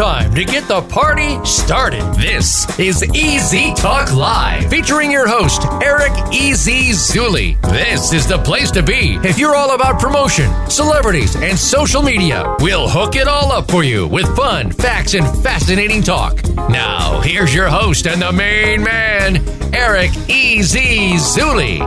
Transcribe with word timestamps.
time 0.00 0.32
to 0.32 0.46
get 0.46 0.66
the 0.66 0.80
party 0.80 1.38
started. 1.44 2.00
This 2.14 2.66
is 2.78 3.04
Easy 3.14 3.74
Talk 3.74 4.10
Live, 4.14 4.70
featuring 4.70 5.10
your 5.10 5.28
host, 5.28 5.66
Eric 5.82 6.14
Easy 6.32 6.92
Zuley. 6.92 7.60
This 7.70 8.14
is 8.14 8.26
the 8.26 8.38
place 8.38 8.70
to 8.70 8.82
be 8.82 9.18
if 9.22 9.38
you're 9.38 9.54
all 9.54 9.74
about 9.74 10.00
promotion, 10.00 10.50
celebrities, 10.70 11.36
and 11.36 11.58
social 11.58 12.00
media. 12.02 12.56
We'll 12.60 12.88
hook 12.88 13.14
it 13.14 13.28
all 13.28 13.52
up 13.52 13.70
for 13.70 13.84
you 13.84 14.06
with 14.06 14.34
fun, 14.34 14.72
facts, 14.72 15.12
and 15.12 15.26
fascinating 15.42 16.02
talk. 16.02 16.42
Now, 16.70 17.20
here's 17.20 17.54
your 17.54 17.68
host 17.68 18.06
and 18.06 18.22
the 18.22 18.32
main 18.32 18.82
man, 18.82 19.46
Eric 19.74 20.12
Easy 20.30 21.18
Zuley. 21.18 21.80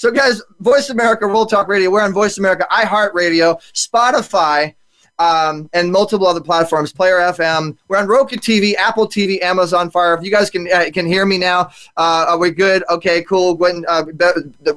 So, 0.00 0.10
guys, 0.10 0.42
Voice 0.58 0.90
America, 0.90 1.28
World 1.28 1.48
Talk 1.48 1.68
Radio, 1.68 1.90
we're 1.90 2.02
on 2.02 2.12
Voice 2.12 2.38
America, 2.38 2.66
iHeartRadio, 2.72 3.60
Spotify, 3.72 4.74
um, 5.18 5.68
and 5.72 5.90
multiple 5.90 6.26
other 6.26 6.40
platforms. 6.40 6.92
Player 6.92 7.16
FM. 7.16 7.76
We're 7.88 7.98
on 7.98 8.06
Roku 8.06 8.36
TV, 8.36 8.74
Apple 8.76 9.06
TV, 9.06 9.42
Amazon 9.42 9.90
Fire. 9.90 10.14
If 10.14 10.24
you 10.24 10.30
guys 10.30 10.50
can 10.50 10.68
uh, 10.72 10.86
can 10.92 11.06
hear 11.06 11.26
me 11.26 11.38
now, 11.38 11.70
uh, 11.96 12.26
are 12.28 12.38
we 12.38 12.50
good? 12.50 12.84
Okay, 12.90 13.22
cool. 13.24 13.54
Gwen, 13.54 13.84
uh, 13.88 14.04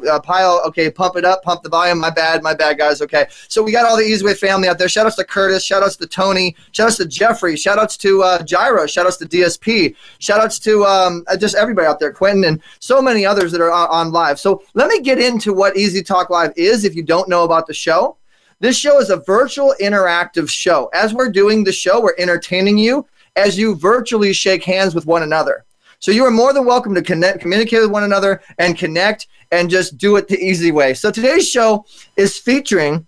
uh, 0.09 0.19
pile. 0.19 0.61
Okay, 0.65 0.89
pump 0.89 1.15
it 1.15 1.25
up, 1.25 1.43
pump 1.43 1.63
the 1.63 1.69
volume. 1.69 1.99
My 1.99 2.09
bad, 2.09 2.43
my 2.43 2.53
bad, 2.53 2.77
guys. 2.77 3.01
Okay, 3.01 3.27
so 3.47 3.61
we 3.61 3.71
got 3.71 3.85
all 3.85 3.97
the 3.97 4.03
Easy 4.03 4.25
Way 4.25 4.33
family 4.33 4.67
out 4.67 4.77
there. 4.77 4.89
Shout 4.89 5.05
outs 5.05 5.15
to 5.17 5.23
Curtis. 5.23 5.63
Shout 5.63 5.83
outs 5.83 5.95
to 5.97 6.07
Tony. 6.07 6.55
Shout 6.71 6.87
outs 6.87 6.97
to 6.97 7.05
Jeffrey. 7.05 7.55
Shout 7.55 7.77
outs 7.77 7.97
to 7.97 8.23
uh, 8.23 8.39
Jairo. 8.43 8.89
Shout 8.89 9.05
outs 9.05 9.17
to 9.17 9.25
DSP. 9.25 9.95
Shout 10.19 10.39
outs 10.39 10.59
to 10.59 10.83
um, 10.85 11.23
uh, 11.27 11.37
just 11.37 11.55
everybody 11.55 11.87
out 11.87 11.99
there, 11.99 12.11
Quentin, 12.11 12.43
and 12.45 12.61
so 12.79 13.01
many 13.01 13.25
others 13.25 13.51
that 13.51 13.61
are 13.61 13.71
on, 13.71 13.87
on 13.89 14.11
live. 14.11 14.39
So 14.39 14.63
let 14.73 14.87
me 14.87 15.01
get 15.01 15.19
into 15.19 15.53
what 15.53 15.77
Easy 15.77 16.01
Talk 16.01 16.29
Live 16.29 16.53
is. 16.55 16.85
If 16.85 16.95
you 16.95 17.03
don't 17.03 17.29
know 17.29 17.43
about 17.43 17.67
the 17.67 17.73
show. 17.73 18.17
This 18.61 18.77
show 18.77 18.99
is 18.99 19.09
a 19.09 19.17
virtual 19.17 19.73
interactive 19.81 20.47
show. 20.47 20.87
As 20.93 21.15
we're 21.15 21.31
doing 21.31 21.63
the 21.63 21.71
show, 21.71 21.99
we're 21.99 22.13
entertaining 22.19 22.77
you 22.77 23.07
as 23.35 23.57
you 23.57 23.73
virtually 23.73 24.33
shake 24.33 24.63
hands 24.63 24.93
with 24.93 25.07
one 25.07 25.23
another. 25.23 25.65
So 25.97 26.11
you 26.11 26.23
are 26.25 26.31
more 26.31 26.53
than 26.53 26.65
welcome 26.65 26.93
to 26.93 27.01
connect, 27.01 27.39
communicate 27.39 27.81
with 27.81 27.89
one 27.89 28.03
another 28.03 28.39
and 28.59 28.77
connect 28.77 29.29
and 29.51 29.67
just 29.67 29.97
do 29.97 30.15
it 30.15 30.27
the 30.27 30.37
easy 30.37 30.71
way. 30.71 30.93
So 30.93 31.09
today's 31.09 31.49
show 31.49 31.87
is 32.17 32.37
featuring 32.37 33.07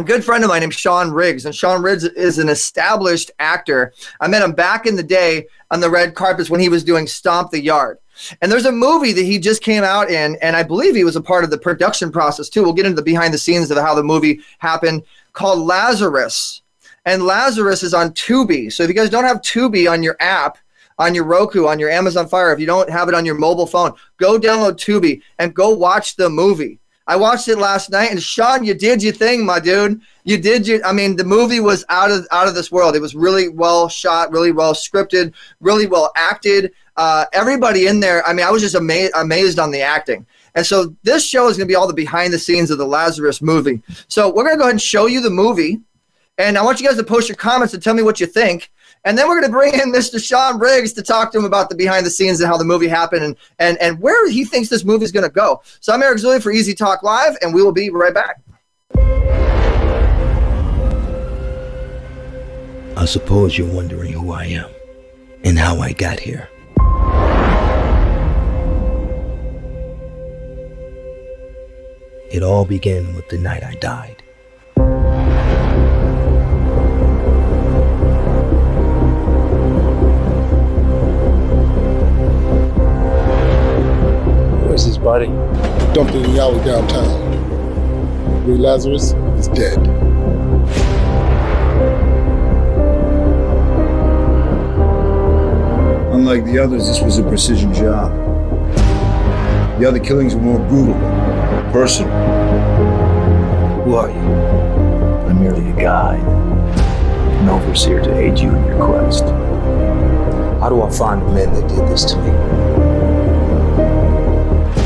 a 0.00 0.04
good 0.04 0.24
friend 0.24 0.42
of 0.42 0.48
mine 0.48 0.60
named 0.60 0.74
Sean 0.74 1.10
Riggs. 1.10 1.44
And 1.44 1.54
Sean 1.54 1.82
Riggs 1.82 2.04
is 2.04 2.38
an 2.38 2.48
established 2.48 3.30
actor. 3.38 3.92
I 4.20 4.28
met 4.28 4.42
him 4.42 4.52
back 4.52 4.86
in 4.86 4.96
the 4.96 5.02
day 5.02 5.46
on 5.70 5.80
the 5.80 5.90
red 5.90 6.14
carpets 6.14 6.48
when 6.48 6.60
he 6.60 6.70
was 6.70 6.82
doing 6.82 7.06
Stomp 7.06 7.50
the 7.50 7.62
Yard. 7.62 7.98
And 8.40 8.50
there's 8.50 8.66
a 8.66 8.72
movie 8.72 9.12
that 9.12 9.24
he 9.24 9.38
just 9.38 9.62
came 9.62 9.82
out 9.84 10.10
in, 10.10 10.36
and 10.42 10.56
I 10.56 10.62
believe 10.62 10.94
he 10.94 11.04
was 11.04 11.16
a 11.16 11.22
part 11.22 11.44
of 11.44 11.50
the 11.50 11.58
production 11.58 12.10
process 12.10 12.48
too. 12.48 12.62
We'll 12.62 12.72
get 12.72 12.86
into 12.86 12.96
the 12.96 13.02
behind 13.02 13.32
the 13.32 13.38
scenes 13.38 13.70
of 13.70 13.78
how 13.78 13.94
the 13.94 14.02
movie 14.02 14.40
happened 14.58 15.02
called 15.32 15.60
Lazarus. 15.60 16.62
And 17.06 17.24
Lazarus 17.24 17.82
is 17.82 17.94
on 17.94 18.10
Tubi. 18.10 18.72
So 18.72 18.82
if 18.82 18.88
you 18.88 18.94
guys 18.94 19.10
don't 19.10 19.24
have 19.24 19.42
Tubi 19.42 19.90
on 19.90 20.02
your 20.02 20.16
app, 20.20 20.58
on 20.98 21.14
your 21.14 21.24
Roku, 21.24 21.66
on 21.66 21.78
your 21.78 21.88
Amazon 21.88 22.28
Fire, 22.28 22.52
if 22.52 22.60
you 22.60 22.66
don't 22.66 22.90
have 22.90 23.08
it 23.08 23.14
on 23.14 23.24
your 23.24 23.36
mobile 23.36 23.66
phone, 23.66 23.92
go 24.18 24.38
download 24.38 24.76
Tubi 24.76 25.22
and 25.38 25.54
go 25.54 25.70
watch 25.70 26.16
the 26.16 26.28
movie. 26.28 26.79
I 27.10 27.16
watched 27.16 27.48
it 27.48 27.56
last 27.56 27.90
night, 27.90 28.12
and 28.12 28.22
Sean, 28.22 28.62
you 28.62 28.72
did 28.72 29.02
your 29.02 29.12
thing, 29.12 29.44
my 29.44 29.58
dude. 29.58 30.00
You 30.22 30.38
did 30.38 30.64
your. 30.64 30.86
I 30.86 30.92
mean, 30.92 31.16
the 31.16 31.24
movie 31.24 31.58
was 31.58 31.84
out 31.88 32.08
of 32.12 32.24
out 32.30 32.46
of 32.46 32.54
this 32.54 32.70
world. 32.70 32.94
It 32.94 33.02
was 33.02 33.16
really 33.16 33.48
well 33.48 33.88
shot, 33.88 34.30
really 34.30 34.52
well 34.52 34.74
scripted, 34.74 35.34
really 35.58 35.88
well 35.88 36.12
acted 36.14 36.72
uh, 36.96 37.24
everybody 37.32 37.88
in 37.88 37.98
there. 37.98 38.24
I 38.28 38.32
mean, 38.32 38.46
I 38.46 38.50
was 38.50 38.62
just 38.62 38.76
amazed 38.76 39.12
amazed 39.16 39.58
on 39.58 39.72
the 39.72 39.80
acting. 39.80 40.24
And 40.54 40.64
so 40.64 40.94
this 41.02 41.26
show 41.26 41.48
is 41.48 41.56
going 41.56 41.66
to 41.66 41.72
be 41.72 41.74
all 41.74 41.88
the 41.88 41.94
behind 41.94 42.32
the 42.32 42.38
scenes 42.38 42.70
of 42.70 42.78
the 42.78 42.86
Lazarus 42.86 43.42
movie. 43.42 43.82
So 44.06 44.28
we're 44.28 44.44
going 44.44 44.54
to 44.54 44.58
go 44.58 44.64
ahead 44.64 44.74
and 44.74 44.80
show 44.80 45.06
you 45.06 45.20
the 45.20 45.30
movie. 45.30 45.80
And 46.38 46.56
I 46.56 46.62
want 46.62 46.80
you 46.80 46.86
guys 46.86 46.96
to 46.96 47.02
post 47.02 47.28
your 47.28 47.36
comments 47.36 47.74
and 47.74 47.82
tell 47.82 47.94
me 47.94 48.04
what 48.04 48.20
you 48.20 48.26
think. 48.26 48.70
And 49.04 49.16
then 49.16 49.28
we're 49.28 49.40
going 49.40 49.50
to 49.50 49.56
bring 49.56 49.72
in 49.74 49.92
Mr. 49.92 50.22
Sean 50.22 50.58
Riggs 50.58 50.92
to 50.92 51.02
talk 51.02 51.32
to 51.32 51.38
him 51.38 51.46
about 51.46 51.70
the 51.70 51.74
behind 51.74 52.04
the 52.04 52.10
scenes 52.10 52.40
and 52.40 52.48
how 52.48 52.58
the 52.58 52.64
movie 52.64 52.86
happened 52.86 53.24
and, 53.24 53.36
and, 53.58 53.78
and 53.78 53.98
where 53.98 54.28
he 54.28 54.44
thinks 54.44 54.68
this 54.68 54.84
movie 54.84 55.04
is 55.04 55.12
going 55.12 55.24
to 55.24 55.32
go. 55.32 55.62
So 55.80 55.94
I'm 55.94 56.02
Eric 56.02 56.18
Zuley 56.18 56.42
for 56.42 56.52
Easy 56.52 56.74
Talk 56.74 57.02
Live, 57.02 57.36
and 57.40 57.54
we 57.54 57.62
will 57.62 57.72
be 57.72 57.88
right 57.88 58.12
back. 58.12 58.42
I 62.96 63.06
suppose 63.06 63.56
you're 63.56 63.72
wondering 63.72 64.12
who 64.12 64.32
I 64.32 64.44
am 64.44 64.68
and 65.44 65.58
how 65.58 65.78
I 65.78 65.92
got 65.92 66.20
here. 66.20 66.50
It 72.30 72.42
all 72.42 72.66
began 72.66 73.14
with 73.14 73.28
the 73.30 73.38
night 73.38 73.64
I 73.64 73.74
died. 73.76 74.19
Body? 85.02 85.26
Dumped 85.94 86.14
in 86.14 86.22
the 86.22 86.38
alley 86.40 86.62
downtown. 86.64 88.46
Ray 88.46 88.56
Lazarus 88.56 89.12
is 89.38 89.48
dead. 89.48 89.78
Unlike 96.12 96.44
the 96.44 96.58
others, 96.58 96.86
this 96.86 97.00
was 97.00 97.18
a 97.18 97.22
precision 97.22 97.72
job. 97.72 98.12
The 99.80 99.88
other 99.88 99.98
killings 99.98 100.34
were 100.34 100.42
more 100.42 100.58
brutal, 100.68 100.94
personal. 101.72 102.12
Who 103.84 103.94
are 103.94 104.10
you? 104.10 104.18
I'm 105.28 105.40
merely 105.40 105.70
a 105.70 105.72
guide, 105.72 106.20
an 106.20 107.48
overseer 107.48 108.02
to 108.02 108.18
aid 108.18 108.38
you 108.38 108.54
in 108.54 108.66
your 108.66 108.86
quest. 108.86 109.24
How 110.60 110.68
do 110.68 110.82
I 110.82 110.90
find 110.90 111.22
the 111.22 111.32
men 111.32 111.54
that 111.54 111.66
did 111.68 111.88
this 111.88 112.04
to 112.12 112.16
me? 112.18 112.59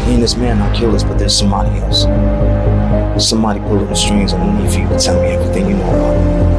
Me 0.07 0.13
and 0.13 0.23
this 0.23 0.37
man 0.37 0.61
are 0.61 0.75
killers, 0.75 1.03
but 1.03 1.19
there's 1.19 1.37
somebody 1.37 1.79
else. 1.79 2.05
There's 2.05 3.27
somebody 3.27 3.59
pulling 3.61 3.87
the 3.87 3.95
strings, 3.95 4.35
need 4.35 4.73
you 4.73 4.87
to 4.89 4.99
tell 4.99 5.21
me 5.23 5.29
everything 5.29 5.71
you 5.71 5.77
know 5.77 5.89
about 5.89 6.15
him. 6.15 6.54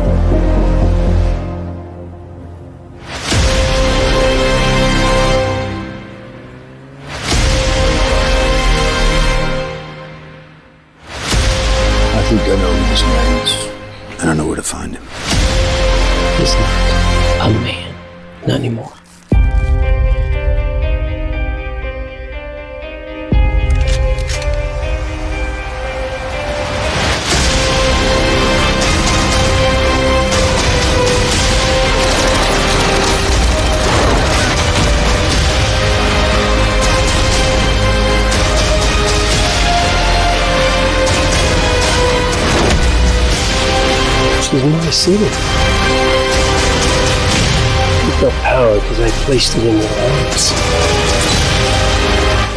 Placed 49.26 49.58
it 49.58 49.64
in 49.66 49.78
your 49.78 49.88
hands. 49.88 50.52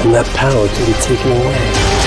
And 0.04 0.14
that 0.14 0.26
power 0.36 0.68
can 0.68 0.86
be 0.86 0.92
taken 1.00 1.32
away. 1.32 1.97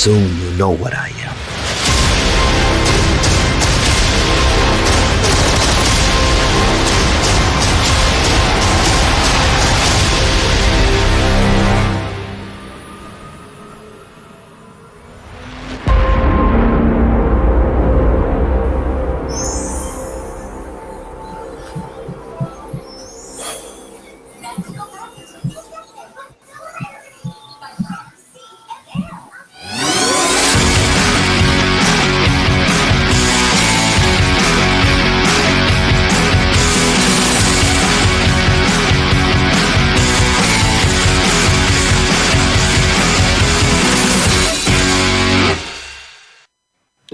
Soon 0.00 0.34
you'll 0.38 0.52
know 0.52 0.70
what 0.70 0.94
I 0.94 1.09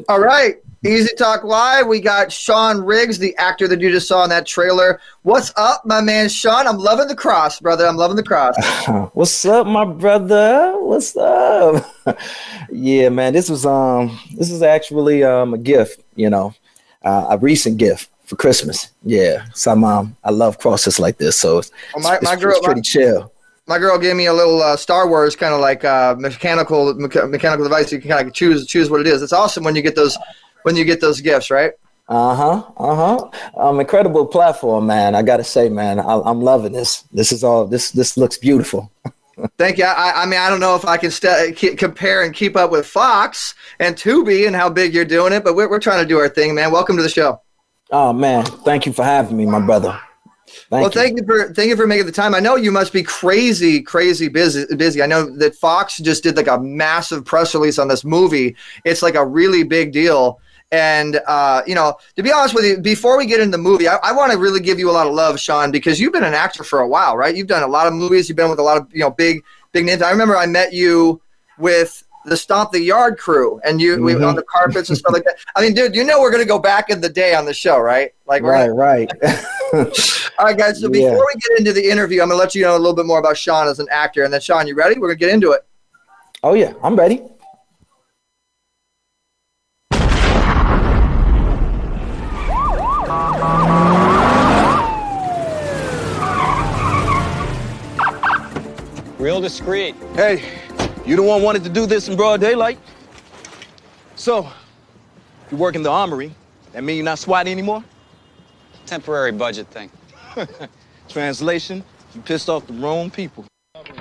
All 0.09 0.21
right. 0.21 0.57
Easy 0.85 1.13
Talk 1.17 1.43
Live. 1.43 1.87
We 1.89 2.01
got 2.01 2.31
Sean 2.31 2.81
Riggs, 2.81 3.19
the 3.19 3.35
actor 3.39 3.67
that 3.67 3.81
you 3.81 3.91
just 3.91 4.07
saw 4.07 4.23
in 4.23 4.31
that 4.31 4.47
trailer. 4.47 5.01
What's 5.23 5.53
up, 5.57 5.85
my 5.85 6.01
man 6.01 6.29
Sean? 6.29 6.69
I'm 6.69 6.79
loving 6.79 7.09
the 7.09 7.17
cross, 7.17 7.59
brother. 7.59 7.87
I'm 7.87 7.97
loving 7.97 8.17
the 8.17 8.23
cross. 8.23 8.55
What's 9.15 9.45
up, 9.47 9.67
my 9.67 9.85
brother? 9.85 10.75
What's 10.79 11.17
up? 11.17 11.85
yeah, 12.71 13.09
man. 13.09 13.33
This 13.33 13.51
was 13.51 13.67
um 13.67 14.17
this 14.37 14.51
is 14.51 14.63
actually 14.63 15.25
um 15.25 15.55
a 15.55 15.59
gift, 15.59 16.03
you 16.15 16.31
know, 16.31 16.55
uh, 17.05 17.27
a 17.31 17.39
recent 17.39 17.79
gift 17.79 18.11
for 18.25 18.37
Christmas. 18.37 18.93
Yeah. 19.03 19.45
So 19.55 19.73
I'm 19.73 19.83
um, 19.83 20.17
I 20.23 20.31
love 20.31 20.59
crosses 20.59 21.01
like 21.01 21.19
this. 21.19 21.37
So 21.37 21.59
it's, 21.59 21.73
Well, 21.95 22.05
my- 22.05 22.15
it's, 22.17 22.25
my 22.25 22.35
it's 22.35 22.43
girl- 22.45 22.61
pretty 22.63 22.83
chill. 22.83 23.33
My 23.69 23.79
girl 23.79 23.99
gave 23.99 24.15
me 24.15 24.27
a 24.27 24.33
little 24.33 24.63
uh, 24.63 24.77
Star 24.77 25.09
Wars 25.09 25.35
kind 25.35 25.53
of 25.53 25.61
like 25.61 25.85
uh, 25.85 26.15
mechanical 26.19 26.95
mecha- 26.95 27.29
mechanical 27.29 27.65
device. 27.65 27.91
You 27.91 28.01
can 28.01 28.11
kind 28.11 28.29
of 28.29 28.33
choose 28.33 28.67
choose 28.67 28.89
what 28.89 29.01
it 29.01 29.09
is. 29.09 29.23
It's 29.23 29.33
awesome 29.33 29.65
when 29.65 29.75
you 29.75 29.83
get 29.83 29.97
those 29.97 30.17
when 30.63 30.77
you 30.77 30.85
get 30.85 31.01
those 31.01 31.21
gifts, 31.21 31.51
right? 31.51 31.73
Uh-huh. 32.09 32.63
Uh-huh. 32.77 33.29
Um 33.57 33.81
incredible 33.81 34.27
platform, 34.27 34.87
man. 34.87 35.17
I 35.17 35.23
gotta 35.23 35.43
say, 35.43 35.69
man, 35.69 35.99
I, 35.99 36.21
I'm 36.21 36.41
loving 36.41 36.73
this. 36.73 37.03
This 37.13 37.33
is 37.33 37.43
all 37.43 37.67
this 37.67 37.91
this 37.91 38.17
looks 38.17 38.39
beautiful. 38.39 38.93
Thank 39.59 39.79
you. 39.79 39.85
I, 39.85 40.23
I 40.23 40.27
mean, 40.27 40.39
I 40.39 40.49
don't 40.49 40.61
know 40.61 40.77
if 40.77 40.85
I 40.85 40.97
can 40.97 41.11
st- 41.11 41.77
compare 41.77 42.23
and 42.23 42.33
keep 42.33 42.57
up 42.57 42.71
with 42.71 42.87
Fox 42.87 43.55
and 43.81 43.95
Tubi 43.95 44.47
and 44.47 44.57
how 44.57 44.71
big 44.71 44.95
you're 44.95 45.05
doing 45.05 45.33
it, 45.35 45.45
but 45.45 45.55
we're, 45.55 45.69
we're 45.69 45.79
trying 45.79 46.03
to 46.03 46.09
do 46.09 46.19
our 46.19 46.29
thing, 46.29 46.55
man. 46.55 46.73
Welcome 46.73 46.97
to 46.97 47.03
the 47.03 47.09
show. 47.09 47.43
Oh 47.91 48.13
man, 48.13 48.45
thank 48.45 48.87
you 48.87 48.93
for 48.93 49.05
having 49.05 49.37
me, 49.37 49.45
my 49.45 49.61
brother. 49.61 50.01
Thank 50.69 50.71
well, 50.71 50.83
you. 50.85 50.91
thank 50.91 51.19
you 51.19 51.25
for 51.25 51.55
thank 51.55 51.69
you 51.69 51.77
for 51.77 51.87
making 51.87 52.07
the 52.07 52.13
time. 52.13 52.35
I 52.35 52.41
know 52.41 52.57
you 52.57 52.73
must 52.73 52.93
be 52.93 53.03
crazy, 53.03 53.83
crazy 53.83 54.29
busy. 54.29 54.65
Busy. 54.75 55.03
I 55.03 55.07
know 55.07 55.31
that 55.37 55.55
Fox 55.55 55.99
just 55.99 56.23
did 56.23 56.37
like 56.37 56.49
a 56.49 56.59
massive 56.59 57.25
press 57.25 57.55
release 57.55 57.79
on 57.79 57.89
this 57.89 58.05
movie. 58.05 58.57
It's 58.85 59.03
like 59.03 59.15
a 59.15 59.25
really 59.25 59.63
big 59.63 59.93
deal. 59.93 60.41
And 60.73 61.21
uh, 61.27 61.63
you 61.67 61.75
know, 61.75 61.97
to 62.17 62.23
be 62.23 62.33
honest 62.33 62.55
with 62.55 62.65
you, 62.65 62.79
before 62.79 63.17
we 63.17 63.27
get 63.27 63.41
into 63.41 63.53
the 63.53 63.63
movie, 63.63 63.87
I, 63.87 63.97
I 64.03 64.13
want 64.13 64.33
to 64.33 64.39
really 64.39 64.61
give 64.61 64.79
you 64.79 64.91
a 64.91 64.93
lot 64.93 65.07
of 65.07 65.15
love, 65.15 65.39
Sean, 65.39 65.71
because 65.71 66.01
you've 66.01 66.13
been 66.13 66.25
an 66.25 66.35
actor 66.35 66.65
for 66.65 66.81
a 66.81 66.89
while, 66.89 67.17
right? 67.17 67.37
You've 67.37 67.47
done 67.47 67.63
a 67.63 67.69
lot 67.69 67.87
of 67.87 67.93
movies. 67.93 68.29
You've 68.29 68.37
been 68.37 68.51
with 68.51 68.59
a 68.59 68.65
lot 68.65 68.77
of 68.79 68.89
you 68.93 69.01
know 69.01 69.11
big 69.11 69.45
big 69.73 69.85
names. 69.85 70.03
I 70.03 70.11
remember 70.11 70.37
I 70.37 70.47
met 70.47 70.73
you 70.73 71.21
with 71.59 72.03
the 72.27 72.37
Stomp 72.37 72.73
the 72.73 72.81
Yard 72.81 73.19
crew, 73.19 73.61
and 73.65 73.81
you 73.81 74.03
we, 74.03 74.15
on 74.15 74.21
the 74.21 74.43
mm-hmm. 74.43 74.49
carpets 74.53 74.89
and 74.89 74.99
stuff 74.99 75.13
like 75.13 75.25
that. 75.25 75.37
I 75.55 75.61
mean, 75.63 75.75
dude, 75.75 75.95
you 75.95 76.05
know 76.05 76.21
we're 76.21 76.31
gonna 76.33 76.45
go 76.45 76.59
back 76.59 76.91
in 76.91 77.01
the 77.01 77.09
day 77.09 77.35
on 77.35 77.45
the 77.45 77.55
show, 77.55 77.79
right? 77.79 78.13
Like, 78.27 78.43
we're 78.43 78.53
gonna- 78.53 78.75
Right, 78.75 79.11
right. 79.23 79.47
all 80.39 80.47
right, 80.47 80.57
guys. 80.57 80.81
So 80.81 80.87
Yeah. 80.93 81.11
before 81.11 81.27
we 81.27 81.41
get 81.41 81.59
into 81.59 81.73
the 81.73 81.89
interview, 81.89 82.23
I'm 82.23 82.29
going 82.29 82.39
to 82.39 82.43
let 82.43 82.55
you 82.55 82.63
know 82.63 82.77
a 82.77 82.79
little 82.79 82.95
bit 82.95 83.07
more 83.07 83.19
about 83.19 83.37
Sean 83.37 83.69
as 83.69 83.79
an 83.79 83.89
actor. 83.91 84.25
And 84.25 84.33
then, 84.33 84.41
Sean, 84.41 84.67
you 84.67 84.75
ready? 84.75 84.95
We're 84.99 85.09
going 85.09 85.19
to 85.19 85.25
get 85.25 85.33
into 85.33 85.53
it. 85.53 85.63
oh 86.43 86.55
yeah, 86.55 86.73
I'm 86.83 86.97
ready. 86.97 87.23
Real 99.19 99.41
discreet. 99.41 99.97
Hey, 100.15 100.43
you 101.07 101.15
the 101.15 101.23
one 101.23 101.43
wanted 101.43 101.63
to 101.65 101.71
do 101.71 101.87
this 101.87 102.09
in 102.09 102.17
broad 102.17 102.41
daylight? 102.41 102.79
So, 104.17 104.51
you 105.51 105.57
work 105.57 105.77
in 105.77 105.83
the 105.83 105.91
armory. 105.91 106.35
That 106.73 106.83
mean 106.83 106.97
you're 106.97 107.05
not 107.05 107.19
swatting 107.19 107.53
anymore? 107.53 107.85
Temporary 108.87 109.33
budget 109.33 109.69
thing. 109.69 109.91
Translation, 111.09 111.85
you 112.15 112.21
pissed 112.23 112.49
off 112.49 112.67
the 112.67 112.73
wrong 112.73 113.11
people. 113.11 113.45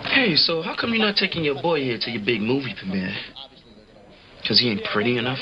Hey, 0.06 0.36
so 0.36 0.62
how 0.62 0.76
come 0.76 0.94
you're 0.94 1.06
not 1.06 1.16
taking 1.16 1.44
your 1.44 1.62
boy 1.62 1.82
here 1.82 2.00
to 2.00 2.12
your 2.12 2.26
big 2.26 2.42
movie 2.42 2.74
premiere? 2.78 3.16
Cause 4.48 4.60
he 4.60 4.70
ain't 4.70 4.84
pretty 4.94 5.18
enough? 5.18 5.40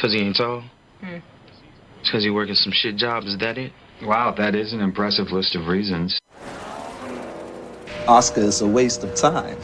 Cause 0.00 0.12
he 0.12 0.20
ain't 0.20 0.36
tall? 0.36 0.62
It's 1.02 2.10
cause 2.10 2.22
he 2.22 2.30
working 2.30 2.54
some 2.54 2.72
shit 2.72 2.96
jobs, 2.96 3.26
is 3.26 3.38
that 3.38 3.58
it? 3.58 3.72
Wow, 4.02 4.34
that 4.38 4.54
is 4.54 4.72
an 4.72 4.80
impressive 4.80 5.32
list 5.32 5.54
of 5.56 5.66
reasons. 5.66 6.18
Oscar 8.06 8.42
is 8.42 8.60
a 8.60 8.66
waste 8.66 9.02
of 9.04 9.14
time. 9.14 9.58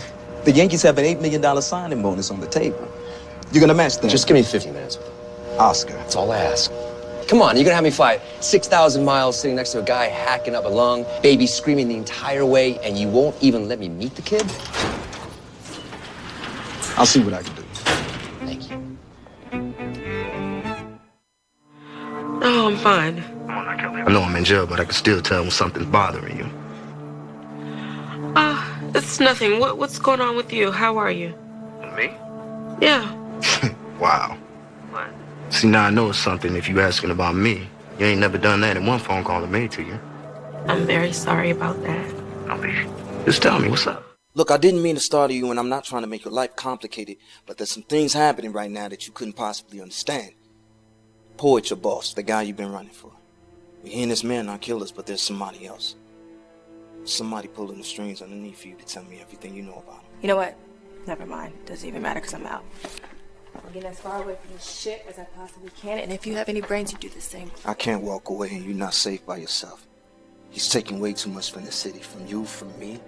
The 0.45 0.53
Yankees 0.53 0.83
have 0.83 0.99
an 0.99 1.05
$8 1.05 1.21
million 1.23 1.63
signing 1.63 2.03
bonus 2.03 2.31
on 2.31 2.39
the 2.41 2.47
table. 2.47 2.87
You're 3.51 3.61
gonna 3.61 3.75
match 3.75 3.99
that? 3.99 4.11
Just 4.11 4.27
give 4.27 4.35
me 4.35 4.43
50 4.43 4.71
minutes. 4.73 4.99
Oscar. 5.59 5.95
That's 5.95 6.17
all 6.17 6.33
I 6.33 6.39
ask. 6.39 6.71
Come 7.29 7.41
on, 7.41 7.57
you're 7.57 7.65
gonna 7.65 7.75
have 7.75 7.85
me 7.85 7.91
fly 7.91 8.21
6,000 8.41 9.03
miles 9.05 9.41
sitting 9.41 9.57
next 9.57 9.73
to 9.73 9.81
a 9.81 9.83
guy 9.83 10.07
hacking 10.07 10.55
up 10.55 10.67
a 10.67 10.69
lung, 10.69 11.07
baby 11.23 11.47
screaming 11.47 11.89
the 11.89 11.97
entire 11.97 12.45
way, 12.45 12.79
and 12.81 12.99
you 12.99 13.09
won't 13.09 13.35
even 13.43 13.67
let 13.69 13.79
me 13.79 13.89
meet 13.89 14.15
the 14.15 14.23
kid? 14.23 14.43
I'll 16.97 17.07
see 17.07 17.23
what 17.25 17.33
I 17.33 17.43
can 17.43 17.55
do. 17.55 17.63
Thank 18.45 18.71
you. 18.71 18.99
Oh, 22.43 22.67
I'm 22.67 22.77
fine. 22.77 23.25
I 23.49 24.13
know 24.13 24.23
I'm 24.23 24.37
in 24.37 24.45
jail, 24.45 24.67
but 24.67 24.79
I 24.79 24.85
can 24.85 24.93
still 24.93 25.23
tell 25.23 25.43
when 25.43 25.51
something's 25.51 25.87
bothering 25.87 26.37
you. 26.37 26.51
Ah, 28.37 28.64
it's 28.95 29.21
nothing. 29.21 29.61
What, 29.61 29.79
what's 29.79 29.99
going 29.99 30.21
on 30.21 30.37
with 30.37 30.53
you? 30.53 30.71
How 30.71 30.97
are 30.99 31.11
you? 31.11 31.35
Me? 31.97 32.13
Yeah. 32.81 33.21
Wow. 34.01 34.37
What? 34.91 35.09
See, 35.51 35.69
now 35.69 35.85
I 35.85 35.91
know 35.91 36.11
it's 36.11 36.19
something 36.19 36.57
if 36.57 36.69
you 36.69 36.81
asking 36.81 37.11
about 37.11 37.37
me. 37.37 37.69
You 37.99 38.07
ain't 38.07 38.21
never 38.21 38.37
done 38.37 38.61
that 38.63 38.77
in 38.77 38.87
one 38.87 38.99
phone 38.99 39.23
call 39.23 39.45
I 39.45 39.47
made 39.47 39.71
to 39.73 39.83
you. 39.83 39.99
I'm 40.67 40.85
very 40.85 41.13
sorry 41.13 41.51
about 41.51 41.81
that. 41.85 43.25
Just 43.25 43.41
tell 43.41 43.61
me, 43.61 43.69
what's 43.69 43.87
up? 43.87 44.05
Look, 44.35 44.51
I 44.51 44.57
didn't 44.57 44.83
mean 44.83 44.97
to 44.97 45.01
startle 45.01 45.37
you, 45.37 45.51
and 45.51 45.61
I'm 45.61 45.69
not 45.69 45.85
trying 45.85 46.03
to 46.03 46.09
make 46.09 46.25
your 46.25 46.35
life 46.35 46.57
complicated, 46.57 47.19
but 47.47 47.57
there's 47.57 47.71
some 47.71 47.85
things 47.85 48.13
happening 48.13 48.53
right 48.53 48.71
now 48.71 48.89
that 48.89 49.07
you 49.07 49.13
couldn't 49.13 49.35
possibly 49.35 49.81
understand. 49.81 50.33
Poet, 51.37 51.71
your 51.71 51.77
boss, 51.77 52.15
the 52.15 52.23
guy 52.23 52.43
you've 52.43 52.57
been 52.57 52.73
running 52.73 52.93
for. 52.93 53.13
We're 53.83 53.93
hearing 53.93 54.09
this 54.09 54.25
man 54.25 54.47
not 54.47 54.61
kill 54.61 54.83
us, 54.83 54.91
but 54.91 55.07
there's 55.07 55.23
somebody 55.23 55.67
else. 55.67 55.95
Somebody 57.05 57.49
pulling 57.49 57.79
the 57.79 57.85
strings 57.85 58.23
underneath 58.23 58.61
for 58.61 58.69
you 58.69 58.77
to 58.77 58.85
tell 58.85 59.05
me 59.05 59.21
everything 59.21 59.55
you 59.55 59.63
know 59.63 59.83
about 59.87 60.01
him. 60.01 60.11
You 60.23 60.29
know 60.29 60.37
what? 60.37 60.57
Never 61.07 61.27
mind. 61.27 61.53
Doesn't 61.67 61.87
even 61.87 62.01
matter 62.01 62.21
because 62.21 62.35
I'm 62.35 62.47
out. 62.47 62.65
I'm 63.55 63.73
getting 63.73 63.91
as 63.91 64.01
far 64.01 64.23
away 64.23 64.37
from 64.43 64.55
this 64.55 64.81
shit 64.81 65.05
as 65.09 65.19
I 65.19 65.25
possibly 65.25 65.71
can, 65.71 65.99
and 65.99 66.13
if 66.13 66.27
you 66.27 66.35
have 66.35 66.49
any 66.49 66.61
brains, 66.61 66.93
you 66.93 66.99
do 66.99 67.09
the 67.09 67.21
same. 67.21 67.51
I 67.65 67.75
can't 67.75 68.03
walk 68.03 68.31
away 68.31 68.49
and 68.51 68.65
you're 68.65 68.75
not 68.75 68.95
safe 68.95 69.25
by 69.25 69.37
yourself. 69.37 69.87
He's 70.51 70.69
taking 70.69 70.99
way 70.99 71.13
too 71.13 71.31
much 71.31 71.53
from 71.53 71.65
the 71.65 71.73
city, 71.73 72.01
from 72.01 72.27
you, 72.27 72.45
from 72.45 72.77
me. 72.79 73.01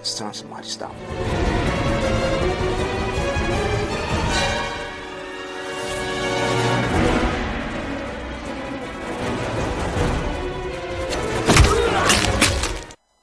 It's 0.00 0.18
time 0.18 0.32
somebody 0.34 0.66
stop 0.66 0.94
him. 0.94 2.89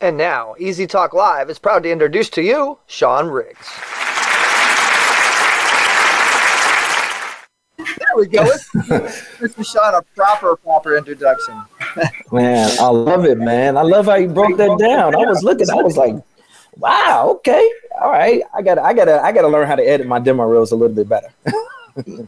And 0.07 0.15
now, 0.15 0.55
Easy 0.57 0.87
Talk 0.87 1.11
Live 1.11 1.49
is 1.49 1.59
proud 1.59 1.83
to 1.83 1.91
introduce 1.91 2.29
to 2.29 2.41
you 2.41 2.79
Sean 2.87 3.27
Riggs. 3.27 3.67
There 7.77 8.15
we 8.15 8.27
go. 8.27 8.45
Mr. 8.45 9.69
Sean, 9.69 9.95
a 9.95 10.01
proper, 10.15 10.55
proper 10.55 10.95
introduction. 10.95 11.61
Man, 12.31 12.71
I 12.79 12.87
love 12.87 13.25
it, 13.25 13.37
man. 13.37 13.75
I 13.75 13.81
love 13.81 14.05
how 14.05 14.15
you 14.15 14.29
broke 14.29 14.55
that 14.55 14.79
down. 14.79 15.13
I 15.13 15.25
was 15.29 15.43
looking, 15.43 15.69
I 15.69 15.75
was 15.75 15.97
like, 15.97 16.15
wow, 16.77 17.33
okay, 17.39 17.69
all 18.01 18.09
right. 18.09 18.41
I 18.55 18.61
gotta, 18.61 18.83
I 18.83 18.93
gotta, 18.93 19.21
I 19.21 19.33
gotta 19.33 19.49
learn 19.49 19.67
how 19.67 19.75
to 19.75 19.83
edit 19.83 20.07
my 20.07 20.19
demo 20.19 20.45
reels 20.45 20.71
a 20.71 20.77
little 20.77 20.95
bit 20.95 21.09
better. 21.09 21.33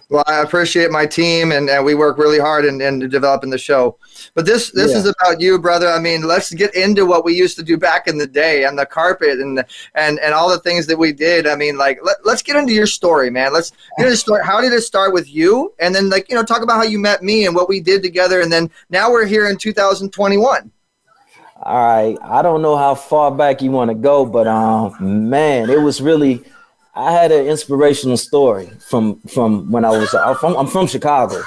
Well, 0.09 0.23
I 0.27 0.41
appreciate 0.41 0.89
my 0.89 1.05
team, 1.05 1.51
and, 1.51 1.69
and 1.69 1.85
we 1.85 1.93
work 1.93 2.17
really 2.17 2.39
hard 2.39 2.65
in, 2.65 2.81
in 2.81 3.07
developing 3.09 3.49
the 3.49 3.57
show. 3.57 3.97
But 4.33 4.45
this 4.45 4.71
this 4.71 4.91
Yeah. 4.91 4.97
is 4.97 5.05
about 5.05 5.39
you, 5.39 5.59
brother. 5.59 5.87
I 5.87 5.99
mean, 5.99 6.23
let's 6.23 6.51
get 6.53 6.73
into 6.75 7.05
what 7.05 7.23
we 7.23 7.33
used 7.35 7.55
to 7.57 7.63
do 7.63 7.77
back 7.77 8.07
in 8.07 8.17
the 8.17 8.25
day 8.25 8.65
on 8.65 8.75
the 8.75 8.85
carpet 8.85 9.39
and 9.39 9.63
and 9.95 10.19
and 10.19 10.33
all 10.33 10.49
the 10.49 10.59
things 10.59 10.87
that 10.87 10.97
we 10.97 11.13
did. 11.13 11.45
I 11.45 11.55
mean, 11.55 11.77
like 11.77 11.99
let, 12.03 12.17
let's 12.25 12.41
get 12.41 12.55
into 12.55 12.73
your 12.73 12.87
story, 12.87 13.29
man. 13.29 13.53
Let's 13.53 13.71
get 13.97 14.07
into 14.07 14.17
story. 14.17 14.43
How 14.43 14.59
did 14.61 14.73
it 14.73 14.81
start 14.81 15.13
with 15.13 15.31
you? 15.31 15.73
And 15.79 15.93
then 15.93 16.09
like 16.09 16.29
you 16.29 16.35
know 16.35 16.43
talk 16.43 16.63
about 16.63 16.77
how 16.77 16.83
you 16.83 16.99
met 16.99 17.21
me 17.21 17.45
and 17.45 17.55
what 17.55 17.69
we 17.69 17.79
did 17.79 18.01
together. 18.01 18.41
And 18.41 18.51
then 18.51 18.71
now 18.89 19.11
we're 19.11 19.25
here 19.25 19.49
in 19.49 19.57
2021. 19.57 20.71
All 21.61 21.75
right. 21.75 22.17
I 22.23 22.41
don't 22.41 22.61
know 22.61 22.77
how 22.77 22.95
far 22.95 23.31
back 23.31 23.61
you 23.61 23.69
want 23.69 23.89
to 23.89 23.95
go, 23.95 24.25
but 24.25 24.47
um, 24.47 25.29
man, 25.29 25.69
it 25.69 25.81
was 25.81 26.01
really. 26.01 26.43
I 26.99 27.11
had 27.13 27.31
an 27.31 27.47
inspirational 27.47 28.17
story 28.17 28.69
from 28.89 29.21
from 29.21 29.71
when 29.71 29.85
I 29.85 29.89
was. 29.89 30.13
I'm 30.13 30.35
from, 30.35 30.57
I'm 30.57 30.67
from 30.67 30.85
Chicago, 30.85 31.41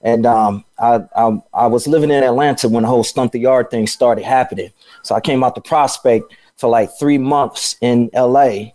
and 0.00 0.24
um, 0.24 0.64
I, 0.78 1.02
I 1.14 1.42
I 1.52 1.66
was 1.66 1.86
living 1.86 2.10
in 2.10 2.22
Atlanta 2.22 2.70
when 2.70 2.84
the 2.84 2.88
whole 2.88 3.04
Stomp 3.04 3.32
the 3.32 3.38
Yard 3.38 3.70
thing 3.70 3.86
started 3.86 4.24
happening. 4.24 4.72
So 5.02 5.14
I 5.14 5.20
came 5.20 5.44
out 5.44 5.54
to 5.56 5.60
Prospect 5.60 6.34
for 6.56 6.70
like 6.70 6.88
three 6.98 7.18
months 7.18 7.76
in 7.82 8.08
L.A. 8.14 8.74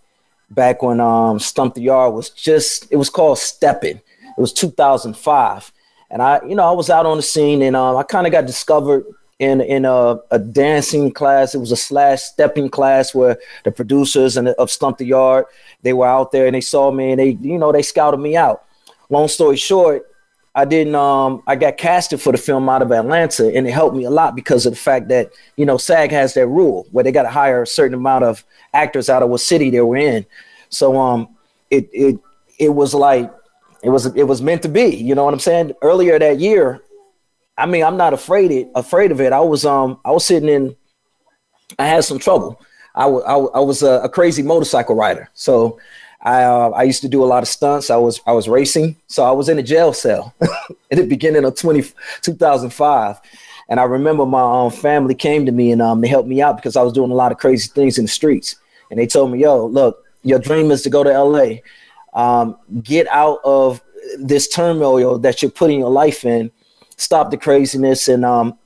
Back 0.52 0.84
when 0.84 1.00
um, 1.00 1.40
Stomp 1.40 1.74
the 1.74 1.82
Yard 1.82 2.14
was 2.14 2.30
just. 2.30 2.92
It 2.92 2.98
was 2.98 3.10
called 3.10 3.40
stepping. 3.40 3.98
It 3.98 4.42
was 4.42 4.54
2005, 4.54 5.72
and 6.12 6.22
I 6.22 6.42
you 6.48 6.54
know 6.54 6.64
I 6.64 6.74
was 6.74 6.92
out 6.92 7.08
on 7.08 7.18
the 7.18 7.24
scene, 7.24 7.64
and 7.64 7.76
um, 7.76 7.98
I 7.98 8.04
kind 8.04 8.28
of 8.28 8.32
got 8.32 8.46
discovered 8.46 9.04
in 9.44 9.62
in 9.62 9.86
a, 9.86 10.20
a 10.32 10.40
dancing 10.40 11.12
class. 11.12 11.54
It 11.54 11.60
was 11.60 11.72
a 11.72 11.76
slash 11.76 12.22
stepping 12.22 12.70
class 12.70 13.14
where 13.14 13.38
the 13.64 13.72
producers 13.72 14.38
and 14.38 14.48
of 14.50 14.72
Stomp 14.72 14.98
the 14.98 15.06
Yard 15.06 15.46
they 15.82 15.94
were 15.94 16.08
out 16.08 16.32
there 16.32 16.46
and 16.46 16.56
they 16.56 16.62
saw 16.62 16.92
me 16.92 17.12
and 17.12 17.20
they 17.20 17.32
you 17.42 17.58
know 17.58 17.72
they 17.72 17.82
scouted 17.82 18.20
me 18.20 18.36
out. 18.36 18.64
long 19.10 19.28
story 19.28 19.58
short, 19.58 20.10
I 20.56 20.66
didn't 20.66 20.96
um 20.96 21.44
I 21.48 21.56
got 21.56 21.78
casted 21.78 22.22
for 22.22 22.32
the 22.32 22.38
film 22.38 22.70
out 22.70 22.82
of 22.82 22.92
Atlanta 22.92 23.54
and 23.54 23.68
it 23.68 23.72
helped 23.72 23.96
me 23.96 24.06
a 24.06 24.10
lot 24.10 24.36
because 24.36 24.66
of 24.66 24.74
the 24.74 24.80
fact 24.80 25.10
that, 25.10 25.32
you 25.58 25.66
know, 25.66 25.78
SAG 25.78 26.12
has 26.12 26.34
that 26.36 26.48
rule 26.48 26.86
where 26.92 27.04
they 27.04 27.12
got 27.12 27.24
to 27.24 27.30
hire 27.30 27.64
a 27.64 27.68
certain 27.68 27.96
amount 27.96 28.24
of 28.24 28.44
actors 28.74 29.10
out 29.10 29.24
of 29.24 29.30
what 29.30 29.42
city 29.42 29.70
they 29.70 29.82
were 29.82 29.98
in. 29.98 30.26
So 30.70 30.98
um 31.00 31.28
it 31.70 31.90
it 31.92 32.20
it 32.60 32.70
was 32.70 32.94
like 32.94 33.32
it 33.84 33.90
was 33.90 34.06
it 34.16 34.28
was 34.28 34.42
meant 34.42 34.62
to 34.62 34.70
be, 34.70 34.96
you 34.96 35.16
know 35.16 35.26
what 35.26 35.34
I'm 35.34 35.40
saying? 35.40 35.74
Earlier 35.82 36.18
that 36.18 36.40
year, 36.40 36.82
I 37.58 37.66
mean, 37.66 37.84
I'm 37.84 37.98
not 37.98 38.14
afraid 38.14 38.52
it 38.52 38.70
afraid 38.76 39.12
of 39.12 39.22
it. 39.22 39.34
I 39.34 39.40
was 39.40 39.66
um 39.66 40.00
I 40.04 40.12
was 40.12 40.26
sitting 40.26 40.50
in 40.50 40.76
I 41.80 41.86
had 41.86 42.04
some 42.04 42.20
trouble. 42.20 42.62
I, 42.96 43.04
w- 43.04 43.24
I, 43.26 43.32
w- 43.32 43.52
I 43.56 43.60
was 43.60 43.82
a, 43.82 44.02
a 44.02 44.10
crazy 44.10 44.44
motorcycle 44.44 44.96
rider. 44.96 45.30
So 45.34 45.80
I 46.22 46.44
uh, 46.44 46.70
I 46.70 46.84
used 46.84 47.02
to 47.02 47.10
do 47.10 47.24
a 47.24 47.26
lot 47.26 47.44
of 47.44 47.50
stunts. 47.50 47.90
I 47.90 47.98
was 47.98 48.22
I 48.26 48.32
was 48.32 48.48
racing, 48.48 48.96
so 49.08 49.24
I 49.24 49.32
was 49.32 49.50
in 49.50 49.60
a 49.60 49.64
jail 49.64 49.94
cell 49.94 50.34
at 50.42 50.98
the 50.98 51.06
beginning 51.06 51.44
of 51.46 51.56
20, 51.56 51.84
2005. 52.22 53.20
And 53.70 53.80
I 53.80 53.84
remember 53.84 54.26
my 54.26 54.66
um, 54.66 54.72
family 54.72 55.16
came 55.16 55.46
to 55.46 55.52
me 55.52 55.72
and 55.72 55.82
um, 55.82 56.02
they 56.02 56.08
helped 56.08 56.28
me 56.28 56.42
out 56.42 56.58
because 56.58 56.76
I 56.76 56.82
was 56.84 56.94
doing 56.94 57.12
a 57.12 57.16
lot 57.16 57.32
of 57.32 57.38
crazy 57.38 57.70
things 57.74 57.98
in 57.98 58.06
the 58.06 58.10
streets. 58.12 58.58
And 58.92 59.00
they 59.00 59.08
told 59.08 59.32
me, 59.32 59.40
"Yo, 59.40 59.66
look, 59.66 60.04
your 60.24 60.40
dream 60.40 60.70
is 60.72 60.82
to 60.84 60.90
go 60.90 61.04
to 61.04 61.10
LA. 61.10 61.56
Um, 62.14 62.58
get 62.84 63.08
out 63.08 63.40
of 63.44 63.82
this 64.20 64.48
turmoil 64.48 65.18
that 65.20 65.42
you're 65.42 65.52
putting 65.52 65.80
your 65.80 65.90
life 65.90 66.26
in. 66.26 66.52
Stop 66.98 67.32
the 67.32 67.38
craziness." 67.38 68.08
And 68.08 68.26
um, 68.26 68.58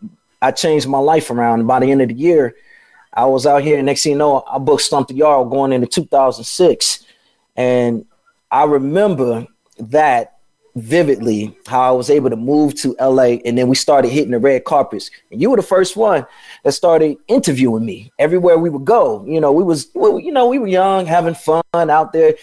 I 0.42 0.52
changed 0.52 0.88
my 0.88 1.00
life 1.00 1.32
around. 1.32 1.68
By 1.68 1.80
the 1.80 1.92
end 1.92 2.02
of 2.02 2.10
the 2.10 2.16
year, 2.16 2.56
I 3.14 3.26
was 3.26 3.46
out 3.48 3.64
here. 3.64 3.78
and 3.78 3.86
Next 3.86 4.04
thing 4.04 4.14
you 4.14 4.18
know, 4.18 4.44
I 4.48 4.60
booked 4.60 4.84
Stomp 4.84 5.08
the 5.08 5.16
Yard 5.16 5.50
going 5.50 5.74
into 5.74 5.88
2006 5.88 7.06
and 7.56 8.06
I 8.52 8.64
remember 8.64 9.48
that 9.80 10.38
vividly 10.76 11.58
how 11.66 11.82
I 11.82 11.92
was 11.92 12.12
able 12.12 12.30
to 12.30 12.36
move 12.36 12.76
to 12.76 12.96
LA 13.00 13.40
and 13.44 13.58
then 13.58 13.68
we 13.68 13.76
started 13.76 14.10
hitting 14.10 14.32
the 14.32 14.40
red 14.40 14.64
carpets. 14.64 15.10
And 15.32 15.42
you 15.42 15.50
were 15.50 15.58
the 15.58 15.64
first 15.64 15.98
one 15.98 16.28
that 16.64 16.74
started 16.74 17.18
interviewing 17.28 17.84
me 17.84 18.12
everywhere 18.20 18.60
we 18.60 18.70
would 18.70 18.86
go. 18.86 19.26
You 19.26 19.42
know, 19.42 19.52
we 19.52 19.64
was 19.64 19.90
you 19.96 20.32
know, 20.32 20.48
we 20.48 20.60
were 20.60 20.68
young, 20.68 21.08
having 21.08 21.34
fun 21.34 21.64
out 21.74 22.14
there, 22.14 22.36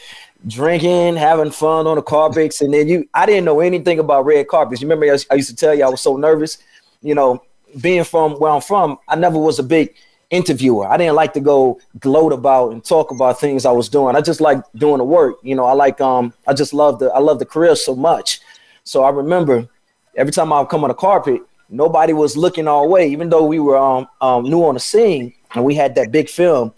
drinking, 0.46 1.16
having 1.16 1.50
fun 1.50 1.86
on 1.86 1.96
the 1.96 2.02
carpets. 2.02 2.60
And 2.60 2.72
then 2.72 2.88
you 2.88 3.08
I 3.14 3.26
didn't 3.26 3.44
know 3.44 3.60
anything 3.60 3.98
about 3.98 4.24
red 4.24 4.48
carpets. 4.48 4.80
You 4.80 4.88
remember 4.88 5.06
I 5.30 5.34
used 5.34 5.48
to 5.50 5.56
tell 5.56 5.74
you 5.74 5.84
I 5.84 5.88
was 5.88 6.00
so 6.00 6.16
nervous, 6.16 6.58
you 7.02 7.14
know, 7.14 7.42
being 7.80 8.04
from 8.04 8.34
where 8.34 8.50
I'm 8.50 8.60
from, 8.60 8.98
I 9.08 9.16
never 9.16 9.38
was 9.38 9.58
a 9.58 9.62
big 9.62 9.94
interviewer. 10.30 10.86
I 10.86 10.96
didn't 10.96 11.14
like 11.14 11.32
to 11.34 11.40
go 11.40 11.78
gloat 12.00 12.32
about 12.32 12.72
and 12.72 12.84
talk 12.84 13.10
about 13.10 13.38
things 13.38 13.64
I 13.64 13.72
was 13.72 13.88
doing. 13.88 14.16
I 14.16 14.20
just 14.20 14.40
like 14.40 14.62
doing 14.76 14.98
the 14.98 15.04
work. 15.04 15.36
You 15.42 15.54
know, 15.54 15.64
I 15.64 15.72
like 15.72 16.00
um 16.00 16.32
I 16.46 16.54
just 16.54 16.74
love 16.74 16.98
the 16.98 17.06
I 17.12 17.18
love 17.18 17.38
the 17.38 17.46
career 17.46 17.76
so 17.76 17.94
much. 17.94 18.40
So 18.84 19.02
I 19.04 19.10
remember 19.10 19.68
every 20.16 20.32
time 20.32 20.52
I 20.52 20.60
would 20.60 20.68
come 20.68 20.84
on 20.84 20.88
the 20.88 20.94
carpet, 20.94 21.42
nobody 21.68 22.12
was 22.12 22.36
looking 22.36 22.68
our 22.68 22.86
way, 22.86 23.08
even 23.08 23.28
though 23.30 23.44
we 23.44 23.58
were 23.60 23.78
um, 23.78 24.06
um 24.20 24.44
new 24.44 24.64
on 24.64 24.74
the 24.74 24.80
scene 24.80 25.32
and 25.54 25.64
we 25.64 25.74
had 25.74 25.94
that 25.94 26.10
big 26.10 26.28
film. 26.28 26.72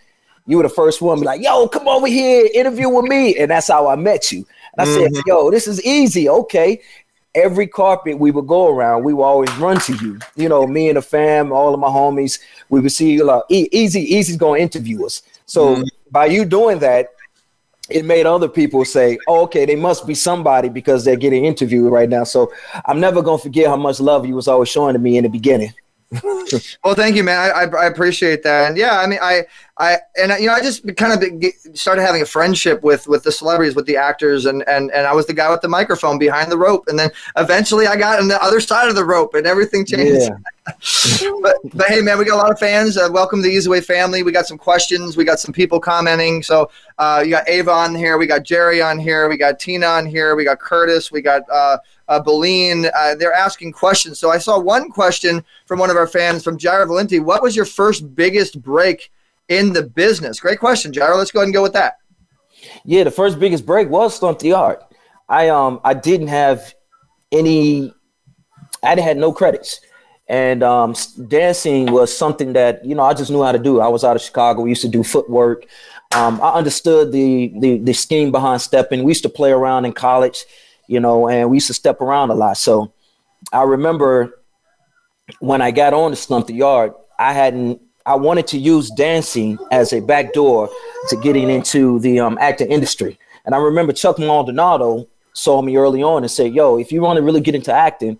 You 0.46 0.58
were 0.58 0.62
the 0.62 0.68
first 0.68 1.02
one, 1.02 1.20
be 1.20 1.26
like, 1.26 1.42
"Yo, 1.42 1.68
come 1.68 1.88
over 1.88 2.06
here, 2.06 2.48
interview 2.54 2.88
with 2.88 3.06
me," 3.06 3.36
and 3.36 3.50
that's 3.50 3.68
how 3.68 3.88
I 3.88 3.96
met 3.96 4.30
you. 4.32 4.46
And 4.72 4.80
I 4.80 4.84
mm-hmm. 4.84 5.14
said, 5.14 5.24
"Yo, 5.26 5.50
this 5.50 5.66
is 5.66 5.82
easy, 5.84 6.28
okay." 6.28 6.80
every 7.36 7.66
carpet 7.66 8.18
we 8.18 8.30
would 8.30 8.46
go 8.46 8.68
around, 8.68 9.04
we 9.04 9.12
would 9.12 9.22
always 9.22 9.54
run 9.58 9.78
to 9.78 9.94
you. 9.96 10.18
You 10.36 10.48
know, 10.48 10.66
me 10.66 10.88
and 10.88 10.96
the 10.96 11.02
fam, 11.02 11.52
all 11.52 11.74
of 11.74 11.78
my 11.78 11.88
homies, 11.88 12.40
we 12.70 12.80
would 12.80 12.90
see 12.92 13.12
you 13.12 13.24
like 13.24 13.42
easy, 13.50 14.00
easy's 14.00 14.38
gonna 14.38 14.58
interview 14.58 15.04
us. 15.04 15.22
So 15.44 15.76
mm 15.76 15.86
by 16.12 16.26
you 16.26 16.44
doing 16.44 16.78
that, 16.78 17.08
it 17.90 18.04
made 18.04 18.26
other 18.26 18.48
people 18.48 18.84
say, 18.84 19.18
oh, 19.26 19.42
okay, 19.42 19.66
they 19.66 19.74
must 19.74 20.06
be 20.06 20.14
somebody 20.14 20.68
because 20.68 21.04
they're 21.04 21.16
getting 21.16 21.44
interviewed 21.44 21.92
right 21.92 22.08
now. 22.08 22.22
So 22.22 22.52
I'm 22.84 23.00
never 23.00 23.20
gonna 23.22 23.38
forget 23.38 23.66
how 23.66 23.76
much 23.76 23.98
love 23.98 24.24
you 24.24 24.36
was 24.36 24.46
always 24.48 24.68
showing 24.68 24.94
to 24.94 25.00
me 25.00 25.16
in 25.16 25.24
the 25.24 25.28
beginning. 25.28 25.74
well, 26.84 26.94
thank 26.94 27.16
you, 27.16 27.24
man. 27.24 27.38
I, 27.38 27.64
I, 27.64 27.84
I, 27.84 27.86
appreciate 27.86 28.44
that. 28.44 28.68
And 28.68 28.78
yeah, 28.78 29.00
I 29.00 29.06
mean, 29.08 29.18
I, 29.20 29.46
I, 29.78 29.98
and 30.16 30.32
you 30.40 30.46
know, 30.46 30.54
I 30.54 30.62
just 30.62 30.96
kind 30.96 31.12
of 31.12 31.44
started 31.76 32.00
having 32.00 32.22
a 32.22 32.26
friendship 32.26 32.82
with, 32.82 33.06
with 33.06 33.24
the 33.24 33.32
celebrities, 33.32 33.74
with 33.74 33.84
the 33.84 33.96
actors, 33.96 34.46
and, 34.46 34.66
and, 34.66 34.90
and 34.90 35.06
I 35.06 35.12
was 35.12 35.26
the 35.26 35.34
guy 35.34 35.50
with 35.50 35.60
the 35.60 35.68
microphone 35.68 36.18
behind 36.18 36.50
the 36.50 36.56
rope. 36.56 36.84
And 36.88 36.98
then 36.98 37.10
eventually 37.36 37.86
I 37.86 37.96
got 37.96 38.18
on 38.18 38.28
the 38.28 38.42
other 38.42 38.58
side 38.60 38.88
of 38.88 38.94
the 38.94 39.04
rope 39.04 39.34
and 39.34 39.46
everything 39.46 39.84
changed. 39.84 40.30
Yeah. 40.30 40.38
but, 41.42 41.56
but 41.74 41.88
hey, 41.88 42.00
man, 42.00 42.18
we 42.18 42.24
got 42.24 42.36
a 42.36 42.42
lot 42.42 42.50
of 42.50 42.58
fans. 42.58 42.96
Uh, 42.96 43.08
welcome 43.12 43.42
to 43.42 43.48
the 43.48 43.54
Easy 43.54 43.68
Way 43.68 43.82
family. 43.82 44.22
We 44.22 44.32
got 44.32 44.46
some 44.46 44.56
questions. 44.56 45.14
We 45.16 45.24
got 45.24 45.40
some 45.40 45.52
people 45.52 45.78
commenting. 45.78 46.42
So 46.42 46.70
uh, 46.96 47.22
you 47.22 47.30
got 47.30 47.46
Ava 47.46 47.70
on 47.70 47.94
here. 47.94 48.16
We 48.16 48.26
got 48.26 48.44
Jerry 48.44 48.80
on 48.80 48.98
here. 48.98 49.28
We 49.28 49.36
got 49.36 49.60
Tina 49.60 49.86
on 49.86 50.06
here. 50.06 50.36
We 50.36 50.44
got 50.44 50.58
Curtis. 50.58 51.12
We 51.12 51.20
got, 51.20 51.42
uh, 51.50 51.76
uh, 52.08 52.20
Beline, 52.20 52.86
uh, 52.96 53.14
they're 53.16 53.32
asking 53.32 53.72
questions. 53.72 54.18
So 54.18 54.30
I 54.30 54.38
saw 54.38 54.58
one 54.58 54.90
question 54.90 55.44
from 55.66 55.80
one 55.80 55.90
of 55.90 55.96
our 55.96 56.06
fans 56.06 56.44
from 56.44 56.56
Jairo 56.56 56.86
Valenti. 56.86 57.18
What 57.18 57.42
was 57.42 57.56
your 57.56 57.64
first 57.64 58.14
biggest 58.14 58.62
break 58.62 59.10
in 59.48 59.72
the 59.72 59.82
business? 59.82 60.40
Great 60.40 60.58
question, 60.58 60.92
Jairo. 60.92 61.16
Let's 61.16 61.30
go 61.30 61.40
ahead 61.40 61.46
and 61.46 61.54
go 61.54 61.62
with 61.62 61.72
that. 61.74 61.98
Yeah, 62.84 63.04
the 63.04 63.10
first 63.10 63.38
biggest 63.38 63.66
break 63.66 63.88
was 63.88 64.14
Stomp 64.14 64.38
the 64.38 64.48
Yard. 64.48 64.78
I 65.28 65.48
um 65.48 65.80
I 65.84 65.94
didn't 65.94 66.28
have 66.28 66.74
any 67.32 67.92
I 68.82 69.00
had 69.00 69.16
no 69.16 69.32
credits. 69.32 69.80
And 70.28 70.64
um, 70.64 70.96
dancing 71.28 71.92
was 71.92 72.16
something 72.16 72.52
that 72.54 72.84
you 72.84 72.96
know 72.96 73.04
I 73.04 73.14
just 73.14 73.30
knew 73.30 73.44
how 73.44 73.52
to 73.52 73.60
do. 73.60 73.80
I 73.80 73.86
was 73.86 74.02
out 74.02 74.16
of 74.16 74.22
Chicago. 74.22 74.62
We 74.62 74.70
used 74.70 74.82
to 74.82 74.88
do 74.88 75.04
footwork. 75.04 75.66
Um, 76.12 76.40
I 76.42 76.54
understood 76.54 77.12
the, 77.12 77.52
the 77.60 77.78
the 77.78 77.92
scheme 77.92 78.32
behind 78.32 78.60
stepping. 78.60 79.04
We 79.04 79.10
used 79.10 79.22
to 79.22 79.28
play 79.28 79.52
around 79.52 79.84
in 79.84 79.92
college 79.92 80.44
you 80.86 81.00
know, 81.00 81.28
and 81.28 81.50
we 81.50 81.56
used 81.56 81.66
to 81.68 81.74
step 81.74 82.00
around 82.00 82.30
a 82.30 82.34
lot. 82.34 82.56
So 82.56 82.92
I 83.52 83.62
remember 83.62 84.42
when 85.40 85.60
I 85.60 85.70
got 85.70 85.94
on 85.94 86.10
to 86.10 86.16
Stomp 86.16 86.46
the 86.46 86.54
Yard, 86.54 86.92
I 87.18 87.32
hadn't 87.32 87.80
I 88.06 88.14
wanted 88.14 88.46
to 88.48 88.58
use 88.58 88.88
dancing 88.90 89.58
as 89.72 89.92
a 89.92 90.00
backdoor 90.00 90.70
to 91.08 91.16
getting 91.16 91.50
into 91.50 91.98
the 91.98 92.20
um, 92.20 92.38
acting 92.40 92.70
industry. 92.70 93.18
And 93.44 93.54
I 93.54 93.58
remember 93.58 93.92
Chuck 93.92 94.18
Maldonado 94.18 95.08
saw 95.32 95.60
me 95.60 95.76
early 95.76 96.02
on 96.02 96.22
and 96.22 96.30
said, 96.30 96.54
"Yo, 96.54 96.78
if 96.78 96.92
you 96.92 97.00
want 97.02 97.16
to 97.16 97.22
really 97.22 97.40
get 97.40 97.56
into 97.56 97.72
acting, 97.72 98.18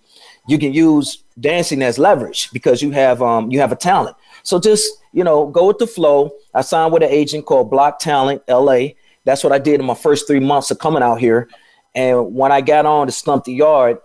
you 0.49 0.59
can 0.59 0.73
use 0.73 1.23
dancing 1.39 1.83
as 1.83 1.99
leverage 1.99 2.51
because 2.53 2.83
you 2.83 2.91
have 2.91 3.23
um, 3.23 3.51
you 3.51 3.61
have 3.61 3.73
a 3.73 3.77
talent. 3.77 4.17
So 4.43 4.59
just 4.59 4.91
you 5.13 5.25
know, 5.25 5.47
go 5.47 5.67
with 5.69 5.79
the 5.79 5.87
flow." 5.87 6.33
I 6.53 6.63
signed 6.63 6.93
with 6.93 7.03
an 7.03 7.11
agent 7.11 7.47
called 7.47 7.71
Block 7.71 7.99
Talent 8.01 8.43
LA. 8.49 8.89
That's 9.25 9.45
what 9.45 9.53
I 9.53 9.59
did 9.59 9.81
in 9.81 9.87
my 9.87 9.95
first 9.95 10.27
three 10.27 10.41
months 10.41 10.71
of 10.71 10.79
coming 10.79 11.03
out 11.03 11.21
here. 11.21 11.49
And 11.95 12.35
when 12.35 12.53
I 12.53 12.61
got 12.61 12.87
on 12.87 13.07
to 13.07 13.13
Stomp 13.13 13.45
the 13.45 13.55
Yard, 13.55 13.99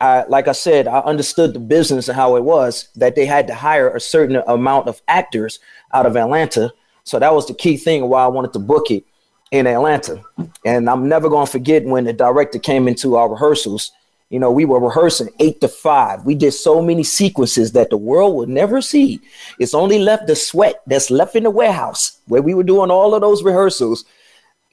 I, 0.00 0.24
like 0.28 0.48
I 0.48 0.52
said, 0.52 0.88
I 0.88 0.98
understood 1.00 1.54
the 1.54 1.60
business 1.60 2.08
and 2.08 2.16
how 2.16 2.36
it 2.36 2.44
was 2.44 2.88
that 2.96 3.14
they 3.14 3.26
had 3.26 3.46
to 3.46 3.54
hire 3.54 3.88
a 3.88 4.00
certain 4.00 4.42
amount 4.46 4.88
of 4.88 5.00
actors 5.08 5.60
out 5.92 6.06
of 6.06 6.16
Atlanta. 6.16 6.72
So 7.04 7.18
that 7.18 7.32
was 7.32 7.46
the 7.46 7.54
key 7.54 7.76
thing 7.76 8.08
why 8.08 8.24
I 8.24 8.28
wanted 8.28 8.52
to 8.54 8.58
book 8.58 8.90
it 8.90 9.04
in 9.50 9.66
Atlanta. 9.66 10.22
And 10.64 10.90
I'm 10.90 11.08
never 11.08 11.28
going 11.28 11.46
to 11.46 11.52
forget 11.52 11.84
when 11.84 12.04
the 12.04 12.12
director 12.12 12.58
came 12.58 12.88
into 12.88 13.16
our 13.16 13.30
rehearsals. 13.30 13.92
You 14.30 14.40
know, 14.40 14.50
we 14.50 14.64
were 14.64 14.80
rehearsing 14.80 15.28
eight 15.38 15.60
to 15.60 15.68
five. 15.68 16.24
We 16.24 16.34
did 16.34 16.52
so 16.52 16.82
many 16.82 17.04
sequences 17.04 17.72
that 17.72 17.90
the 17.90 17.96
world 17.96 18.34
would 18.36 18.48
never 18.48 18.80
see. 18.80 19.20
It's 19.60 19.74
only 19.74 19.98
left 19.98 20.26
the 20.26 20.34
sweat 20.34 20.82
that's 20.86 21.10
left 21.10 21.36
in 21.36 21.44
the 21.44 21.50
warehouse 21.50 22.18
where 22.26 22.42
we 22.42 22.54
were 22.54 22.64
doing 22.64 22.90
all 22.90 23.14
of 23.14 23.20
those 23.20 23.44
rehearsals 23.44 24.04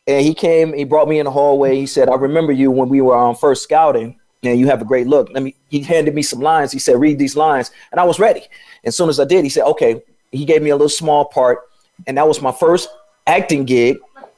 and 0.08 0.26
he 0.26 0.34
came, 0.34 0.74
he 0.74 0.84
brought 0.84 1.08
me 1.08 1.20
in 1.20 1.26
the 1.26 1.32
hallway. 1.32 1.76
He 1.76 1.86
said, 1.86 2.10
I 2.10 2.16
remember 2.16 2.52
you 2.52 2.72
when 2.72 2.90
we 2.90 3.02
were 3.02 3.16
on 3.16 3.30
um, 3.32 3.36
first 3.36 3.64
scouting, 3.64 4.20
and 4.44 4.60
you 4.60 4.68
have 4.68 4.82
a 4.82 4.86
great 4.86 5.08
look. 5.08 5.30
Let 5.32 5.44
me 5.44 5.56
he 5.70 5.82
handed 5.82 6.16
me 6.16 6.22
some 6.22 6.40
lines. 6.40 6.72
He 6.72 6.80
said, 6.80 7.00
read 7.00 7.20
these 7.20 7.36
lines. 7.36 7.72
And 7.92 8.00
I 8.00 8.04
was 8.04 8.20
ready. 8.20 8.48
As 8.84 8.96
soon 8.96 9.10
as 9.10 9.20
I 9.20 9.26
did, 9.26 9.44
he 9.44 9.50
said, 9.50 9.66
okay. 9.66 10.02
He 10.32 10.46
gave 10.46 10.62
me 10.62 10.70
a 10.70 10.76
little 10.76 10.88
small 10.88 11.26
part, 11.26 11.60
and 12.08 12.18
that 12.18 12.26
was 12.26 12.42
my 12.42 12.54
first 12.54 12.88
acting 13.28 13.66
gig 13.66 13.98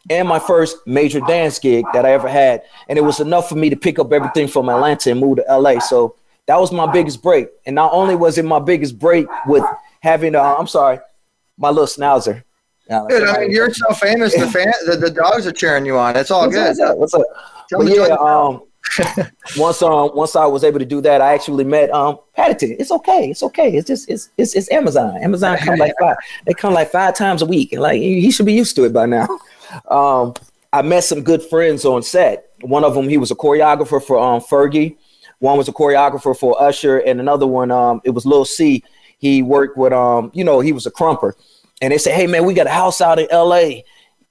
and 0.10 0.28
my 0.28 0.40
first 0.40 0.78
major 0.86 1.20
dance 1.22 1.60
gig 1.60 1.86
that 1.94 2.06
I 2.06 2.12
ever 2.12 2.28
had. 2.28 2.64
And 2.90 2.98
it 2.98 3.04
was 3.04 3.20
enough 3.20 3.48
for 3.48 3.56
me 3.56 3.70
to 3.70 3.76
pick 3.76 4.00
up 4.00 4.12
everything 4.12 4.48
from 4.48 4.70
Atlanta 4.70 5.12
and 5.12 5.20
move 5.20 5.38
to 5.38 5.46
LA. 5.48 5.80
So 5.80 6.16
that 6.48 6.60
was 6.60 6.72
my 6.72 6.92
biggest 6.92 7.22
break. 7.22 7.48
And 7.66 7.76
not 7.76 7.94
only 7.94 8.16
was 8.16 8.38
it 8.38 8.46
my 8.46 8.60
biggest 8.60 9.00
break 9.00 9.28
with 9.46 9.64
having, 10.02 10.36
uh, 10.36 10.56
I'm 10.58 10.68
sorry, 10.68 11.00
my 11.58 11.70
little 11.70 11.86
schnauzer. 11.86 12.44
Yeah, 12.90 13.06
Dude, 13.08 13.24
I 13.24 13.40
mean, 13.42 13.52
you're 13.52 13.74
so 13.74 13.94
famous. 13.94 14.36
The 14.36 14.48
fan, 14.52 14.74
the, 14.86 14.98
the 14.98 15.10
dogs 15.10 15.48
are 15.48 15.54
cheering 15.54 15.86
you 15.86 15.98
on. 15.98 16.18
It's 16.18 16.32
all 16.32 16.48
what's 16.48 16.56
good. 16.56 16.80
Up? 16.82 16.98
What's 16.98 17.14
up? 17.14 17.24
Well, 17.72 17.88
yeah. 17.88 18.16
Um, 18.16 18.64
once 19.58 19.82
um 19.82 20.12
once 20.14 20.36
I 20.36 20.46
was 20.46 20.64
able 20.64 20.80
to 20.80 20.86
do 20.86 21.02
that, 21.02 21.22
I 21.22 21.34
actually 21.34 21.64
met 21.64 21.90
um 21.92 22.20
Paddington. 22.36 22.76
It's 22.80 22.92
okay. 22.92 23.30
It's 23.30 23.44
okay. 23.44 23.76
It's 23.76 23.88
just 23.88 24.10
it's 24.10 24.30
it's, 24.38 24.56
it's 24.56 24.72
Amazon. 24.72 25.18
Amazon 25.18 25.58
come 25.58 25.78
like 25.78 25.94
five. 26.00 26.16
They 26.46 26.54
come 26.54 26.74
like 26.74 26.92
five 26.92 27.16
times 27.16 27.42
a 27.42 27.46
week, 27.46 27.74
and 27.74 27.82
like 27.82 28.00
he 28.00 28.32
should 28.32 28.46
be 28.46 28.54
used 28.54 28.76
to 28.78 28.86
it 28.86 28.94
by 28.94 29.06
now. 29.06 29.28
Um, 29.90 30.36
I 30.72 30.84
met 30.84 31.04
some 31.04 31.24
good 31.24 31.42
friends 31.42 31.84
on 31.84 32.04
set. 32.04 32.52
One 32.62 32.84
of 32.84 32.94
them, 32.94 33.10
he 33.10 33.18
was 33.18 33.32
a 33.32 33.36
choreographer 33.36 34.04
for 34.04 34.20
um 34.20 34.40
Fergie. 34.40 34.98
One 35.40 35.58
was 35.58 35.68
a 35.68 35.74
choreographer 35.74 36.38
for 36.38 36.62
Usher, 36.62 37.00
and 37.00 37.20
another 37.20 37.48
one, 37.48 37.72
um, 37.72 38.00
it 38.04 38.12
was 38.12 38.24
Lil 38.24 38.46
C. 38.46 38.84
He 39.18 39.42
worked 39.42 39.76
with 39.76 39.92
um, 39.92 40.30
you 40.34 40.44
know, 40.44 40.60
he 40.60 40.72
was 40.72 40.86
a 40.86 40.92
krumper. 40.92 41.34
and 41.82 41.92
they 41.92 41.98
said, 41.98 42.14
"Hey 42.14 42.28
man, 42.28 42.46
we 42.46 42.54
got 42.54 42.68
a 42.68 42.72
house 42.72 43.02
out 43.02 43.18
in 43.18 43.26
L.A. 43.32 43.84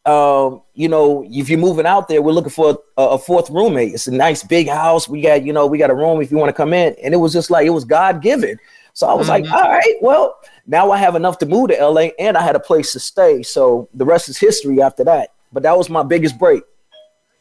um, 0.04 0.62
you 0.74 0.88
know, 0.88 1.24
if 1.28 1.48
you're 1.48 1.58
moving 1.58 1.86
out 1.86 2.08
there, 2.08 2.20
we're 2.22 2.32
looking 2.32 2.50
for 2.50 2.78
a, 2.96 3.02
a, 3.02 3.18
fourth 3.18 3.48
roommate. 3.50 3.94
It's 3.94 4.08
a 4.08 4.12
nice 4.12 4.42
big 4.42 4.68
house. 4.68 5.08
We 5.08 5.22
got, 5.22 5.44
you 5.44 5.52
know, 5.52 5.66
we 5.66 5.78
got 5.78 5.90
a 5.90 5.94
room 5.94 6.20
if 6.20 6.32
you 6.32 6.38
want 6.38 6.48
to 6.48 6.54
come 6.54 6.72
in. 6.72 6.96
And 7.02 7.14
it 7.14 7.18
was 7.18 7.32
just 7.32 7.50
like, 7.50 7.66
it 7.66 7.70
was 7.70 7.84
God 7.84 8.20
given. 8.20 8.58
So 8.94 9.06
I 9.06 9.14
was 9.14 9.28
mm-hmm. 9.28 9.44
like, 9.44 9.52
all 9.52 9.70
right, 9.70 9.96
well, 10.00 10.40
now 10.66 10.90
I 10.90 10.98
have 10.98 11.14
enough 11.14 11.38
to 11.38 11.46
move 11.46 11.68
to 11.68 11.86
LA 11.86 12.08
and 12.18 12.36
I 12.36 12.42
had 12.42 12.56
a 12.56 12.60
place 12.60 12.92
to 12.94 13.00
stay. 13.00 13.44
So 13.44 13.88
the 13.94 14.04
rest 14.04 14.28
is 14.28 14.38
history 14.38 14.82
after 14.82 15.04
that. 15.04 15.30
But 15.52 15.62
that 15.62 15.76
was 15.76 15.88
my 15.88 16.02
biggest 16.02 16.36
break. 16.36 16.64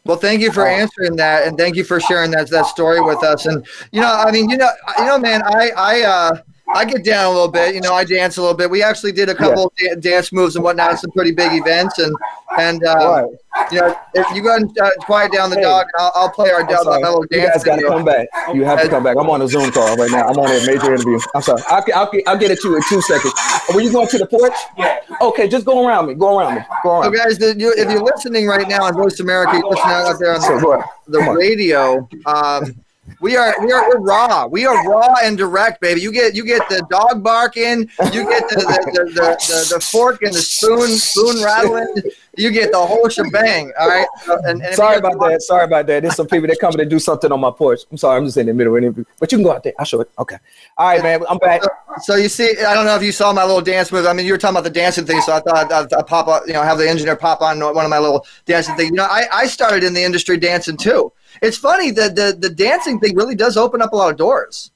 Well, 0.06 0.18
thank 0.18 0.42
you 0.42 0.52
for 0.52 0.66
answering 0.66 1.16
that, 1.18 1.48
and 1.48 1.56
thank 1.56 1.76
you 1.76 1.84
for 1.84 2.00
sharing 2.00 2.32
that 2.32 2.50
that 2.50 2.66
story 2.66 3.00
with 3.02 3.24
us. 3.24 3.46
And 3.46 3.64
you 3.92 4.02
know, 4.02 4.12
I 4.12 4.32
mean, 4.32 4.50
you 4.50 4.58
know, 4.58 4.70
you 4.98 5.06
know, 5.06 5.20
man, 5.20 5.44
I 5.44 5.70
I 5.78 6.02
uh, 6.02 6.38
I 6.74 6.86
get 6.86 7.04
down 7.04 7.26
a 7.26 7.30
little 7.30 7.48
bit. 7.48 7.76
You 7.76 7.82
know, 7.82 7.94
I 7.94 8.04
dance 8.04 8.38
a 8.38 8.42
little 8.42 8.56
bit. 8.56 8.70
We 8.70 8.82
actually 8.82 9.12
did 9.12 9.30
a 9.30 9.36
couple 9.36 9.72
yeah. 9.80 9.96
dance 9.96 10.32
moves 10.32 10.56
and 10.56 10.64
whatnot, 10.64 10.92
at 10.92 11.00
some 11.00 11.12
pretty 11.12 11.32
big 11.32 11.52
events, 11.54 12.00
and 12.00 12.16
and 12.58 12.84
uh, 12.84 12.96
right. 12.96 13.72
you 13.72 13.82
know, 13.82 13.96
if 14.14 14.36
you 14.36 14.42
go 14.42 14.56
and 14.56 14.78
uh, 14.80 14.90
quiet 15.02 15.32
down 15.32 15.50
the 15.50 15.58
hey. 15.58 15.64
dog, 15.64 15.86
I'll, 15.98 16.12
I'll, 16.16 16.30
play 16.30 16.50
our 16.50 16.64
dog, 16.64 16.86
my 16.86 16.98
little 16.98 17.24
dance. 17.24 17.32
You 17.34 17.48
guys 17.48 17.64
got 17.64 17.76
to 17.78 17.88
come 17.88 18.06
back. 18.06 18.28
You 18.54 18.64
have 18.64 18.82
to 18.82 18.90
come 18.90 19.04
back. 19.04 19.18
I'm 19.18 19.30
on 19.30 19.42
a 19.42 19.48
Zoom 19.48 19.72
call 19.72 19.96
right 19.96 20.12
now. 20.12 20.28
I'm 20.28 20.38
on 20.38 20.50
a 20.50 20.66
major 20.66 20.94
interview. 20.94 21.20
I'm 21.36 21.42
sorry. 21.42 21.62
I'll, 21.68 21.84
I'll, 21.94 22.12
I'll 22.28 22.38
get 22.38 22.52
it 22.52 22.60
to 22.62 22.70
you 22.70 22.76
in 22.78 22.84
two 22.88 23.02
seconds. 23.02 23.34
Were 23.74 23.82
you 23.82 23.92
going 23.92 24.08
to 24.08 24.18
the 24.18 24.28
porch? 24.28 24.54
Yeah. 24.78 25.00
Okay, 25.22 25.48
just 25.48 25.66
go 25.66 25.86
around 25.88 26.08
me. 26.08 26.14
Go 26.14 26.40
around 26.40 26.56
me. 26.56 26.62
Go 26.84 27.02
around. 27.02 27.04
So, 27.04 27.12
guys, 27.12 27.38
the, 27.38 27.56
you, 27.58 27.74
if 27.78 27.90
you're 27.90 28.04
listening 28.04 28.48
right 28.48 28.68
now 28.68 28.84
on 28.84 28.94
Voice 28.94 29.20
America, 29.20 29.54
you're 29.54 29.70
listening 29.70 29.94
out 29.94 30.20
there 30.20 30.34
on 30.36 30.42
the, 30.42 31.20
the 31.20 31.32
radio. 31.32 32.08
Um, 32.26 32.76
we 33.22 33.38
are 33.38 33.56
we 33.64 33.72
are 33.72 33.88
we're 33.90 34.00
raw. 34.00 34.48
We 34.48 34.66
are 34.66 34.90
raw 34.90 35.16
and 35.24 35.38
direct, 35.38 35.80
baby. 35.80 36.02
You 36.02 36.12
get 36.12 36.36
you 36.36 36.44
get 36.44 36.68
the 36.70 36.86
dog 36.90 37.24
barking, 37.24 37.90
you 38.12 38.28
get 38.28 38.50
the 38.50 38.56
the, 38.56 38.92
the, 38.94 39.04
the, 39.06 39.70
the, 39.70 39.76
the 39.76 39.80
fork 39.80 40.22
and 40.24 40.34
the 40.34 40.40
spoon 40.40 40.90
spoon 40.90 41.44
rattling, 41.44 42.02
you 42.38 42.52
get 42.52 42.72
the 42.72 42.80
whole 42.80 43.10
shebang. 43.10 43.72
All 43.80 43.88
right. 43.88 44.08
And, 44.46 44.62
and 44.64 44.76
sorry 44.76 44.98
about 44.98 45.20
that. 45.20 45.42
Sorry 45.42 45.66
about 45.66 45.88
that. 45.88 46.02
There's 46.02 46.16
some 46.16 46.28
people 46.28 46.48
that 46.48 46.60
come 46.60 46.74
in 46.74 46.80
and 46.80 46.90
do 46.90 47.00
something 47.00 47.32
on 47.32 47.40
my 47.40 47.52
porch. 47.52 47.82
I'm 47.92 47.98
sorry. 47.98 48.18
I'm 48.18 48.26
just 48.26 48.38
in 48.38 48.48
the 48.48 48.54
middle 48.54 48.74
of 48.74 48.78
an 48.78 48.86
interview, 48.86 49.06
but 49.20 49.32
you 49.32 49.38
can 49.38 49.44
go 49.44 49.54
out 49.54 49.64
there. 49.64 49.74
I'll 49.78 49.86
show 49.86 50.02
it. 50.02 50.12
Okay. 50.18 50.38
All 50.78 50.88
right, 50.88 51.04
man. 51.04 51.24
I'm 51.30 51.38
back. 51.38 51.62
So, 51.62 51.70
so, 52.00 52.16
you 52.16 52.30
see, 52.30 52.56
I 52.66 52.74
don't 52.74 52.86
know 52.86 52.96
if 52.96 53.04
you 53.04 53.12
saw 53.12 53.34
my 53.34 53.44
little 53.44 53.62
dance 53.62 53.92
move. 53.92 54.06
I 54.06 54.14
mean, 54.14 54.26
you 54.26 54.34
were 54.34 54.38
talking 54.38 54.56
about 54.56 54.64
the 54.64 54.70
dancing 54.70 55.06
thing, 55.06 55.22
so 55.22 55.34
I 55.34 55.40
thought 55.42 55.58
I'd, 55.58 55.72
I'd, 55.72 55.94
I'd 55.94 56.08
pop 56.08 56.28
up, 56.28 56.44
you 56.48 56.54
know, 56.54 56.64
have 56.64 56.78
the 56.78 56.90
engineer 56.90 57.16
pop 57.16 57.42
on 57.42 57.60
one 57.60 57.86
of 57.86 57.90
my 57.90 58.00
little 58.00 58.26
dancing 58.46 58.76
things. 58.76 58.90
You 58.90 58.96
know, 58.96 59.04
I, 59.04 59.26
I 59.32 59.46
started 59.46 59.84
in 59.84 59.94
the 59.94 60.02
industry 60.02 60.38
dancing 60.38 60.78
too. 60.78 61.12
It's 61.42 61.58
funny 61.58 61.92
that 61.92 62.16
the 62.16 62.36
the 62.38 62.50
dancing 62.50 63.00
thing 63.00 63.16
really 63.16 63.36
does 63.36 63.58
open 63.58 63.82
up 63.82 63.94
a 63.94 63.96
lot 63.96 64.12
of 64.12 64.18
doors. 64.18 64.72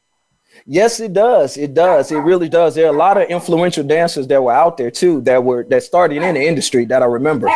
Yes, 0.65 0.99
it 0.99 1.13
does. 1.13 1.57
It 1.57 1.73
does. 1.73 2.11
It 2.11 2.17
really 2.17 2.49
does. 2.49 2.73
There 2.73 2.87
are 2.87 2.93
a 2.93 2.97
lot 2.97 3.17
of 3.17 3.29
influential 3.29 3.83
dancers 3.83 4.25
that 4.27 4.41
were 4.41 4.51
out 4.51 4.77
there 4.77 4.89
too 4.89 5.21
that 5.21 5.43
were 5.43 5.63
that 5.65 5.83
started 5.83 6.23
in 6.23 6.33
the 6.33 6.41
industry 6.41 6.85
that 6.85 7.03
I 7.03 7.05
remember. 7.05 7.49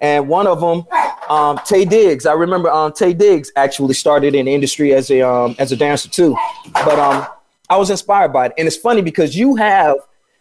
And 0.00 0.28
one 0.28 0.46
of 0.46 0.60
them, 0.60 0.86
um, 1.28 1.58
Taye 1.58 1.88
Diggs. 1.88 2.26
I 2.26 2.32
remember 2.32 2.70
um, 2.70 2.92
Taye 2.92 3.16
Diggs 3.16 3.52
actually 3.56 3.94
started 3.94 4.34
in 4.34 4.46
the 4.46 4.54
industry 4.54 4.94
as 4.94 5.10
a 5.10 5.22
um, 5.22 5.56
as 5.58 5.72
a 5.72 5.76
dancer 5.76 6.08
too. 6.08 6.36
But 6.72 6.98
um, 6.98 7.26
I 7.68 7.76
was 7.76 7.90
inspired 7.90 8.32
by 8.32 8.46
it, 8.46 8.52
and 8.56 8.66
it's 8.66 8.76
funny 8.76 9.02
because 9.02 9.36
you 9.36 9.56
have 9.56 9.96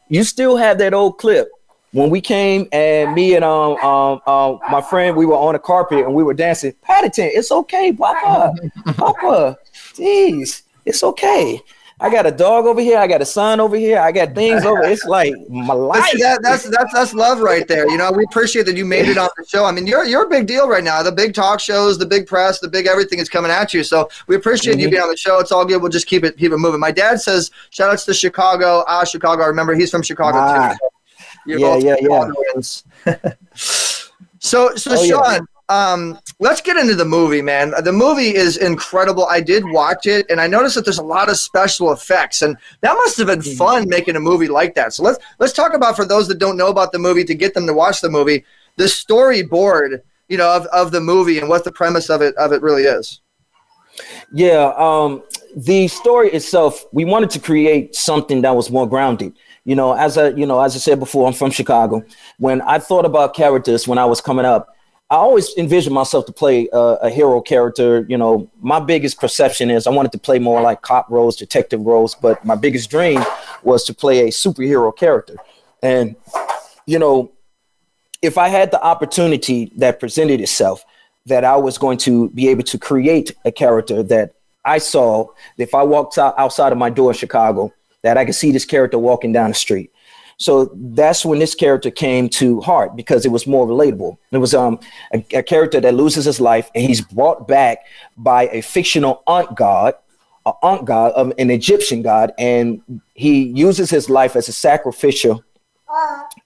you 0.08 0.24
still 0.24 0.56
have 0.58 0.78
that 0.78 0.94
old 0.94 1.18
clip 1.18 1.50
when 1.94 2.10
we 2.10 2.20
came 2.20 2.68
and 2.72 3.14
me 3.14 3.36
and 3.36 3.46
um, 3.46 3.78
um, 3.78 4.22
um 4.28 4.60
my 4.70 4.82
friend 4.82 5.16
we 5.16 5.26
were 5.26 5.36
on 5.36 5.54
the 5.54 5.60
carpet 5.60 6.00
and 6.00 6.14
we 6.14 6.24
were 6.24 6.34
dancing. 6.34 6.74
Paddington, 6.82 7.30
it's 7.34 7.52
okay, 7.52 7.94
Papa, 7.94 8.54
Papa, 8.96 9.58
jeez, 9.94 10.64
it's 10.86 11.04
okay. 11.04 11.62
I 12.00 12.10
got 12.10 12.26
a 12.26 12.32
dog 12.32 12.66
over 12.66 12.82
here. 12.82 12.98
I 12.98 13.08
got 13.08 13.22
a 13.22 13.26
son 13.26 13.62
over 13.62 13.78
here. 13.78 13.98
I 14.00 14.12
got 14.12 14.36
things 14.36 14.66
over. 14.66 14.84
It's 14.84 15.06
like 15.06 15.34
my 15.48 15.74
life. 15.74 16.12
That, 16.20 16.42
that's 16.42 16.70
that's 16.70 16.92
that's 16.92 17.14
love 17.14 17.40
right 17.40 17.66
there. 17.66 17.88
You 17.90 17.98
know, 17.98 18.12
we 18.12 18.26
appreciate 18.26 18.66
that 18.66 18.76
you 18.76 18.84
made 18.84 19.08
it 19.08 19.18
on 19.18 19.30
the 19.38 19.46
show. 19.46 19.64
I 19.64 19.72
mean, 19.72 19.88
you're 19.88 20.04
you're 20.04 20.26
a 20.26 20.30
big 20.30 20.46
deal 20.46 20.68
right 20.68 20.84
now. 20.84 21.02
The 21.02 21.14
big 21.14 21.34
talk 21.34 21.62
shows, 21.62 21.98
the 21.98 22.06
big 22.06 22.28
press, 22.28 22.60
the 22.60 22.68
big 22.68 22.88
everything 22.88 23.20
is 23.20 23.30
coming 23.30 23.52
at 23.52 23.74
you. 23.74 23.84
So 23.84 24.10
we 24.28 24.36
appreciate 24.36 24.74
mm-hmm. 24.74 24.82
you 24.82 24.90
being 24.90 25.02
on 25.02 25.10
the 25.10 25.16
show. 25.16 25.40
It's 25.40 25.54
all 25.54 25.64
good. 25.64 25.82
We'll 25.82 25.92
just 25.92 26.08
keep 26.08 26.26
it 26.26 26.36
keep 26.36 26.52
it 26.52 26.58
moving. 26.58 26.80
My 26.82 26.92
dad 26.92 27.22
says, 27.22 27.52
shout 27.70 27.90
outs 27.90 28.04
to 28.06 28.14
Chicago. 28.14 28.84
Ah, 28.86 29.06
Chicago. 29.06 29.44
I 29.44 29.48
remember 29.48 29.74
he's 29.74 29.92
from 29.92 30.02
Chicago 30.02 30.40
ah. 30.40 30.74
too. 30.74 30.90
So 31.48 31.78
yeah, 31.78 31.78
yeah, 31.78 32.32
yeah. 33.06 33.14
so, 33.54 34.76
so 34.76 34.92
oh, 34.92 35.06
Sean, 35.06 35.48
yeah. 35.70 35.92
um, 35.92 36.20
let's 36.40 36.62
get 36.62 36.78
into 36.78 36.96
the 36.96 37.06
movie, 37.06 37.42
man. 37.42 37.74
The 37.84 37.92
movie 37.92 38.34
is 38.34 38.58
incredible. 38.58 39.26
I 39.26 39.42
did 39.42 39.64
watch 39.66 40.06
it, 40.06 40.26
and 40.30 40.40
I 40.40 40.48
noticed 40.48 40.76
that 40.76 40.86
there's 40.86 41.00
a 41.00 41.04
lot 41.04 41.30
of 41.30 41.38
special 41.38 41.92
effects, 41.92 42.42
and 42.42 42.56
that 42.82 42.94
must 42.94 43.18
have 43.18 43.28
been 43.28 43.40
mm-hmm. 43.40 43.58
fun 43.58 43.90
making 43.90 44.16
a 44.16 44.22
movie 44.22 44.48
like 44.48 44.74
that. 44.76 44.94
So 44.94 45.04
let's 45.04 45.20
let's 45.40 45.54
talk 45.54 45.74
about 45.74 45.96
for 45.96 46.06
those 46.06 46.28
that 46.30 46.40
don't 46.40 46.58
know 46.58 46.70
about 46.70 46.92
the 46.92 47.00
movie 47.00 47.26
to 47.26 47.36
get 47.36 47.54
them 47.54 47.68
to 47.68 47.74
watch 47.74 48.00
the 48.00 48.10
movie, 48.10 48.46
the 48.78 48.86
storyboard, 48.86 50.02
you 50.30 50.38
know, 50.38 50.50
of, 50.50 50.66
of 50.68 50.92
the 50.92 51.02
movie 51.02 51.40
and 51.40 51.50
what 51.50 51.66
the 51.66 51.72
premise 51.72 52.10
of 52.10 52.22
it 52.22 52.36
of 52.36 52.54
it 52.54 52.62
really 52.62 52.84
is. 52.84 53.20
Yeah, 54.32 54.74
um, 54.78 55.24
the 55.56 55.88
story 55.88 56.32
itself, 56.32 56.86
we 56.92 57.06
wanted 57.06 57.30
to 57.32 57.40
create 57.40 57.96
something 57.96 58.42
that 58.42 58.56
was 58.56 58.72
more 58.72 58.88
grounded 58.88 59.34
you 59.66 59.76
know, 59.76 59.94
as 59.94 60.18
I, 60.18 60.30
you 60.30 60.46
know, 60.46 60.60
as 60.60 60.76
I 60.76 60.80
said 60.80 61.00
before, 61.00 61.28
I'm 61.28 61.34
from 61.34 61.52
Chicago. 61.52 62.04
When 62.38 62.62
I 62.62 62.80
thought 62.80 63.06
about 63.06 63.34
characters 63.34 63.88
when 63.88 63.98
I 63.98 64.06
was 64.06 64.20
coming 64.20 64.46
up, 64.46 64.70
I 65.10 65.16
always 65.18 65.56
envisioned 65.58 65.94
myself 65.94 66.26
to 66.26 66.34
play 66.34 66.68
a, 66.74 66.78
a, 66.78 67.10
hero 67.10 67.40
character. 67.40 68.06
You 68.10 68.18
know, 68.18 68.50
my 68.62 68.80
biggest 68.80 69.20
perception 69.20 69.70
is 69.70 69.86
I 69.86 69.92
wanted 69.92 70.12
to 70.14 70.18
play 70.18 70.40
more 70.40 70.62
like 70.62 70.82
cop 70.82 71.10
roles, 71.10 71.36
detective 71.36 71.82
roles, 71.82 72.16
but 72.16 72.44
my 72.44 72.56
biggest 72.56 72.90
dream 72.90 73.22
was 73.62 73.84
to 73.86 73.94
play 73.94 74.22
a 74.22 74.32
superhero 74.32 74.96
character. 74.96 75.36
And, 75.84 76.16
you 76.88 76.98
know, 76.98 77.32
if 78.22 78.38
I 78.38 78.48
had 78.48 78.72
the 78.72 78.82
opportunity 78.82 79.72
that 79.78 80.00
presented 80.00 80.42
itself, 80.42 80.84
that 81.26 81.44
I 81.44 81.58
was 81.58 81.78
going 81.78 82.00
to 82.00 82.30
be 82.30 82.48
able 82.48 82.64
to 82.64 82.78
create 82.78 83.36
a 83.46 83.52
character 83.52 84.02
that 84.04 84.34
I 84.66 84.78
saw, 84.78 85.28
if 85.58 85.76
I 85.76 85.84
walked 85.84 86.18
out 86.18 86.34
outside 86.38 86.72
of 86.72 86.78
my 86.78 86.90
door 86.90 87.12
in 87.12 87.18
Chicago, 87.18 87.72
that 88.04 88.18
I 88.18 88.26
could 88.26 88.36
see 88.36 88.52
this 88.52 88.66
character 88.66 89.00
walking 89.00 89.32
down 89.32 89.50
the 89.50 89.56
street. 89.56 89.92
So 90.38 90.72
that's 90.76 91.26
when 91.26 91.40
this 91.40 91.56
character 91.56 91.90
came 91.90 92.28
to 92.30 92.60
heart 92.62 92.96
because 92.96 93.26
it 93.26 93.30
was 93.30 93.48
more 93.48 93.66
relatable. 93.68 94.18
It 94.32 94.38
was 94.38 94.54
um, 94.54 94.80
a, 95.14 95.24
a 95.34 95.44
character 95.44 95.80
that 95.80 95.94
loses 95.94 96.26
his 96.26 96.40
life 96.40 96.70
and 96.76 96.86
he's 96.86 97.02
brought 97.02 97.48
back 97.48 97.86
by 98.18 98.48
a 98.50 98.62
fictional 98.62 99.24
Ankh 99.28 99.56
god, 99.56 99.94
an 100.46 100.54
Ankh 100.64 100.86
god, 100.86 101.14
um, 101.16 101.34
an 101.38 101.50
Egyptian 101.50 102.02
god, 102.02 102.34
and 102.38 102.82
he 103.14 103.44
uses 103.44 103.90
his 103.90 104.10
life 104.10 104.36
as 104.36 104.50
a 104.50 104.54
sacrificial 104.54 105.44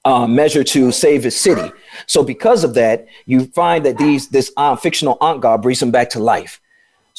uh, 0.05 0.27
measure 0.27 0.63
to 0.63 0.91
save 0.91 1.23
his 1.23 1.39
city. 1.39 1.71
So 2.05 2.23
because 2.23 2.63
of 2.63 2.73
that, 2.73 3.07
you 3.25 3.45
find 3.45 3.85
that 3.85 3.97
these 3.97 4.27
this 4.27 4.51
um, 4.57 4.77
fictional 4.77 5.17
Ankh 5.21 5.41
god 5.41 5.61
brings 5.61 5.81
him 5.81 5.91
back 5.91 6.09
to 6.11 6.19
life. 6.19 6.61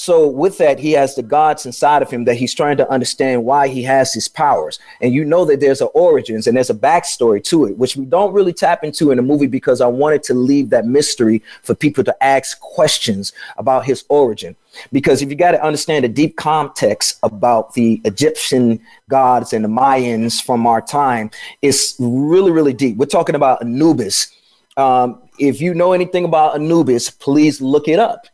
So 0.00 0.28
with 0.28 0.58
that, 0.58 0.78
he 0.78 0.92
has 0.92 1.16
the 1.16 1.24
gods 1.24 1.66
inside 1.66 2.02
of 2.02 2.11
him 2.11 2.24
that 2.26 2.37
he's 2.37 2.54
trying 2.54 2.76
to 2.76 2.88
understand 2.88 3.44
why 3.44 3.66
he 3.66 3.82
has 3.82 4.14
his 4.14 4.28
powers. 4.28 4.78
And 5.00 5.12
you 5.12 5.24
know 5.24 5.44
that 5.46 5.58
there's 5.58 5.80
an 5.80 5.88
origins 5.92 6.46
and 6.46 6.56
there's 6.56 6.70
a 6.70 6.74
backstory 6.74 7.42
to 7.46 7.64
it, 7.64 7.76
which 7.76 7.96
we 7.96 8.04
don't 8.04 8.32
really 8.32 8.52
tap 8.52 8.84
into 8.84 9.11
in 9.11 9.16
the 9.16 9.24
movie 9.24 9.48
because 9.48 9.80
I 9.80 9.88
wanted 9.88 10.22
to 10.22 10.34
leave 10.34 10.70
that 10.70 10.87
mystery 10.87 11.42
for 11.64 11.74
people 11.74 12.04
to 12.04 12.24
ask 12.24 12.61
questions 12.61 13.32
about 13.56 13.87
his 13.87 14.04
origin. 14.08 14.54
Because 14.92 15.20
if 15.20 15.30
you 15.30 15.34
got 15.34 15.50
to 15.50 15.64
understand 15.64 16.04
the 16.04 16.08
deep 16.08 16.37
context 16.37 17.18
about 17.24 17.74
the 17.74 18.00
Egyptian 18.04 18.80
gods 19.11 19.52
and 19.52 19.64
the 19.64 19.68
Mayans 19.68 20.40
from 20.40 20.64
our 20.64 20.80
time, 20.80 21.28
it's 21.61 21.96
really, 21.98 22.52
really 22.52 22.72
deep. 22.72 22.98
We're 22.98 23.06
talking 23.06 23.34
about 23.34 23.62
Anubis. 23.62 24.32
Um, 24.76 25.22
if 25.40 25.61
you 25.61 25.74
know 25.74 25.92
anything 25.92 26.24
about 26.24 26.54
Anubis, 26.54 27.11
please 27.11 27.61
look 27.61 27.88
it 27.88 27.98
up. 27.98 28.28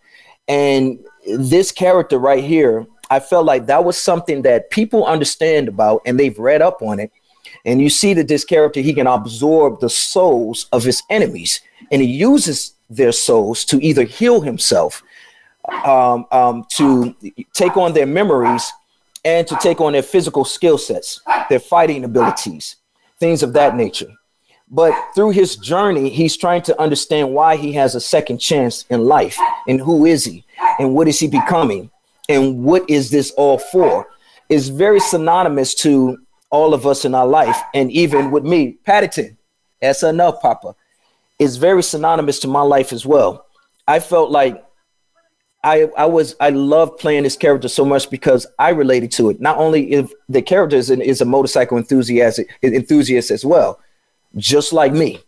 And 0.46 0.98
this 1.26 1.72
character 1.72 2.18
right 2.18 2.42
here, 2.42 2.86
I 3.10 3.20
felt 3.20 3.46
like 3.46 3.66
that 3.66 3.84
was 3.84 3.98
something 3.98 4.42
that 4.42 4.70
people 4.70 5.06
understand 5.06 5.68
about 5.68 6.02
and 6.04 6.18
they've 6.18 6.38
read 6.38 6.62
up 6.62 6.82
on 6.82 7.00
it. 7.00 7.10
And 7.64 7.80
you 7.80 7.88
see 7.88 8.14
that 8.14 8.28
this 8.28 8.44
character, 8.44 8.80
he 8.80 8.92
can 8.92 9.06
absorb 9.06 9.80
the 9.80 9.90
souls 9.90 10.66
of 10.72 10.84
his 10.84 11.02
enemies 11.10 11.60
and 11.90 12.02
he 12.02 12.08
uses 12.08 12.74
their 12.90 13.12
souls 13.12 13.64
to 13.66 13.82
either 13.82 14.04
heal 14.04 14.40
himself, 14.40 15.02
um, 15.84 16.26
um, 16.30 16.66
to 16.72 17.14
take 17.52 17.76
on 17.76 17.94
their 17.94 18.06
memories, 18.06 18.70
and 19.24 19.46
to 19.46 19.56
take 19.56 19.80
on 19.80 19.94
their 19.94 20.02
physical 20.02 20.44
skill 20.44 20.76
sets, 20.76 21.20
their 21.48 21.58
fighting 21.58 22.04
abilities, 22.04 22.76
things 23.18 23.42
of 23.42 23.54
that 23.54 23.74
nature. 23.74 24.12
But 24.70 24.94
through 25.14 25.30
his 25.30 25.56
journey, 25.56 26.10
he's 26.10 26.36
trying 26.36 26.62
to 26.62 26.78
understand 26.80 27.32
why 27.32 27.56
he 27.56 27.72
has 27.74 27.94
a 27.94 28.00
second 28.00 28.38
chance 28.38 28.84
in 28.90 29.04
life 29.04 29.38
and 29.68 29.80
who 29.80 30.04
is 30.04 30.24
he 30.24 30.44
and 30.78 30.94
what 30.94 31.08
is 31.08 31.20
he 31.20 31.28
becoming? 31.28 31.90
And 32.28 32.64
what 32.64 32.88
is 32.88 33.10
this 33.10 33.30
all 33.32 33.58
for? 33.58 34.08
Is 34.48 34.68
very 34.68 35.00
synonymous 35.00 35.74
to 35.76 36.18
all 36.50 36.74
of 36.74 36.86
us 36.86 37.04
in 37.04 37.14
our 37.14 37.26
life 37.26 37.60
and 37.74 37.90
even 37.90 38.30
with 38.30 38.44
me 38.44 38.72
paddington. 38.84 39.36
That's 39.80 40.02
enough 40.02 40.40
papa. 40.40 40.74
Is 41.38 41.56
very 41.56 41.82
synonymous 41.82 42.38
to 42.40 42.48
my 42.48 42.62
life 42.62 42.92
as 42.92 43.04
well. 43.04 43.46
I 43.88 44.00
felt 44.00 44.30
like 44.30 44.64
I, 45.62 45.90
I 45.96 46.06
was 46.06 46.36
I 46.40 46.50
love 46.50 46.98
playing 46.98 47.24
this 47.24 47.36
character 47.36 47.68
so 47.68 47.84
much 47.84 48.10
because 48.10 48.46
I 48.58 48.70
related 48.70 49.10
to 49.12 49.30
it. 49.30 49.40
Not 49.40 49.58
only 49.58 49.92
if 49.92 50.12
the 50.28 50.42
character 50.42 50.76
is, 50.76 50.90
an, 50.90 51.00
is 51.00 51.20
a 51.20 51.24
motorcycle 51.24 51.78
enthusiast 51.78 52.40
enthusiast 52.62 53.30
as 53.30 53.44
well, 53.44 53.80
just 54.36 54.72
like 54.72 54.92
me. 54.92 55.20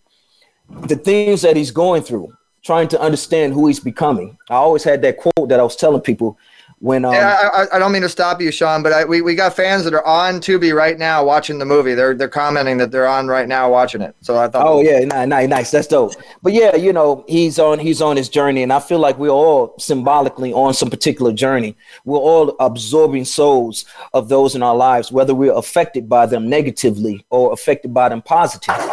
the 0.68 0.96
things 0.96 1.42
that 1.42 1.56
he's 1.56 1.70
going 1.70 2.02
through, 2.02 2.35
trying 2.66 2.88
to 2.88 3.00
understand 3.00 3.54
who 3.54 3.68
he's 3.68 3.80
becoming. 3.80 4.36
I 4.50 4.56
always 4.56 4.84
had 4.84 5.00
that 5.02 5.16
quote 5.16 5.48
that 5.48 5.60
I 5.60 5.62
was 5.62 5.76
telling 5.76 6.02
people 6.02 6.38
when 6.80 7.06
um, 7.06 7.14
yeah, 7.14 7.48
I, 7.54 7.76
I, 7.76 7.78
don't 7.78 7.90
mean 7.90 8.02
to 8.02 8.08
stop 8.08 8.38
you, 8.38 8.50
Sean, 8.50 8.82
but 8.82 8.92
I, 8.92 9.04
we, 9.06 9.22
we 9.22 9.34
got 9.34 9.56
fans 9.56 9.82
that 9.84 9.94
are 9.94 10.04
on 10.04 10.40
Tubi 10.40 10.74
right 10.74 10.98
now 10.98 11.24
watching 11.24 11.58
the 11.58 11.64
movie. 11.64 11.94
They're 11.94 12.14
they're 12.14 12.28
commenting 12.28 12.76
that 12.78 12.90
they're 12.90 13.06
on 13.06 13.28
right 13.28 13.48
now 13.48 13.70
watching 13.70 14.02
it. 14.02 14.14
So 14.20 14.36
I 14.36 14.48
thought, 14.48 14.66
oh 14.66 14.82
yeah, 14.82 14.98
nice, 15.06 15.26
nice, 15.26 15.48
nice. 15.48 15.70
That's 15.70 15.86
dope. 15.86 16.12
But 16.42 16.52
yeah, 16.52 16.76
you 16.76 16.92
know, 16.92 17.24
he's 17.28 17.58
on 17.58 17.78
he's 17.78 18.02
on 18.02 18.18
his 18.18 18.28
journey, 18.28 18.62
and 18.62 18.74
I 18.74 18.80
feel 18.80 18.98
like 18.98 19.16
we're 19.16 19.30
all 19.30 19.74
symbolically 19.78 20.52
on 20.52 20.74
some 20.74 20.90
particular 20.90 21.32
journey. 21.32 21.76
We're 22.04 22.18
all 22.18 22.54
absorbing 22.60 23.24
souls 23.24 23.86
of 24.12 24.28
those 24.28 24.54
in 24.54 24.62
our 24.62 24.76
lives, 24.76 25.10
whether 25.10 25.34
we're 25.34 25.56
affected 25.56 26.10
by 26.10 26.26
them 26.26 26.50
negatively 26.50 27.24
or 27.30 27.54
affected 27.54 27.94
by 27.94 28.10
them 28.10 28.20
positively. 28.20 28.90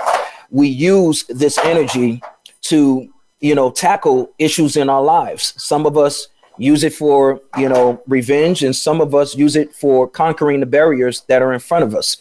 We 0.52 0.70
use 0.70 1.26
this 1.28 1.58
energy 1.58 2.22
to 2.62 3.13
you 3.44 3.54
know 3.54 3.70
tackle 3.70 4.32
issues 4.40 4.76
in 4.78 4.90
our 4.90 5.04
lives. 5.04 5.54
Some 5.58 5.86
of 5.86 5.98
us 5.98 6.30
use 6.58 6.84
it 6.84 6.94
for 6.94 7.42
you 7.58 7.68
know 7.68 8.02
revenge 8.08 8.64
and 8.64 8.76
some 8.76 9.02
of 9.02 9.14
us 9.14 9.36
use 9.36 9.56
it 9.56 9.76
for 9.76 10.08
conquering 10.08 10.62
the 10.62 10.66
barriers 10.66 11.22
that 11.28 11.42
are 11.42 11.54
in 11.54 11.60
front 11.60 11.84
of 11.84 11.94
us. 11.94 12.18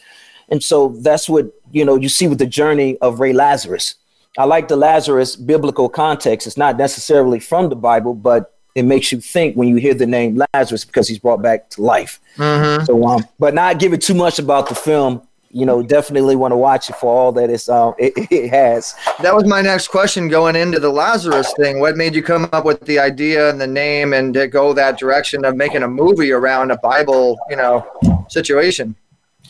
And 0.50 0.62
so 0.62 0.88
that's 0.88 1.28
what 1.28 1.46
you 1.70 1.84
know 1.84 1.96
you 1.96 2.08
see 2.08 2.26
with 2.26 2.38
the 2.38 2.46
journey 2.46 2.98
of 2.98 3.20
ray 3.20 3.32
lazarus. 3.32 3.94
I 4.36 4.44
like 4.44 4.66
the 4.66 4.76
lazarus 4.76 5.36
biblical 5.36 5.88
context. 5.88 6.46
It's 6.46 6.56
not 6.56 6.76
necessarily 6.76 7.38
from 7.38 7.68
the 7.68 7.76
bible 7.76 8.14
but 8.14 8.58
it 8.74 8.84
makes 8.84 9.12
you 9.12 9.20
think 9.20 9.54
when 9.54 9.68
you 9.68 9.76
hear 9.76 9.94
the 9.94 10.06
name 10.06 10.42
lazarus 10.54 10.84
because 10.84 11.06
he's 11.06 11.18
brought 11.18 11.42
back 11.42 11.70
to 11.70 11.82
life. 11.82 12.18
Mm-hmm. 12.36 12.84
so 12.84 13.06
um 13.06 13.24
but 13.38 13.54
not 13.54 13.78
give 13.78 13.92
it 13.92 14.02
too 14.02 14.14
much 14.14 14.40
about 14.40 14.68
the 14.68 14.74
film 14.74 15.22
you 15.52 15.66
know, 15.66 15.82
definitely 15.82 16.34
want 16.34 16.52
to 16.52 16.56
watch 16.56 16.88
it 16.88 16.96
for 16.96 17.12
all 17.12 17.32
that 17.32 17.50
it's 17.50 17.68
um 17.68 17.94
it, 17.98 18.12
it, 18.30 18.50
has. 18.50 18.94
That 19.20 19.34
was 19.34 19.46
my 19.46 19.60
next 19.60 19.88
question 19.88 20.28
going 20.28 20.56
into 20.56 20.80
the 20.80 20.90
Lazarus 20.90 21.52
thing. 21.58 21.78
What 21.78 21.96
made 21.96 22.14
you 22.14 22.22
come 22.22 22.48
up 22.52 22.64
with 22.64 22.80
the 22.80 22.98
idea 22.98 23.50
and 23.50 23.60
the 23.60 23.66
name 23.66 24.14
and 24.14 24.32
to 24.34 24.48
go 24.48 24.72
that 24.72 24.98
direction 24.98 25.44
of 25.44 25.56
making 25.56 25.82
a 25.82 25.88
movie 25.88 26.32
around 26.32 26.70
a 26.70 26.78
Bible, 26.78 27.38
you 27.50 27.56
know, 27.56 27.86
situation? 28.28 28.96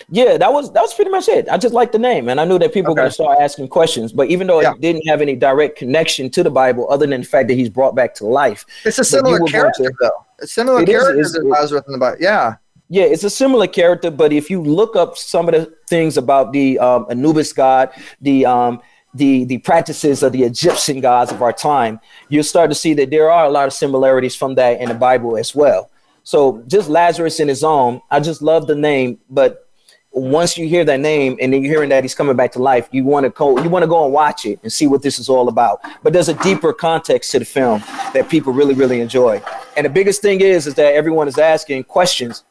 Yeah, 0.09 0.37
that 0.37 0.53
was 0.53 0.73
that 0.73 0.81
was 0.81 0.93
pretty 0.95 1.11
much 1.11 1.29
it. 1.29 1.49
I 1.49 1.59
just 1.59 1.75
liked 1.75 1.93
the 1.93 1.99
name, 1.99 2.29
and 2.29 2.41
I 2.41 2.45
knew 2.45 2.59
that 2.59 2.73
people 2.73 2.93
okay. 2.93 3.01
were 3.01 3.03
going 3.03 3.09
to 3.09 3.15
start 3.15 3.39
asking 3.41 3.69
questions. 3.69 4.13
But 4.13 4.29
even 4.29 4.47
though 4.47 4.61
yeah. 4.61 4.73
it 4.73 4.81
didn't 4.81 5.07
have 5.07 5.21
any 5.21 5.37
direct 5.37 5.79
connection 5.79 6.31
to 6.31 6.43
the 6.43 6.51
Bible, 6.51 6.91
other 6.91 7.07
than 7.07 7.21
the 7.21 7.27
fact 7.27 7.49
that 7.49 7.55
he's 7.55 7.71
brought 7.71 7.95
back 7.95 8.15
to 8.17 8.27
life, 8.27 8.65
it's 8.85 8.99
a 8.99 9.05
similar 9.05 9.39
character, 9.41 9.85
to, 9.85 9.93
though. 10.01 10.27
A 10.41 10.47
similar 10.47 10.85
character 10.85 11.23
to 11.23 11.47
Lazarus 11.47 11.85
in 11.87 11.93
the 11.93 11.99
Bible. 11.99 12.17
Yeah, 12.21 12.57
yeah, 12.93 13.05
it's 13.05 13.25
a 13.25 13.31
similar 13.31 13.67
character, 13.67 14.11
but 14.11 14.35
if 14.35 14.51
you 14.51 14.63
look 14.63 14.97
up 14.97 15.17
some 15.17 15.49
of 15.49 15.55
the 15.55 15.75
things 15.89 16.19
about 16.19 16.53
the 16.53 16.79
um, 16.79 17.07
Anubis 17.09 17.51
god, 17.55 17.89
the 18.21 18.45
um, 18.45 18.83
the 19.15 19.47
the 19.47 19.57
practices 19.59 20.23
of 20.23 20.33
the 20.33 20.43
Egyptian 20.43 21.01
gods 21.01 21.33
of 21.33 21.41
our 21.41 21.55
time, 21.55 22.01
you'll 22.29 22.45
start 22.45 22.71
to 22.71 22.75
see 22.75 22.93
that 22.93 23.09
there 23.09 23.31
are 23.31 23.47
a 23.47 23.49
lot 23.49 23.67
of 23.67 23.73
similarities 23.73 24.37
from 24.37 24.57
that 24.57 24.79
in 24.79 24.91
the 24.91 24.95
Bible 24.95 25.39
as 25.39 25.55
well. 25.55 25.91
So 26.23 26.63
just 26.67 26.91
Lazarus 26.91 27.41
in 27.41 27.49
his 27.49 27.65
own, 27.65 28.03
I 28.11 28.21
just 28.21 28.43
love 28.43 28.67
the 28.67 28.75
name, 28.75 29.19
but 29.31 29.71
once 30.11 30.59
you 30.59 30.69
hear 30.69 30.85
that 30.85 31.01
name 31.01 31.39
and 31.41 31.51
then 31.51 31.63
you're 31.63 31.73
hearing 31.73 31.89
that 31.89 32.05
he's 32.05 32.15
coming 32.15 32.37
back 32.37 32.53
to 32.53 32.59
life, 32.59 32.91
you 32.93 33.05
want 33.05 33.25
to 33.25 33.31
go 33.31 33.59
you 33.63 33.71
want 33.71 33.85
to 33.85 33.89
go 33.89 34.05
and 34.05 34.13
watch 34.13 34.45
it 34.45 34.61
and 34.63 34.71
see 34.71 34.87
what 34.87 35.01
this 35.01 35.19
is 35.19 35.31
all 35.31 35.49
about. 35.49 35.81
But 36.03 36.13
there's 36.13 36.29
a 36.29 36.35
deeper 36.43 36.75
context 36.75 37.31
to 37.31 37.39
the 37.39 37.47
film 37.47 37.81
that 38.13 38.29
people 38.29 38.53
really 38.53 38.75
really 38.75 39.01
enjoy. 39.01 39.41
And 39.79 39.87
the 39.87 39.91
biggest 39.91 40.21
thing 40.21 40.43
is 40.43 40.67
is 40.67 40.75
that 40.75 40.93
everyone 40.93 41.27
is 41.27 41.39
asking 41.39 41.85
questions 41.85 42.45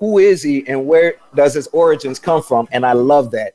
who 0.00 0.18
is 0.18 0.42
he 0.42 0.66
and 0.66 0.86
where 0.86 1.14
does 1.34 1.54
his 1.54 1.68
origins 1.68 2.18
come 2.18 2.42
from? 2.42 2.66
And 2.72 2.84
I 2.84 2.94
love 2.94 3.30
that. 3.30 3.54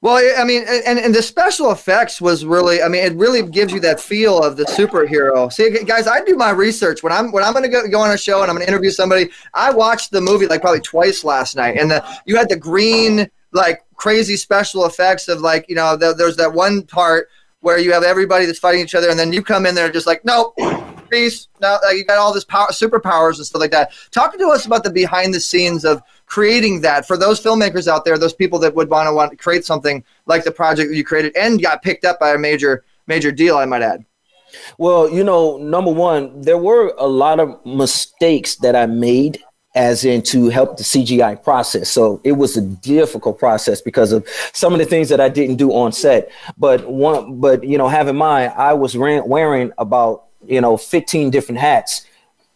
Well, 0.00 0.22
I 0.38 0.44
mean, 0.44 0.64
and, 0.68 0.98
and 0.98 1.12
the 1.12 1.22
special 1.22 1.72
effects 1.72 2.20
was 2.20 2.44
really, 2.44 2.82
I 2.82 2.88
mean, 2.88 3.04
it 3.04 3.14
really 3.14 3.42
gives 3.42 3.72
you 3.72 3.80
that 3.80 3.98
feel 3.98 4.40
of 4.40 4.56
the 4.56 4.62
superhero. 4.64 5.52
See, 5.52 5.70
guys, 5.84 6.06
I 6.06 6.20
do 6.20 6.36
my 6.36 6.50
research 6.50 7.02
when 7.02 7.12
I'm 7.12 7.32
when 7.32 7.42
I'm 7.42 7.52
going 7.52 7.64
to 7.64 7.68
go, 7.68 7.88
go 7.88 8.00
on 8.00 8.12
a 8.12 8.18
show 8.18 8.42
and 8.42 8.50
I'm 8.50 8.56
going 8.56 8.66
to 8.66 8.72
interview 8.72 8.90
somebody. 8.90 9.30
I 9.54 9.72
watched 9.72 10.12
the 10.12 10.20
movie 10.20 10.46
like 10.46 10.60
probably 10.60 10.82
twice 10.82 11.24
last 11.24 11.56
night, 11.56 11.78
and 11.78 11.90
the 11.90 12.04
you 12.26 12.36
had 12.36 12.48
the 12.48 12.56
green 12.56 13.28
like 13.50 13.84
crazy 13.96 14.36
special 14.36 14.86
effects 14.86 15.26
of 15.26 15.40
like 15.40 15.68
you 15.68 15.74
know 15.74 15.96
the, 15.96 16.14
there's 16.14 16.36
that 16.36 16.52
one 16.52 16.82
part 16.82 17.28
where 17.60 17.78
you 17.78 17.92
have 17.92 18.04
everybody 18.04 18.46
that's 18.46 18.60
fighting 18.60 18.82
each 18.82 18.94
other, 18.94 19.10
and 19.10 19.18
then 19.18 19.32
you 19.32 19.42
come 19.42 19.66
in 19.66 19.74
there 19.74 19.90
just 19.90 20.06
like 20.06 20.24
nope, 20.24 20.54
Now 21.60 21.78
uh, 21.86 21.90
you 21.90 22.04
got 22.04 22.18
all 22.18 22.32
this 22.32 22.44
power, 22.44 22.68
superpowers 22.68 23.36
and 23.36 23.46
stuff 23.46 23.60
like 23.60 23.70
that. 23.70 23.92
Talk 24.10 24.36
to 24.36 24.48
us 24.48 24.66
about 24.66 24.84
the 24.84 24.90
behind 24.90 25.34
the 25.34 25.40
scenes 25.40 25.84
of 25.84 26.02
creating 26.26 26.80
that 26.82 27.06
for 27.06 27.16
those 27.16 27.40
filmmakers 27.40 27.88
out 27.88 28.04
there, 28.04 28.18
those 28.18 28.34
people 28.34 28.58
that 28.60 28.74
would 28.74 28.90
want 28.90 29.08
to 29.08 29.14
want 29.14 29.30
to 29.30 29.36
create 29.36 29.64
something 29.64 30.04
like 30.26 30.44
the 30.44 30.52
project 30.52 30.90
that 30.90 30.96
you 30.96 31.04
created 31.04 31.36
and 31.36 31.62
got 31.62 31.82
picked 31.82 32.04
up 32.04 32.18
by 32.20 32.34
a 32.34 32.38
major 32.38 32.84
major 33.06 33.32
deal. 33.32 33.56
I 33.56 33.64
might 33.64 33.82
add. 33.82 34.04
Well, 34.78 35.10
you 35.10 35.24
know, 35.24 35.58
number 35.58 35.90
one, 35.90 36.40
there 36.40 36.58
were 36.58 36.94
a 36.98 37.06
lot 37.06 37.38
of 37.38 37.64
mistakes 37.66 38.56
that 38.56 38.74
I 38.74 38.86
made 38.86 39.42
as 39.74 40.04
in 40.04 40.22
to 40.22 40.48
help 40.48 40.76
the 40.76 40.82
CGI 40.82 41.42
process. 41.42 41.90
So 41.90 42.20
it 42.24 42.32
was 42.32 42.56
a 42.56 42.62
difficult 42.62 43.38
process 43.38 43.80
because 43.80 44.12
of 44.12 44.26
some 44.52 44.72
of 44.72 44.78
the 44.78 44.84
things 44.84 45.08
that 45.10 45.20
I 45.20 45.28
didn't 45.28 45.56
do 45.56 45.70
on 45.72 45.92
set. 45.92 46.30
But 46.56 46.90
one, 46.90 47.38
but 47.40 47.62
you 47.62 47.78
know, 47.78 47.88
have 47.88 48.08
in 48.08 48.16
mind, 48.16 48.54
I 48.56 48.72
was 48.72 48.96
wearing 48.96 49.70
about 49.78 50.27
you 50.48 50.60
know 50.60 50.76
15 50.76 51.30
different 51.30 51.60
hats 51.60 52.06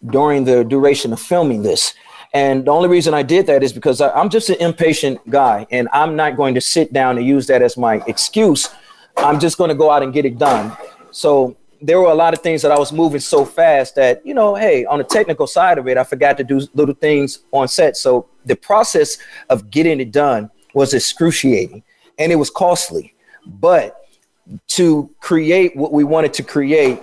during 0.07 0.45
the 0.45 0.65
duration 0.65 1.13
of 1.13 1.21
filming 1.21 1.63
this. 1.63 1.95
And 2.35 2.65
the 2.65 2.71
only 2.71 2.89
reason 2.89 3.13
I 3.13 3.23
did 3.23 3.47
that 3.47 3.63
is 3.63 3.73
because 3.73 4.01
I, 4.01 4.11
I'm 4.11 4.31
just 4.31 4.49
an 4.49 4.57
impatient 4.57 5.19
guy, 5.29 5.67
and 5.71 5.89
I'm 5.93 6.17
not 6.17 6.37
going 6.37 6.55
to 6.55 6.61
sit 6.61 6.93
down 6.93 7.19
and 7.19 7.27
use 7.27 7.47
that 7.49 7.63
as 7.63 7.77
my 7.77 8.03
excuse. 8.07 8.71
I'm 9.19 9.39
just 9.39 9.59
going 9.59 9.69
to 9.69 9.75
go 9.75 9.91
out 9.91 10.03
and 10.03 10.13
get 10.13 10.25
it 10.25 10.39
done. 10.39 10.75
So 11.11 11.57
there 11.83 12.01
were 12.01 12.11
a 12.11 12.15
lot 12.15 12.33
of 12.33 12.41
things 12.41 12.63
that 12.63 12.71
I 12.71 12.79
was 12.79 12.93
moving 12.93 13.21
so 13.21 13.45
fast 13.45 13.97
that, 13.97 14.25
you 14.25 14.35
know, 14.35 14.55
hey, 14.55 14.85
on 14.85 14.99
the 14.99 15.05
technical 15.05 15.47
side 15.47 15.79
of 15.79 15.89
it, 15.89 15.99
I 15.99 16.05
forgot 16.05 16.39
to 16.39 16.45
do 16.45 16.61
little 16.75 16.95
things 16.95 17.41
on 17.51 17.69
set. 17.69 17.97
So 17.97 18.29
the 18.47 18.57
process 18.57 19.19
of 19.51 19.71
getting 19.71 20.01
it 20.01 20.13
done 20.13 20.51
was 20.75 20.95
excruciating 20.95 21.83
and 22.19 22.33
it 22.33 22.37
was 22.37 22.51
costly. 22.51 23.15
But 23.45 23.99
to 24.69 25.11
create 25.21 25.77
what 25.77 25.93
we 25.93 26.05
wanted 26.05 26.33
to 26.35 26.43
create, 26.43 27.03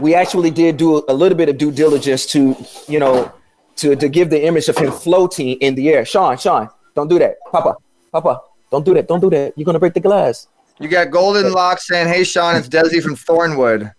we 0.00 0.14
actually 0.14 0.50
did 0.50 0.76
do 0.76 1.04
a 1.08 1.14
little 1.14 1.36
bit 1.36 1.48
of 1.48 1.58
due 1.58 1.70
diligence 1.70 2.26
to, 2.26 2.56
you 2.88 2.98
know, 2.98 3.32
to, 3.76 3.96
to 3.96 4.08
give 4.08 4.30
the 4.30 4.44
image 4.44 4.68
of 4.68 4.76
him 4.76 4.90
floating 4.92 5.50
in 5.60 5.74
the 5.74 5.88
air. 5.90 6.04
Sean, 6.04 6.36
Sean, 6.36 6.68
don't 6.94 7.08
do 7.08 7.18
that. 7.18 7.36
Papa, 7.50 7.76
Papa, 8.10 8.40
don't 8.70 8.84
do 8.84 8.94
that. 8.94 9.08
Don't 9.08 9.20
do 9.20 9.30
that. 9.30 9.52
You're 9.56 9.64
going 9.64 9.74
to 9.74 9.80
break 9.80 9.94
the 9.94 10.00
glass. 10.00 10.48
You 10.78 10.88
got 10.88 11.10
Golden 11.10 11.52
Lock 11.52 11.78
saying, 11.78 12.08
"Hey, 12.08 12.24
Sean, 12.24 12.56
it's 12.56 12.68
Desi 12.68 13.02
from 13.02 13.14
Thornwood." 13.14 13.92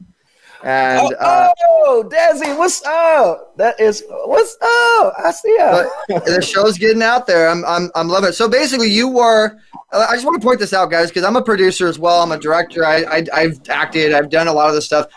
And 0.63 1.01
oh, 1.01 1.15
uh, 1.15 1.49
oh, 1.67 2.09
Desi, 2.09 2.57
what's 2.57 2.83
up? 2.85 3.55
That 3.57 3.79
is 3.79 4.03
what's 4.25 4.55
up. 4.61 5.13
I 5.17 5.31
see 5.31 5.49
you. 5.49 6.19
the 6.25 6.41
show's 6.41 6.77
getting 6.77 7.03
out 7.03 7.27
there. 7.27 7.49
I'm, 7.49 7.65
I'm, 7.65 7.91
I'm 7.95 8.07
loving 8.07 8.29
it. 8.29 8.33
So 8.33 8.47
basically, 8.47 8.89
you 8.89 9.09
were. 9.09 9.57
I 9.91 10.13
just 10.13 10.25
want 10.25 10.41
to 10.41 10.45
point 10.45 10.59
this 10.59 10.73
out, 10.73 10.89
guys, 10.89 11.09
because 11.09 11.23
I'm 11.23 11.35
a 11.35 11.41
producer 11.41 11.87
as 11.87 11.99
well. 11.99 12.21
I'm 12.21 12.31
a 12.31 12.39
director. 12.39 12.85
I, 12.85 13.03
I, 13.03 13.25
I've 13.33 13.59
acted. 13.69 14.13
I've 14.13 14.29
done 14.29 14.47
a 14.47 14.53
lot 14.53 14.69
of 14.69 14.75
this 14.75 14.85
stuff. 14.85 15.07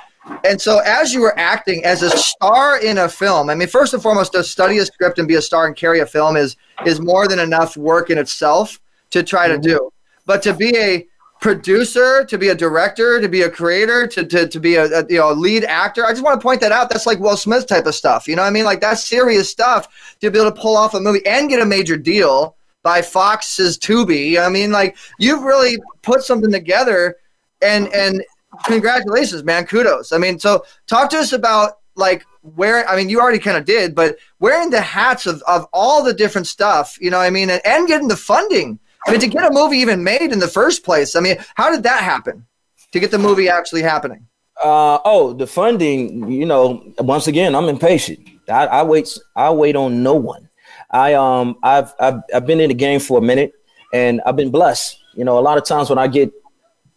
And 0.44 0.60
so, 0.60 0.80
as 0.80 1.12
you 1.12 1.20
were 1.20 1.38
acting 1.38 1.84
as 1.84 2.02
a 2.02 2.10
star 2.10 2.78
in 2.78 2.98
a 2.98 3.08
film, 3.08 3.48
I 3.50 3.54
mean, 3.54 3.68
first 3.68 3.94
and 3.94 4.02
foremost, 4.02 4.32
to 4.32 4.42
study 4.42 4.78
a 4.78 4.86
script 4.86 5.18
and 5.18 5.28
be 5.28 5.34
a 5.34 5.42
star 5.42 5.66
and 5.66 5.76
carry 5.76 6.00
a 6.00 6.06
film 6.06 6.36
is 6.36 6.56
is 6.84 7.00
more 7.00 7.28
than 7.28 7.38
enough 7.38 7.76
work 7.76 8.10
in 8.10 8.18
itself 8.18 8.80
to 9.10 9.22
try 9.22 9.48
mm-hmm. 9.48 9.62
to 9.62 9.68
do. 9.68 9.90
But 10.24 10.42
to 10.42 10.52
be 10.52 10.76
a 10.76 11.06
producer, 11.40 12.24
to 12.24 12.38
be 12.38 12.48
a 12.48 12.54
director, 12.54 13.20
to 13.20 13.28
be 13.28 13.42
a 13.42 13.50
creator, 13.50 14.06
to, 14.06 14.24
to, 14.24 14.48
to 14.48 14.58
be 14.58 14.76
a, 14.76 14.86
a, 14.86 15.06
you 15.08 15.18
know 15.18 15.32
lead 15.32 15.64
actor. 15.64 16.04
I 16.04 16.10
just 16.10 16.24
want 16.24 16.40
to 16.40 16.42
point 16.42 16.60
that 16.60 16.72
out. 16.72 16.90
That's 16.90 17.06
like 17.06 17.20
Will 17.20 17.36
Smith 17.36 17.66
type 17.66 17.86
of 17.86 17.94
stuff. 17.94 18.26
You 18.26 18.36
know 18.36 18.42
what 18.42 18.48
I 18.48 18.52
mean? 18.52 18.64
Like 18.64 18.80
that's 18.80 19.04
serious 19.04 19.50
stuff 19.50 20.16
to 20.20 20.30
be 20.30 20.38
able 20.38 20.50
to 20.50 20.60
pull 20.60 20.76
off 20.76 20.94
a 20.94 21.00
movie 21.00 21.24
and 21.26 21.48
get 21.48 21.60
a 21.60 21.66
major 21.66 21.96
deal 21.96 22.56
by 22.82 23.02
Fox's 23.02 23.78
Tubi. 23.78 24.40
I 24.40 24.48
mean, 24.48 24.72
like 24.72 24.96
you've 25.18 25.42
really 25.42 25.78
put 26.02 26.22
something 26.22 26.50
together 26.50 27.16
and 27.62 27.88
and 27.92 28.22
congratulations, 28.64 29.44
man. 29.44 29.66
Kudos. 29.66 30.12
I 30.12 30.18
mean, 30.18 30.38
so 30.38 30.64
talk 30.86 31.10
to 31.10 31.18
us 31.18 31.32
about 31.32 31.78
like 31.94 32.24
where 32.42 32.88
I 32.88 32.96
mean 32.96 33.08
you 33.08 33.20
already 33.20 33.38
kind 33.38 33.56
of 33.56 33.64
did, 33.64 33.94
but 33.94 34.16
wearing 34.38 34.70
the 34.70 34.80
hats 34.80 35.26
of, 35.26 35.42
of 35.46 35.66
all 35.72 36.02
the 36.02 36.14
different 36.14 36.46
stuff, 36.46 36.96
you 37.00 37.10
know 37.10 37.18
I 37.18 37.30
mean, 37.30 37.50
and, 37.50 37.60
and 37.64 37.88
getting 37.88 38.08
the 38.08 38.16
funding 38.16 38.78
I 39.06 39.12
mean, 39.12 39.20
to 39.20 39.28
get 39.28 39.44
a 39.44 39.50
movie 39.50 39.78
even 39.78 40.02
made 40.02 40.32
in 40.32 40.40
the 40.40 40.48
first 40.48 40.84
place, 40.84 41.14
I 41.14 41.20
mean, 41.20 41.36
how 41.54 41.70
did 41.70 41.84
that 41.84 42.02
happen? 42.02 42.44
To 42.92 43.00
get 43.00 43.10
the 43.10 43.18
movie 43.18 43.48
actually 43.48 43.82
happening? 43.82 44.26
Uh, 44.62 44.98
oh, 45.04 45.32
the 45.32 45.46
funding. 45.46 46.30
You 46.30 46.46
know, 46.46 46.92
once 46.98 47.26
again, 47.26 47.54
I'm 47.54 47.68
impatient. 47.68 48.18
I, 48.48 48.66
I 48.66 48.82
wait. 48.82 49.16
I 49.34 49.50
wait 49.50 49.76
on 49.76 50.02
no 50.02 50.14
one. 50.14 50.48
I 50.90 51.14
um, 51.14 51.56
I've, 51.62 51.92
I've 52.00 52.20
I've 52.34 52.46
been 52.46 52.60
in 52.60 52.68
the 52.68 52.74
game 52.74 53.00
for 53.00 53.18
a 53.18 53.22
minute, 53.22 53.52
and 53.92 54.20
I've 54.24 54.36
been 54.36 54.50
blessed. 54.50 54.98
You 55.14 55.24
know, 55.24 55.38
a 55.38 55.40
lot 55.40 55.58
of 55.58 55.64
times 55.64 55.90
when 55.90 55.98
I 55.98 56.06
get, 56.06 56.32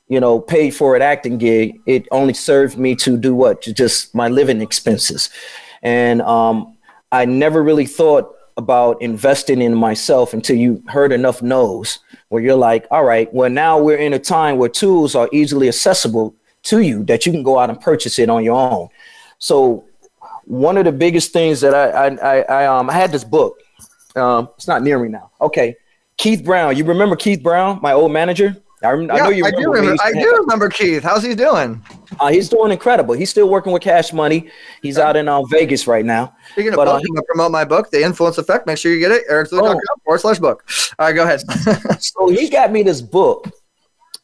you 0.09 0.19
know, 0.19 0.39
paid 0.39 0.71
for 0.71 0.95
an 0.95 1.01
acting 1.01 1.37
gig, 1.37 1.79
it 1.85 2.07
only 2.11 2.33
served 2.33 2.77
me 2.77 2.95
to 2.95 3.17
do 3.17 3.33
what? 3.33 3.61
To 3.63 3.73
just 3.73 4.13
my 4.13 4.27
living 4.27 4.61
expenses, 4.61 5.29
and 5.81 6.21
um, 6.23 6.75
I 7.11 7.25
never 7.25 7.63
really 7.63 7.85
thought 7.85 8.35
about 8.57 9.01
investing 9.01 9.61
in 9.61 9.73
myself 9.73 10.33
until 10.33 10.57
you 10.57 10.83
heard 10.89 11.13
enough 11.13 11.41
no's 11.41 11.99
where 12.27 12.43
you're 12.43 12.55
like, 12.55 12.85
all 12.91 13.05
right, 13.05 13.33
well, 13.33 13.49
now 13.49 13.79
we're 13.79 13.97
in 13.97 14.11
a 14.11 14.19
time 14.19 14.57
where 14.57 14.67
tools 14.67 15.15
are 15.15 15.29
easily 15.31 15.69
accessible 15.69 16.35
to 16.63 16.81
you 16.81 17.03
that 17.05 17.25
you 17.25 17.31
can 17.31 17.41
go 17.41 17.57
out 17.57 17.69
and 17.69 17.79
purchase 17.79 18.19
it 18.19 18.29
on 18.29 18.43
your 18.43 18.59
own. 18.59 18.89
So 19.39 19.85
one 20.43 20.77
of 20.77 20.85
the 20.85 20.91
biggest 20.91 21.31
things 21.31 21.61
that 21.61 21.73
I 21.73 22.07
I, 22.07 22.07
I, 22.15 22.41
I 22.41 22.65
um 22.65 22.89
I 22.89 22.93
had 22.93 23.11
this 23.11 23.23
book. 23.23 23.57
Um, 24.15 24.49
it's 24.57 24.67
not 24.67 24.81
near 24.83 24.99
me 24.99 25.07
now. 25.07 25.31
Okay, 25.39 25.75
Keith 26.17 26.43
Brown. 26.43 26.75
You 26.75 26.83
remember 26.83 27.15
Keith 27.15 27.41
Brown, 27.41 27.79
my 27.81 27.93
old 27.93 28.11
manager? 28.11 28.57
I, 28.83 28.91
rem- 28.91 29.11
I 29.11 29.17
know 29.17 29.29
you 29.29 29.45
I 29.45 29.49
remember. 29.49 29.61
do 29.61 29.71
remember. 29.81 30.03
I 30.03 30.11
do 30.13 30.35
remember 30.37 30.69
Keith. 30.69 31.03
How's 31.03 31.23
he 31.23 31.35
doing? 31.35 31.81
Uh, 32.19 32.27
he's 32.29 32.47
doing 32.49 32.71
incredible. 32.71 33.13
He's 33.13 33.29
still 33.29 33.49
working 33.49 33.73
with 33.73 33.81
Cash 33.81 34.13
Money. 34.13 34.49
He's 34.81 34.97
out 34.97 35.15
in 35.15 35.27
uh, 35.27 35.43
Vegas 35.43 35.85
right 35.87 36.05
now. 36.05 36.33
Speaking 36.53 36.71
of 36.71 36.77
But, 36.77 36.87
uh, 36.87 36.93
books, 36.93 37.05
I'm 37.07 37.15
gonna 37.15 37.25
promote 37.27 37.51
my 37.51 37.65
book, 37.65 37.91
The 37.91 38.01
Influence 38.03 38.37
Effect. 38.37 38.65
Make 38.67 38.77
sure 38.77 38.93
you 38.93 38.99
get 38.99 39.11
it. 39.11 39.27
ericsluke.com 39.29 39.75
Oh. 39.77 40.01
forward 40.05 40.19
slash 40.19 40.39
book. 40.39 40.69
All 40.97 41.07
right, 41.07 41.13
go 41.13 41.23
ahead. 41.23 41.41
so 42.01 42.29
he 42.29 42.49
got 42.49 42.71
me 42.71 42.81
this 42.83 43.01
book, 43.01 43.49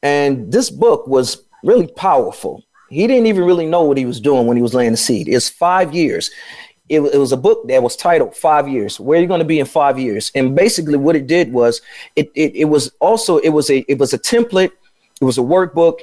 and 0.04 0.52
this 0.52 0.70
book 0.70 1.06
was 1.08 1.44
really 1.63 1.88
powerful. 1.88 2.63
He 2.89 3.08
didn't 3.08 3.26
even 3.26 3.44
really 3.44 3.65
know 3.65 3.84
what 3.84 3.98
he 3.98 4.06
was 4.06 4.22
doing 4.22 4.46
when 4.48 4.56
he 4.56 4.63
was 4.63 4.74
laying 4.74 4.91
the 4.91 4.98
seed. 4.98 5.28
It's 5.28 5.50
five 5.50 5.94
years. 5.94 6.30
It, 6.88 7.02
it 7.02 7.17
was 7.17 7.32
a 7.32 7.38
book 7.38 7.67
that 7.67 7.82
was 7.82 7.95
titled 7.95 8.36
Five 8.36 8.67
Years. 8.67 9.00
Where 9.00 9.17
are 9.17 9.21
you 9.21 9.28
going 9.28 9.39
to 9.39 9.45
be 9.45 9.60
in 9.60 9.65
five 9.65 9.98
years? 9.98 10.32
And 10.36 10.56
basically, 10.56 10.98
what 10.98 11.15
it 11.15 11.26
did 11.26 11.52
was 11.52 11.82
it, 12.15 12.32
it 12.36 12.56
it 12.56 12.65
was 12.65 12.91
also 13.00 13.38
it 13.38 13.50
was 13.50 13.69
a 13.69 13.80
it 13.91 13.98
was 13.98 14.13
a 14.13 14.19
template. 14.19 14.71
It 15.19 15.26
was 15.26 15.38
a 15.38 15.41
workbook. 15.41 16.00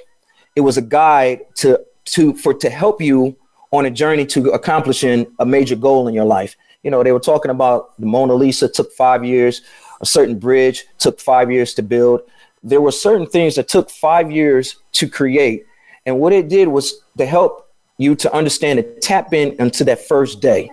It 0.56 0.62
was 0.62 0.76
a 0.78 0.82
guide 0.82 1.42
to 1.56 1.80
to 2.06 2.34
for 2.34 2.52
to 2.54 2.68
help 2.68 3.00
you 3.00 3.36
on 3.70 3.86
a 3.86 3.90
journey 3.90 4.26
to 4.26 4.50
accomplishing 4.50 5.26
a 5.38 5.46
major 5.46 5.76
goal 5.76 6.08
in 6.08 6.14
your 6.14 6.24
life. 6.24 6.56
You 6.82 6.90
know, 6.90 7.02
they 7.02 7.12
were 7.12 7.20
talking 7.20 7.50
about 7.50 7.98
the 7.98 8.06
Mona 8.06 8.34
Lisa 8.34 8.68
took 8.68 8.92
five 8.92 9.24
years, 9.24 9.62
a 10.00 10.06
certain 10.06 10.38
bridge 10.38 10.84
took 10.98 11.20
five 11.20 11.50
years 11.50 11.74
to 11.74 11.82
build. 11.82 12.22
There 12.62 12.80
were 12.80 12.92
certain 12.92 13.26
things 13.26 13.54
that 13.54 13.68
took 13.68 13.90
five 13.90 14.30
years 14.30 14.76
to 14.92 15.08
create. 15.08 15.64
And 16.06 16.18
what 16.18 16.32
it 16.32 16.48
did 16.48 16.68
was 16.68 17.00
to 17.18 17.26
help 17.26 17.61
you 18.02 18.14
to 18.16 18.32
understand 18.34 18.78
and 18.80 19.02
tap 19.02 19.32
in 19.32 19.54
into 19.58 19.84
that 19.84 20.00
first 20.06 20.40
day 20.40 20.70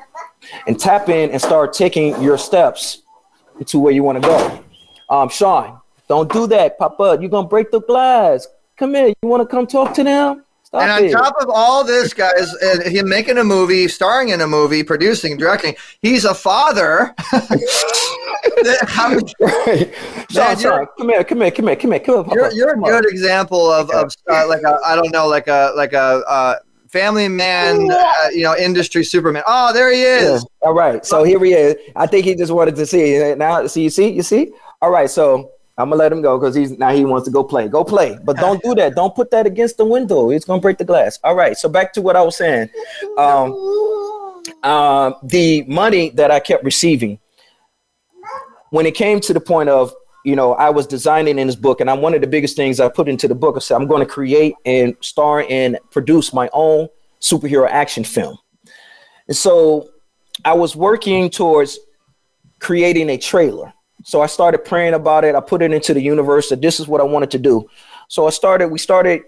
and 0.68 0.80
tap 0.80 1.10
in 1.10 1.32
and 1.32 1.42
start 1.42 1.74
taking 1.74 2.22
your 2.22 2.38
steps 2.38 3.04
to 3.66 3.80
where 3.80 3.94
you 3.94 4.04
want 4.04 4.22
to 4.22 4.28
go. 4.28 4.64
Um, 5.10 5.30
Sean, 5.30 5.80
don't 6.08 6.32
do 6.32 6.48
that, 6.48 6.78
Papa. 6.78 7.18
You're 7.20 7.30
gonna 7.30 7.48
break 7.48 7.72
the 7.72 7.82
glass. 7.82 8.48
Come 8.78 8.96
here. 8.96 9.08
You 9.08 9.30
want 9.30 9.42
to 9.42 9.48
come 9.48 9.68
talk 9.68 9.94
to 9.96 10.04
them? 10.04 10.44
Stop 10.64 10.84
and 10.84 10.92
on 10.92 11.04
it. 11.04 11.12
top 11.12 11.34
of 11.42 11.50
all 11.50 11.84
this, 11.84 12.14
guys, 12.14 12.54
and 12.62 12.84
him 12.84 13.10
making 13.10 13.40
a 13.40 13.44
movie, 13.44 13.88
starring 13.88 14.30
in 14.30 14.40
a 14.42 14.48
movie, 14.48 14.84
producing, 14.84 15.36
directing, 15.36 15.76
he's 16.04 16.26
a 16.26 16.36
father. 16.36 17.16
Sean, 20.30 20.58
Sean, 20.60 20.86
come 20.98 21.10
here, 21.10 21.24
come 21.24 21.42
here, 21.42 21.52
come 21.52 21.68
here, 21.68 21.76
come 21.76 21.92
here, 21.92 22.00
come 22.00 22.16
here. 22.16 22.24
Papa. 22.24 22.36
You're, 22.36 22.52
you're 22.54 22.70
a 22.70 22.74
Come 22.74 22.84
on. 22.84 22.90
good 22.92 23.06
example 23.12 23.72
of, 23.72 23.90
of 23.90 24.14
uh, 24.30 24.48
like 24.48 24.62
a 24.62 24.78
I 24.86 24.96
don't 24.96 25.12
know 25.12 25.28
like 25.28 25.48
a 25.48 25.72
like 25.76 25.94
a 25.94 26.24
uh, 26.28 26.56
family 26.90 27.28
man 27.28 27.90
uh, 27.92 28.14
you 28.32 28.44
know 28.44 28.56
industry 28.58 29.04
superman. 29.04 29.44
Oh, 29.48 29.72
there 29.74 29.92
he 29.94 30.02
Yeah. 30.02 30.36
is. 30.36 30.46
All 30.62 30.74
right. 30.74 31.06
So 31.06 31.24
here 31.24 31.44
he 31.44 31.54
is. 31.54 31.76
I 31.96 32.08
think 32.08 32.26
he 32.26 32.36
just 32.36 32.52
wanted 32.52 32.76
to 32.76 32.86
see. 32.86 33.34
Now, 33.36 33.66
see, 33.68 33.84
you 33.84 33.90
see, 33.90 34.10
you 34.10 34.24
see. 34.24 34.52
All 34.82 34.90
right. 34.92 35.10
So 35.10 35.52
I'm 35.78 35.90
gonna 35.90 35.96
let 36.00 36.12
him 36.12 36.22
go 36.22 36.38
because 36.38 36.56
he's 36.56 36.78
now 36.78 36.90
he 36.92 37.06
wants 37.06 37.26
to 37.26 37.32
go 37.32 37.44
play. 37.44 37.68
Go 37.68 37.84
play, 37.84 38.18
but 38.24 38.36
don't 38.46 38.62
do 38.64 38.76
that. 38.76 38.96
Don't 38.96 39.16
put 39.16 39.32
that 39.32 39.46
against 39.46 39.78
the 39.78 39.86
window. 39.86 40.30
It's 40.32 40.46
gonna 40.46 40.62
break 40.62 40.78
the 40.78 40.86
glass. 40.86 41.20
All 41.24 41.36
right. 41.36 41.58
So 41.58 41.70
back 41.70 41.94
to 41.94 42.02
what 42.02 42.16
I 42.16 42.22
was 42.22 42.36
saying. 42.38 42.70
Um, 43.18 43.54
um, 44.64 45.16
the 45.24 45.64
money 45.68 46.10
that 46.12 46.32
I 46.32 46.40
kept 46.40 46.64
receiving 46.64 47.20
when 48.72 48.86
it 48.86 48.96
came 48.96 49.20
to 49.22 49.34
the 49.34 49.40
point 49.40 49.70
of 49.70 49.94
you 50.26 50.36
know 50.36 50.54
I 50.54 50.70
was 50.70 50.88
designing 50.88 51.40
in 51.40 51.48
this 51.48 51.56
book, 51.56 51.82
and 51.82 51.90
I'm 51.90 52.02
one 52.02 52.14
of 52.14 52.22
the 52.22 52.28
biggest 52.28 52.56
things 52.56 52.80
I 52.80 52.90
put 52.90 53.08
into 53.08 53.28
the 53.28 53.36
book. 53.36 53.56
I 53.56 53.60
said 53.60 53.76
I'm 53.76 53.88
going 53.88 54.06
to 54.06 54.12
create 54.12 54.56
and 54.66 54.96
star 55.02 55.46
and 55.50 55.78
produce 55.92 56.34
my 56.34 56.50
own 56.54 56.90
superhero 57.22 57.70
action 57.70 58.04
film. 58.04 58.38
And 59.28 59.38
so 59.38 59.90
I 60.46 60.54
was 60.54 60.76
working 60.76 61.30
towards 61.30 61.80
creating 62.60 63.10
a 63.10 63.18
trailer. 63.18 63.74
So 64.04 64.22
I 64.22 64.28
started 64.28 64.64
praying 64.64 64.94
about 64.94 65.26
it. 65.26 65.36
I 65.36 65.42
put 65.42 65.62
it 65.62 65.72
into 65.72 65.94
the 65.94 66.02
universe 66.02 66.50
that 66.50 66.62
this 66.62 66.80
is 66.80 66.88
what 66.88 67.02
I 67.02 67.04
wanted 67.04 67.32
to 67.32 67.40
do. 67.40 67.70
So 68.08 68.26
I 68.26 68.30
started, 68.30 68.70
we 68.70 68.80
started 68.80 69.24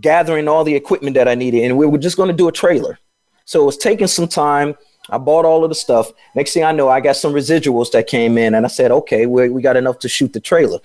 gathering 0.00 0.48
all 0.48 0.64
the 0.64 0.74
equipment 0.74 1.14
that 1.14 1.28
I 1.28 1.34
needed, 1.34 1.64
and 1.64 1.76
we 1.76 1.86
were 1.86 1.98
just 1.98 2.16
going 2.16 2.28
to 2.28 2.34
do 2.36 2.48
a 2.48 2.52
trailer. 2.52 2.98
So 3.44 3.62
it 3.62 3.66
was 3.66 3.76
taking 3.76 4.08
some 4.08 4.26
time. 4.26 4.74
I 5.10 5.18
bought 5.18 5.44
all 5.44 5.64
of 5.64 5.70
the 5.70 5.74
stuff. 5.74 6.10
Next 6.34 6.52
thing 6.52 6.64
I 6.64 6.72
know, 6.72 6.88
I 6.88 7.00
got 7.00 7.16
some 7.16 7.32
residuals 7.32 7.90
that 7.92 8.06
came 8.06 8.38
in, 8.38 8.54
and 8.54 8.64
I 8.64 8.68
said, 8.68 8.90
okay, 8.90 9.26
we, 9.26 9.48
we 9.48 9.62
got 9.62 9.76
enough 9.76 9.98
to 10.00 10.08
shoot 10.08 10.32
the 10.32 10.40
trailer. 10.40 10.78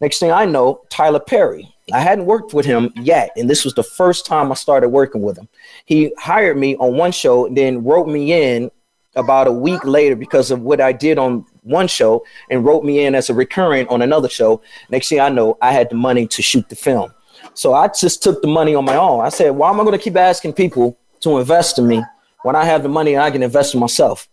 Next 0.00 0.18
thing 0.18 0.30
I 0.30 0.44
know, 0.44 0.82
Tyler 0.90 1.20
Perry. 1.20 1.74
I 1.92 2.00
hadn't 2.00 2.26
worked 2.26 2.52
with 2.52 2.66
him 2.66 2.92
yet, 2.96 3.30
and 3.36 3.48
this 3.48 3.64
was 3.64 3.74
the 3.74 3.82
first 3.82 4.26
time 4.26 4.52
I 4.52 4.54
started 4.54 4.90
working 4.90 5.22
with 5.22 5.38
him. 5.38 5.48
He 5.86 6.12
hired 6.18 6.56
me 6.56 6.76
on 6.76 6.96
one 6.96 7.12
show, 7.12 7.48
then 7.48 7.82
wrote 7.82 8.06
me 8.08 8.32
in 8.32 8.70
about 9.16 9.48
a 9.48 9.52
week 9.52 9.84
later 9.84 10.14
because 10.14 10.50
of 10.50 10.60
what 10.60 10.80
I 10.80 10.92
did 10.92 11.18
on 11.18 11.44
one 11.62 11.88
show, 11.88 12.24
and 12.50 12.64
wrote 12.64 12.84
me 12.84 13.04
in 13.04 13.14
as 13.14 13.30
a 13.30 13.34
recurrent 13.34 13.88
on 13.88 14.02
another 14.02 14.28
show. 14.28 14.62
Next 14.90 15.08
thing 15.08 15.20
I 15.20 15.30
know, 15.30 15.58
I 15.60 15.72
had 15.72 15.90
the 15.90 15.96
money 15.96 16.26
to 16.28 16.42
shoot 16.42 16.68
the 16.68 16.76
film. 16.76 17.12
So 17.54 17.74
I 17.74 17.88
just 17.88 18.22
took 18.22 18.40
the 18.42 18.48
money 18.48 18.74
on 18.74 18.84
my 18.84 18.96
own. 18.96 19.24
I 19.24 19.30
said, 19.30 19.50
why 19.50 19.70
am 19.70 19.80
I 19.80 19.84
going 19.84 19.98
to 19.98 20.02
keep 20.02 20.16
asking 20.16 20.52
people 20.52 20.96
to 21.20 21.38
invest 21.38 21.78
in 21.78 21.88
me 21.88 22.04
when 22.42 22.56
I 22.56 22.64
have 22.64 22.82
the 22.82 22.88
money 22.88 23.16
I 23.16 23.30
can 23.30 23.42
invest 23.42 23.74
in 23.74 23.80
myself? 23.80 24.28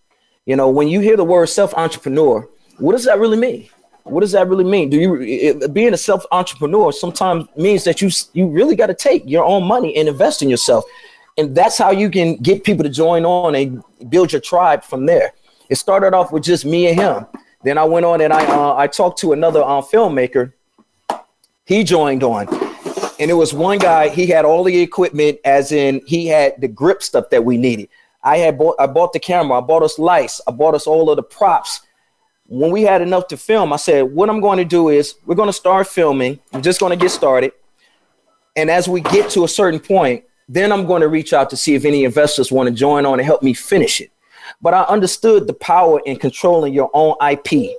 You 0.46 0.56
know, 0.56 0.70
when 0.70 0.88
you 0.88 1.00
hear 1.00 1.18
the 1.18 1.24
word 1.24 1.48
self 1.48 1.74
entrepreneur, 1.74 2.48
what 2.78 2.92
does 2.92 3.06
that 3.06 3.20
really 3.20 3.38
mean? 3.38 3.68
What 4.04 4.22
does 4.22 4.34
that 4.34 4.48
really 4.48 4.64
mean? 4.64 4.90
Do 4.90 4.98
you 4.98 5.22
it, 5.22 5.74
being 5.74 5.94
a 5.94 5.98
self 5.98 6.24
entrepreneur 6.32 6.92
sometimes 6.92 7.48
means 7.58 7.84
that 7.86 8.02
you 8.02 8.12
you 8.34 8.48
really 8.48 8.76
got 8.76 8.88
to 8.88 8.94
take 8.94 9.24
your 9.26 9.44
own 9.44 9.64
money 9.64 9.96
and 9.96 10.08
invest 10.08 10.44
in 10.44 10.50
yourself, 10.50 10.86
and 11.38 11.56
that's 11.56 11.78
how 11.78 11.90
you 11.90 12.12
can 12.12 12.36
get 12.38 12.64
people 12.64 12.84
to 12.84 12.90
join 12.90 13.26
on 13.26 13.56
and 13.56 13.84
build 14.10 14.32
your 14.32 14.42
tribe 14.42 14.84
from 14.84 15.08
there. 15.08 15.34
It 15.70 15.76
started 15.76 16.14
off 16.14 16.32
with 16.32 16.44
just 16.44 16.66
me 16.66 16.88
and 16.88 17.00
him. 17.00 17.26
Then 17.64 17.80
I 17.80 17.84
went 17.84 18.06
on 18.06 18.22
and 18.22 18.32
I 18.32 18.46
uh, 18.46 18.76
I 18.76 18.86
talked 18.86 19.20
to 19.22 19.34
another 19.34 19.64
uh, 19.64 19.82
filmmaker. 19.82 20.54
He 21.66 21.84
joined 21.84 22.22
on, 22.22 22.46
and 23.20 23.32
it 23.32 23.36
was 23.36 23.54
one 23.54 23.80
guy. 23.80 24.10
He 24.10 24.28
had 24.28 24.46
all 24.46 24.64
the 24.64 24.80
equipment, 24.80 25.40
as 25.46 25.72
in 25.72 26.02
he 26.06 26.28
had 26.28 26.60
the 26.60 26.68
grip 26.68 27.04
stuff 27.04 27.30
that 27.30 27.44
we 27.46 27.58
needed. 27.58 27.90
I 28.24 28.38
had 28.38 28.58
bought 28.58 28.76
I 28.80 28.88
bought 28.88 29.14
the 29.14 29.20
camera. 29.20 29.58
I 29.58 29.62
bought 29.62 29.84
us 29.84 30.00
lights. 30.00 30.42
I 30.48 30.52
bought 30.52 30.76
us 30.76 30.88
all 30.88 31.10
of 31.10 31.16
the 31.16 31.24
props 31.24 31.82
when 32.48 32.72
we 32.72 32.84
had 32.84 33.02
enough 33.02 33.28
to 33.28 33.38
film, 33.38 33.74
I 33.74 33.78
said, 33.78 34.04
what 34.04 34.30
I'm 34.30 34.40
going 34.40 34.58
to 34.58 34.66
do 34.66 34.90
is 34.90 35.16
we're 35.26 35.36
going 35.36 35.50
to 35.50 35.54
start 35.54 35.88
filming. 35.88 36.40
I'm 36.54 36.62
just 36.62 36.80
going 36.80 36.92
to 36.92 36.96
get 36.96 37.10
started. 37.10 37.54
And 38.56 38.70
as 38.70 38.88
we 38.88 39.02
get 39.02 39.30
to 39.32 39.44
a 39.44 39.48
certain 39.48 39.80
point, 39.80 40.24
then 40.48 40.72
I'm 40.72 40.86
going 40.86 41.02
to 41.02 41.08
reach 41.08 41.34
out 41.34 41.50
to 41.50 41.58
see 41.58 41.74
if 41.74 41.86
any 41.86 42.04
investors 42.04 42.52
want 42.52 42.70
to 42.70 42.74
join 42.74 43.06
on 43.06 43.20
and 43.20 43.26
help 43.26 43.42
me 43.42 43.54
finish 43.54 44.00
it. 44.00 44.12
But 44.62 44.76
I 44.76 44.84
understood 44.84 45.48
the 45.48 45.56
power 45.56 46.00
in 46.06 46.18
controlling 46.18 46.74
your 46.74 46.92
own 46.94 47.16
IP. 47.28 47.78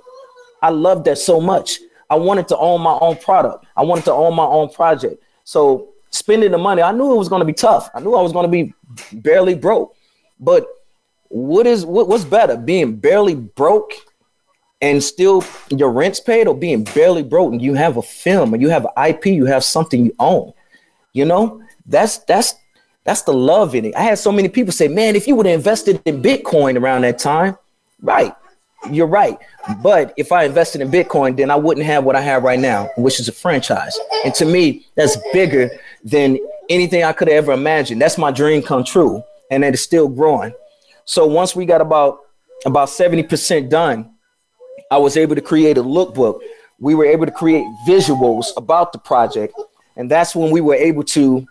I 0.61 0.69
loved 0.69 1.05
that 1.05 1.17
so 1.17 1.39
much. 1.39 1.79
I 2.09 2.15
wanted 2.15 2.47
to 2.49 2.57
own 2.57 2.81
my 2.81 2.97
own 2.99 3.15
product. 3.17 3.65
I 3.75 3.83
wanted 3.83 4.03
to 4.05 4.13
own 4.13 4.35
my 4.35 4.45
own 4.45 4.69
project. 4.69 5.23
So 5.47 5.93
spending 6.09 6.51
the 6.51 6.57
money, 6.57 6.81
I 6.81 6.91
knew 6.91 7.13
it 7.13 7.17
was 7.17 7.29
going 7.29 7.39
to 7.39 7.45
be 7.45 7.53
tough. 7.53 7.89
I 7.95 8.01
knew 8.01 8.15
I 8.15 8.21
was 8.21 8.33
going 8.33 8.43
to 8.43 8.51
be 8.51 8.73
barely 9.13 9.55
broke. 9.55 9.95
But 10.41 10.67
what 11.29 11.65
is 11.65 11.85
what, 11.85 12.09
what's 12.09 12.25
better, 12.25 12.57
being 12.57 12.97
barely 12.97 13.33
broke 13.33 13.93
and 14.81 15.01
still 15.01 15.45
your 15.69 15.89
rent's 15.89 16.19
paid 16.19 16.49
or 16.49 16.53
being 16.53 16.83
barely 16.83 17.23
broke 17.23 17.53
and 17.53 17.61
you 17.61 17.75
have 17.75 17.95
a 17.95 18.01
film 18.01 18.53
and 18.53 18.61
you 18.61 18.67
have 18.67 18.85
an 18.85 19.07
IP, 19.07 19.27
you 19.27 19.45
have 19.45 19.63
something 19.63 20.07
you 20.07 20.13
own. 20.19 20.51
You 21.13 21.23
know, 21.23 21.61
that's 21.85 22.17
that's 22.25 22.55
that's 23.05 23.21
the 23.21 23.33
love 23.33 23.73
in 23.73 23.85
it. 23.85 23.95
I 23.95 24.01
had 24.01 24.19
so 24.19 24.33
many 24.33 24.49
people 24.49 24.73
say, 24.73 24.89
man, 24.89 25.15
if 25.15 25.29
you 25.29 25.35
would 25.37 25.45
have 25.45 25.55
invested 25.55 26.01
in 26.03 26.21
Bitcoin 26.21 26.77
around 26.77 27.03
that 27.03 27.19
time, 27.19 27.57
right. 28.01 28.35
You're 28.91 29.07
right. 29.07 29.37
But 29.81 30.13
if 30.17 30.31
I 30.31 30.43
invested 30.43 30.81
in 30.81 30.89
Bitcoin, 30.89 31.35
then 31.35 31.51
I 31.51 31.55
wouldn't 31.55 31.85
have 31.85 32.03
what 32.03 32.15
I 32.15 32.21
have 32.21 32.43
right 32.43 32.59
now, 32.59 32.89
which 32.97 33.19
is 33.19 33.27
a 33.27 33.31
franchise. 33.31 33.97
And 34.25 34.33
to 34.35 34.45
me, 34.45 34.85
that's 34.95 35.17
bigger 35.33 35.69
than 36.03 36.39
anything 36.69 37.03
I 37.03 37.13
could 37.13 37.27
have 37.27 37.37
ever 37.37 37.51
imagined. 37.51 38.01
That's 38.01 38.17
my 38.17 38.31
dream 38.31 38.61
come 38.61 38.83
true. 38.83 39.23
And 39.51 39.63
it 39.63 39.73
is 39.73 39.81
still 39.81 40.07
growing. 40.07 40.53
So 41.05 41.25
once 41.25 41.55
we 41.55 41.65
got 41.65 41.81
about 41.81 42.19
about 42.65 42.89
70% 42.89 43.69
done, 43.69 44.11
I 44.89 44.97
was 44.97 45.15
able 45.17 45.35
to 45.35 45.41
create 45.41 45.77
a 45.77 45.83
lookbook. 45.83 46.39
We 46.79 46.95
were 46.95 47.05
able 47.05 47.25
to 47.25 47.31
create 47.31 47.65
visuals 47.87 48.47
about 48.57 48.93
the 48.93 48.99
project. 48.99 49.53
And 49.95 50.09
that's 50.09 50.35
when 50.35 50.51
we 50.51 50.61
were 50.61 50.75
able 50.75 51.03
to 51.05 51.45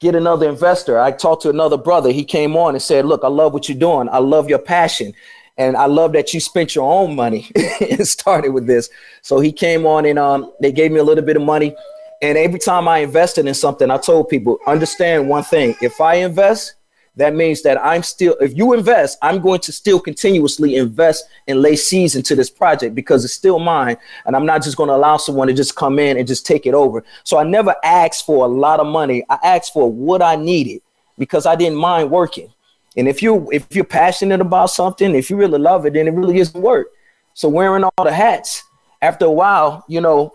get 0.00 0.14
another 0.14 0.48
investor. 0.48 0.98
I 1.00 1.12
talked 1.12 1.42
to 1.42 1.50
another 1.50 1.76
brother. 1.76 2.10
He 2.10 2.24
came 2.24 2.56
on 2.56 2.74
and 2.74 2.82
said, 2.82 3.06
Look, 3.06 3.24
I 3.24 3.28
love 3.28 3.52
what 3.52 3.68
you're 3.68 3.78
doing. 3.78 4.08
I 4.10 4.18
love 4.18 4.48
your 4.48 4.58
passion. 4.58 5.12
And 5.58 5.76
I 5.76 5.86
love 5.86 6.12
that 6.12 6.34
you 6.34 6.40
spent 6.40 6.74
your 6.74 6.90
own 6.90 7.16
money 7.16 7.50
and 7.80 8.06
started 8.06 8.50
with 8.50 8.66
this. 8.66 8.90
So 9.22 9.40
he 9.40 9.52
came 9.52 9.86
on 9.86 10.04
and 10.04 10.18
um, 10.18 10.52
they 10.60 10.72
gave 10.72 10.92
me 10.92 10.98
a 10.98 11.04
little 11.04 11.24
bit 11.24 11.36
of 11.36 11.42
money. 11.42 11.74
And 12.22 12.36
every 12.38 12.58
time 12.58 12.88
I 12.88 12.98
invested 12.98 13.46
in 13.46 13.54
something, 13.54 13.90
I 13.90 13.98
told 13.98 14.28
people, 14.28 14.58
understand 14.66 15.28
one 15.28 15.44
thing. 15.44 15.74
If 15.82 16.00
I 16.00 16.16
invest, 16.16 16.74
that 17.16 17.34
means 17.34 17.62
that 17.62 17.82
I'm 17.82 18.02
still, 18.02 18.36
if 18.40 18.56
you 18.56 18.74
invest, 18.74 19.18
I'm 19.22 19.40
going 19.40 19.60
to 19.60 19.72
still 19.72 19.98
continuously 19.98 20.76
invest 20.76 21.24
and 21.48 21.62
lay 21.62 21.76
seeds 21.76 22.14
into 22.14 22.34
this 22.34 22.50
project 22.50 22.94
because 22.94 23.24
it's 23.24 23.32
still 23.32 23.58
mine. 23.58 23.96
And 24.26 24.36
I'm 24.36 24.44
not 24.44 24.62
just 24.62 24.76
going 24.76 24.88
to 24.88 24.94
allow 24.94 25.16
someone 25.16 25.48
to 25.48 25.54
just 25.54 25.76
come 25.76 25.98
in 25.98 26.18
and 26.18 26.26
just 26.26 26.44
take 26.44 26.66
it 26.66 26.74
over. 26.74 27.02
So 27.24 27.38
I 27.38 27.44
never 27.44 27.74
asked 27.82 28.26
for 28.26 28.44
a 28.44 28.48
lot 28.48 28.80
of 28.80 28.86
money. 28.86 29.24
I 29.30 29.38
asked 29.42 29.72
for 29.72 29.90
what 29.90 30.20
I 30.20 30.36
needed 30.36 30.82
because 31.18 31.46
I 31.46 31.56
didn't 31.56 31.78
mind 31.78 32.10
working. 32.10 32.52
And 32.96 33.08
if 33.08 33.22
you 33.22 33.48
if 33.52 33.66
you're 33.74 33.84
passionate 33.84 34.40
about 34.40 34.70
something, 34.70 35.14
if 35.14 35.30
you 35.30 35.36
really 35.36 35.58
love 35.58 35.86
it, 35.86 35.92
then 35.94 36.08
it 36.08 36.12
really 36.12 36.38
isn't 36.38 36.60
work. 36.60 36.88
So 37.34 37.48
wearing 37.48 37.84
all 37.84 38.04
the 38.04 38.12
hats, 38.12 38.62
after 39.02 39.26
a 39.26 39.30
while, 39.30 39.84
you 39.88 40.00
know, 40.00 40.32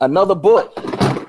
another 0.00 0.34
book. 0.34 0.72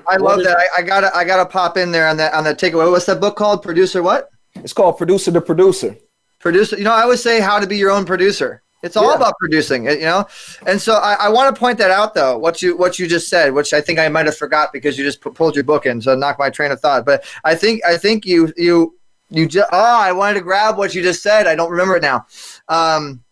I 0.06 0.16
love 0.16 0.42
that. 0.42 0.56
I, 0.56 0.80
I, 0.80 0.82
gotta 0.82 1.14
I 1.14 1.24
gotta 1.24 1.46
pop 1.46 1.76
in 1.76 1.90
there 1.90 2.08
on 2.08 2.16
that 2.16 2.32
on 2.32 2.44
the 2.44 2.54
takeaway. 2.54 2.90
What's 2.90 3.06
that 3.06 3.20
book 3.20 3.36
called? 3.36 3.62
Producer 3.62 4.02
what? 4.02 4.30
It's 4.56 4.72
called 4.72 4.96
Producer 4.96 5.30
the 5.30 5.40
Producer. 5.40 5.96
Producer. 6.38 6.78
You 6.78 6.84
know, 6.84 6.92
I 6.92 7.02
always 7.02 7.22
say 7.22 7.40
how 7.40 7.58
to 7.58 7.66
be 7.66 7.76
your 7.76 7.90
own 7.90 8.04
producer. 8.04 8.62
It's 8.82 8.96
all 8.96 9.10
yeah. 9.10 9.16
about 9.16 9.34
producing, 9.40 9.86
you 9.86 10.00
know. 10.00 10.26
And 10.66 10.80
so 10.80 10.94
I, 10.94 11.14
I 11.14 11.28
want 11.30 11.52
to 11.54 11.58
point 11.58 11.78
that 11.78 11.90
out, 11.90 12.14
though. 12.14 12.38
What 12.38 12.62
you 12.62 12.76
what 12.76 12.98
you 12.98 13.08
just 13.08 13.28
said, 13.28 13.52
which 13.52 13.72
I 13.72 13.80
think 13.80 13.98
I 13.98 14.08
might 14.08 14.26
have 14.26 14.36
forgot 14.36 14.72
because 14.72 14.96
you 14.96 15.04
just 15.04 15.20
pulled 15.20 15.56
your 15.56 15.64
book 15.64 15.84
in, 15.84 16.00
so 16.00 16.14
knock 16.14 16.38
my 16.38 16.48
train 16.48 16.70
of 16.70 16.80
thought. 16.80 17.04
But 17.04 17.24
I 17.44 17.56
think 17.56 17.84
I 17.84 17.96
think 17.96 18.24
you 18.24 18.52
you 18.56 18.97
you 19.30 19.46
just 19.46 19.68
oh 19.72 19.98
I 20.00 20.12
wanted 20.12 20.34
to 20.34 20.40
grab 20.40 20.78
what 20.78 20.94
you 20.94 21.02
just 21.02 21.22
said. 21.22 21.46
I 21.46 21.54
don't 21.54 21.70
remember 21.70 21.96
it 21.96 22.02
now. 22.02 22.26
Um, 22.68 23.22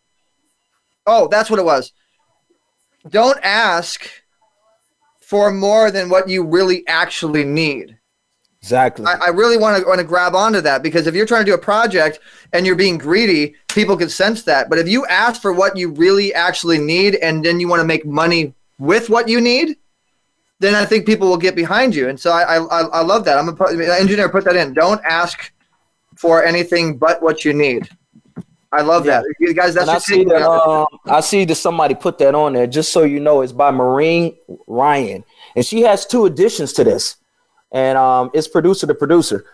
oh, 1.06 1.28
that's 1.28 1.50
what 1.50 1.58
it 1.58 1.64
was. 1.64 1.92
Don't 3.08 3.38
ask 3.42 4.08
for 5.20 5.50
more 5.50 5.90
than 5.90 6.08
what 6.08 6.28
you 6.28 6.44
really 6.44 6.86
actually 6.86 7.44
need. 7.44 7.98
Exactly. 8.62 9.06
I, 9.06 9.26
I 9.26 9.28
really 9.28 9.56
want 9.56 9.80
to 9.80 9.88
want 9.88 10.00
to 10.00 10.04
grab 10.04 10.34
onto 10.34 10.60
that 10.60 10.82
because 10.82 11.06
if 11.06 11.14
you're 11.14 11.26
trying 11.26 11.44
to 11.44 11.50
do 11.50 11.54
a 11.54 11.58
project 11.58 12.18
and 12.52 12.66
you're 12.66 12.74
being 12.74 12.98
greedy, 12.98 13.54
people 13.68 13.96
can 13.96 14.08
sense 14.08 14.42
that. 14.42 14.68
But 14.68 14.78
if 14.78 14.88
you 14.88 15.06
ask 15.06 15.40
for 15.40 15.52
what 15.52 15.76
you 15.76 15.90
really 15.90 16.34
actually 16.34 16.78
need 16.78 17.14
and 17.16 17.44
then 17.44 17.60
you 17.60 17.68
want 17.68 17.80
to 17.80 17.86
make 17.86 18.04
money 18.04 18.54
with 18.78 19.08
what 19.08 19.28
you 19.28 19.40
need, 19.40 19.76
then 20.58 20.74
I 20.74 20.84
think 20.84 21.06
people 21.06 21.28
will 21.28 21.36
get 21.36 21.54
behind 21.54 21.94
you. 21.94 22.08
And 22.08 22.18
so 22.18 22.32
I 22.32 22.56
I, 22.56 22.82
I 22.82 23.02
love 23.02 23.24
that. 23.26 23.38
I'm 23.38 23.48
a 23.48 23.98
engineer. 23.98 24.28
Put 24.28 24.44
that 24.44 24.56
in. 24.56 24.74
Don't 24.74 25.00
ask 25.04 25.52
for 26.16 26.44
anything 26.44 26.98
but 26.98 27.22
what 27.22 27.44
you 27.44 27.52
need. 27.52 27.88
I 28.72 28.82
love 28.82 29.06
yeah. 29.06 29.20
that. 29.20 29.34
You 29.38 29.54
guys, 29.54 29.74
that's 29.74 29.88
I 29.88 29.98
see 29.98 30.24
that. 30.24 30.42
Um, 30.42 30.86
I 31.06 31.20
see 31.20 31.44
that 31.44 31.54
somebody 31.54 31.94
put 31.94 32.18
that 32.18 32.34
on 32.34 32.54
there. 32.54 32.66
Just 32.66 32.92
so 32.92 33.04
you 33.04 33.20
know, 33.20 33.40
it's 33.42 33.52
by 33.52 33.70
Maureen 33.70 34.36
Ryan, 34.66 35.24
and 35.54 35.64
she 35.64 35.82
has 35.82 36.04
two 36.04 36.26
additions 36.26 36.72
to 36.74 36.84
this 36.84 37.16
and 37.72 37.98
um, 37.98 38.30
it's 38.32 38.48
producer 38.48 38.86
to 38.86 38.94
producer. 38.94 39.44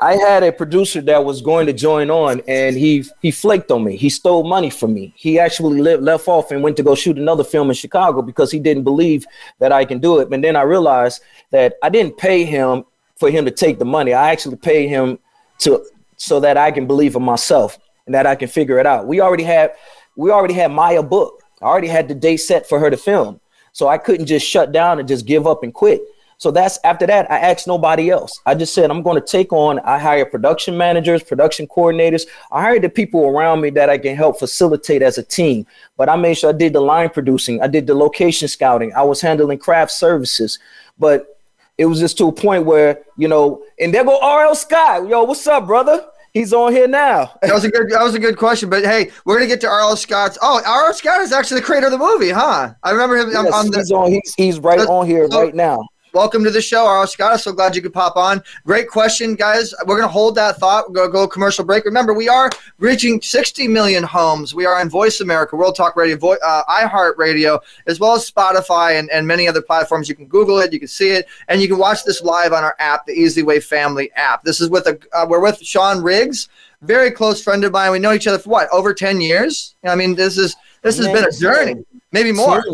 I 0.00 0.16
had 0.16 0.42
a 0.42 0.50
producer 0.50 1.00
that 1.02 1.24
was 1.24 1.40
going 1.40 1.66
to 1.66 1.72
join 1.72 2.10
on, 2.10 2.42
and 2.48 2.76
he 2.76 3.04
he 3.22 3.30
flaked 3.30 3.70
on 3.70 3.84
me. 3.84 3.96
He 3.96 4.10
stole 4.10 4.42
money 4.42 4.70
from 4.70 4.92
me. 4.92 5.12
He 5.16 5.38
actually 5.38 5.80
lived, 5.80 6.02
left 6.02 6.26
off 6.26 6.50
and 6.50 6.64
went 6.64 6.76
to 6.78 6.82
go 6.82 6.96
shoot 6.96 7.16
another 7.16 7.44
film 7.44 7.70
in 7.70 7.74
Chicago 7.74 8.20
because 8.20 8.50
he 8.50 8.58
didn't 8.58 8.82
believe 8.82 9.24
that 9.60 9.70
I 9.70 9.84
can 9.84 10.00
do 10.00 10.18
it. 10.18 10.30
But 10.30 10.42
then 10.42 10.56
I 10.56 10.62
realized 10.62 11.22
that 11.52 11.74
I 11.82 11.90
didn't 11.90 12.18
pay 12.18 12.44
him 12.44 12.84
for 13.16 13.30
him 13.30 13.44
to 13.44 13.52
take 13.52 13.78
the 13.78 13.84
money. 13.84 14.12
I 14.12 14.32
actually 14.32 14.56
paid 14.56 14.88
him 14.88 15.20
to 15.58 15.84
so 16.16 16.40
that 16.40 16.56
I 16.56 16.70
can 16.70 16.86
believe 16.86 17.16
in 17.16 17.22
myself 17.22 17.78
and 18.06 18.14
that 18.14 18.26
I 18.26 18.34
can 18.34 18.48
figure 18.48 18.78
it 18.78 18.86
out. 18.86 19.06
We 19.06 19.20
already 19.20 19.44
had 19.44 19.72
we 20.16 20.30
already 20.30 20.54
had 20.54 20.70
Maya 20.70 21.02
book. 21.02 21.42
I 21.60 21.66
already 21.66 21.88
had 21.88 22.08
the 22.08 22.14
date 22.14 22.38
set 22.38 22.68
for 22.68 22.78
her 22.78 22.90
to 22.90 22.96
film, 22.96 23.40
so 23.72 23.88
I 23.88 23.98
couldn't 23.98 24.26
just 24.26 24.46
shut 24.46 24.72
down 24.72 24.98
and 24.98 25.08
just 25.08 25.26
give 25.26 25.46
up 25.46 25.62
and 25.62 25.72
quit. 25.72 26.02
So 26.38 26.50
that's 26.50 26.78
after 26.84 27.06
that, 27.06 27.30
I 27.30 27.38
asked 27.38 27.66
nobody 27.66 28.10
else. 28.10 28.40
I 28.44 28.54
just 28.54 28.74
said, 28.74 28.90
I'm 28.90 29.02
going 29.02 29.20
to 29.20 29.26
take 29.26 29.52
on, 29.52 29.78
I 29.80 29.98
hire 29.98 30.26
production 30.26 30.76
managers, 30.76 31.22
production 31.22 31.66
coordinators. 31.66 32.26
I 32.52 32.60
hired 32.60 32.82
the 32.82 32.88
people 32.88 33.24
around 33.24 33.60
me 33.60 33.70
that 33.70 33.88
I 33.88 33.98
can 33.98 34.16
help 34.16 34.38
facilitate 34.38 35.00
as 35.00 35.16
a 35.16 35.22
team. 35.22 35.66
But 35.96 36.08
I 36.08 36.16
made 36.16 36.34
sure 36.34 36.50
I 36.50 36.52
did 36.52 36.72
the 36.72 36.80
line 36.80 37.08
producing, 37.10 37.62
I 37.62 37.68
did 37.68 37.86
the 37.86 37.94
location 37.94 38.48
scouting, 38.48 38.92
I 38.94 39.02
was 39.02 39.20
handling 39.20 39.58
craft 39.58 39.92
services. 39.92 40.58
But 40.98 41.33
it 41.78 41.86
was 41.86 42.00
just 42.00 42.18
to 42.18 42.28
a 42.28 42.32
point 42.32 42.66
where, 42.66 43.02
you 43.16 43.28
know, 43.28 43.62
and 43.80 43.92
there 43.92 44.04
go 44.04 44.18
RL 44.18 44.54
Scott. 44.54 45.08
Yo, 45.08 45.24
what's 45.24 45.46
up, 45.46 45.66
brother? 45.66 46.04
He's 46.32 46.52
on 46.52 46.72
here 46.72 46.88
now. 46.88 47.32
that 47.42 47.54
was 47.54 47.64
a 47.64 47.68
good. 47.68 47.90
That 47.90 48.02
was 48.02 48.14
a 48.16 48.18
good 48.18 48.36
question. 48.36 48.68
But 48.68 48.84
hey, 48.84 49.12
we're 49.24 49.36
gonna 49.36 49.46
get 49.46 49.60
to 49.60 49.68
R.L. 49.68 49.96
Scott's. 49.96 50.36
Oh, 50.42 50.60
R.L. 50.66 50.92
Scott 50.92 51.20
is 51.20 51.30
actually 51.30 51.60
the 51.60 51.66
creator 51.66 51.86
of 51.86 51.92
the 51.92 51.98
movie, 51.98 52.30
huh? 52.30 52.74
I 52.82 52.90
remember 52.90 53.16
him 53.16 53.30
yes, 53.30 53.54
on 53.54 53.70
the. 53.70 53.78
He's 53.78 53.92
on. 53.92 54.10
He's, 54.10 54.34
he's 54.36 54.58
right 54.58 54.80
on 54.80 55.06
here 55.06 55.28
so, 55.30 55.40
right 55.40 55.54
now 55.54 55.78
welcome 56.14 56.44
to 56.44 56.50
the 56.50 56.62
show, 56.62 56.86
R.L. 56.86 57.06
Scott. 57.08 57.32
I'm 57.32 57.38
so 57.38 57.52
glad 57.52 57.74
you 57.74 57.82
could 57.82 57.92
pop 57.92 58.16
on. 58.16 58.40
Great 58.64 58.88
question, 58.88 59.34
guys. 59.34 59.74
We're 59.80 59.96
going 59.96 60.08
to 60.08 60.12
hold 60.12 60.36
that 60.36 60.58
thought. 60.58 60.88
We're 60.88 60.94
going 60.94 61.08
to 61.08 61.12
go 61.12 61.26
commercial 61.26 61.64
break. 61.64 61.84
Remember, 61.84 62.14
we 62.14 62.28
are 62.28 62.50
reaching 62.78 63.20
60 63.20 63.66
million 63.66 64.04
homes. 64.04 64.54
We 64.54 64.64
are 64.64 64.80
on 64.80 64.88
Voice 64.88 65.20
America, 65.20 65.56
World 65.56 65.74
Talk 65.74 65.96
Radio, 65.96 66.16
Vo- 66.16 66.38
uh, 66.44 66.64
iHeartRadio, 66.66 67.58
as 67.88 67.98
well 67.98 68.14
as 68.14 68.30
Spotify 68.30 68.98
and, 68.98 69.10
and 69.10 69.26
many 69.26 69.48
other 69.48 69.60
platforms. 69.60 70.08
You 70.08 70.14
can 70.14 70.26
Google 70.26 70.60
it, 70.60 70.72
you 70.72 70.78
can 70.78 70.88
see 70.88 71.10
it, 71.10 71.26
and 71.48 71.60
you 71.60 71.66
can 71.66 71.78
watch 71.78 72.04
this 72.04 72.22
live 72.22 72.52
on 72.52 72.62
our 72.62 72.76
app, 72.78 73.06
the 73.06 73.12
Easy 73.12 73.42
Way 73.42 73.58
Family 73.58 74.12
app. 74.12 74.44
This 74.44 74.60
is 74.60 74.70
with 74.70 74.86
a 74.86 74.98
uh, 75.12 75.26
we're 75.28 75.40
with 75.40 75.58
Sean 75.62 76.00
Riggs, 76.00 76.48
very 76.82 77.10
close 77.10 77.42
friend 77.42 77.64
of 77.64 77.72
mine. 77.72 77.90
We 77.90 77.98
know 77.98 78.12
each 78.12 78.28
other 78.28 78.38
for 78.38 78.50
what 78.50 78.68
over 78.70 78.94
10 78.94 79.20
years. 79.20 79.74
I 79.84 79.96
mean, 79.96 80.14
this 80.14 80.38
is 80.38 80.54
this 80.82 80.96
has 80.98 81.06
been 81.06 81.24
a 81.24 81.32
journey 81.32 81.84
maybe 82.14 82.32
more 82.32 82.64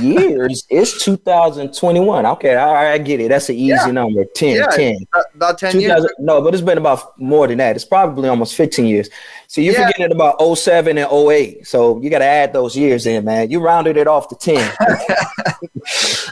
years. 0.00 0.64
it's 0.70 1.02
2021. 1.04 2.26
Okay, 2.26 2.54
I, 2.54 2.92
I, 2.92 2.98
get 2.98 3.20
it. 3.20 3.30
That's 3.30 3.48
an 3.48 3.56
easy 3.56 3.68
yeah. 3.68 3.86
number. 3.86 4.24
10, 4.24 4.56
yeah, 4.56 4.66
10. 4.66 5.06
About 5.34 5.58
10 5.58 5.80
years. 5.80 6.06
No, 6.18 6.40
but 6.42 6.54
it's 6.54 6.62
been 6.62 6.78
about 6.78 7.18
more 7.18 7.48
than 7.48 7.58
that. 7.58 7.74
It's 7.74 7.84
probably 7.84 8.28
almost 8.28 8.54
15 8.54 8.86
years. 8.86 9.08
So 9.50 9.60
you're 9.60 9.74
yeah. 9.74 9.88
forgetting 9.88 10.14
about 10.14 10.40
07 10.40 10.96
and 10.96 11.12
08. 11.12 11.66
So 11.66 12.00
you 12.00 12.08
got 12.08 12.20
to 12.20 12.24
add 12.24 12.52
those 12.52 12.76
years 12.76 13.04
in, 13.04 13.24
man. 13.24 13.50
You 13.50 13.58
rounded 13.58 13.96
it 13.96 14.06
off 14.06 14.28
to 14.28 14.36
10. 14.36 14.76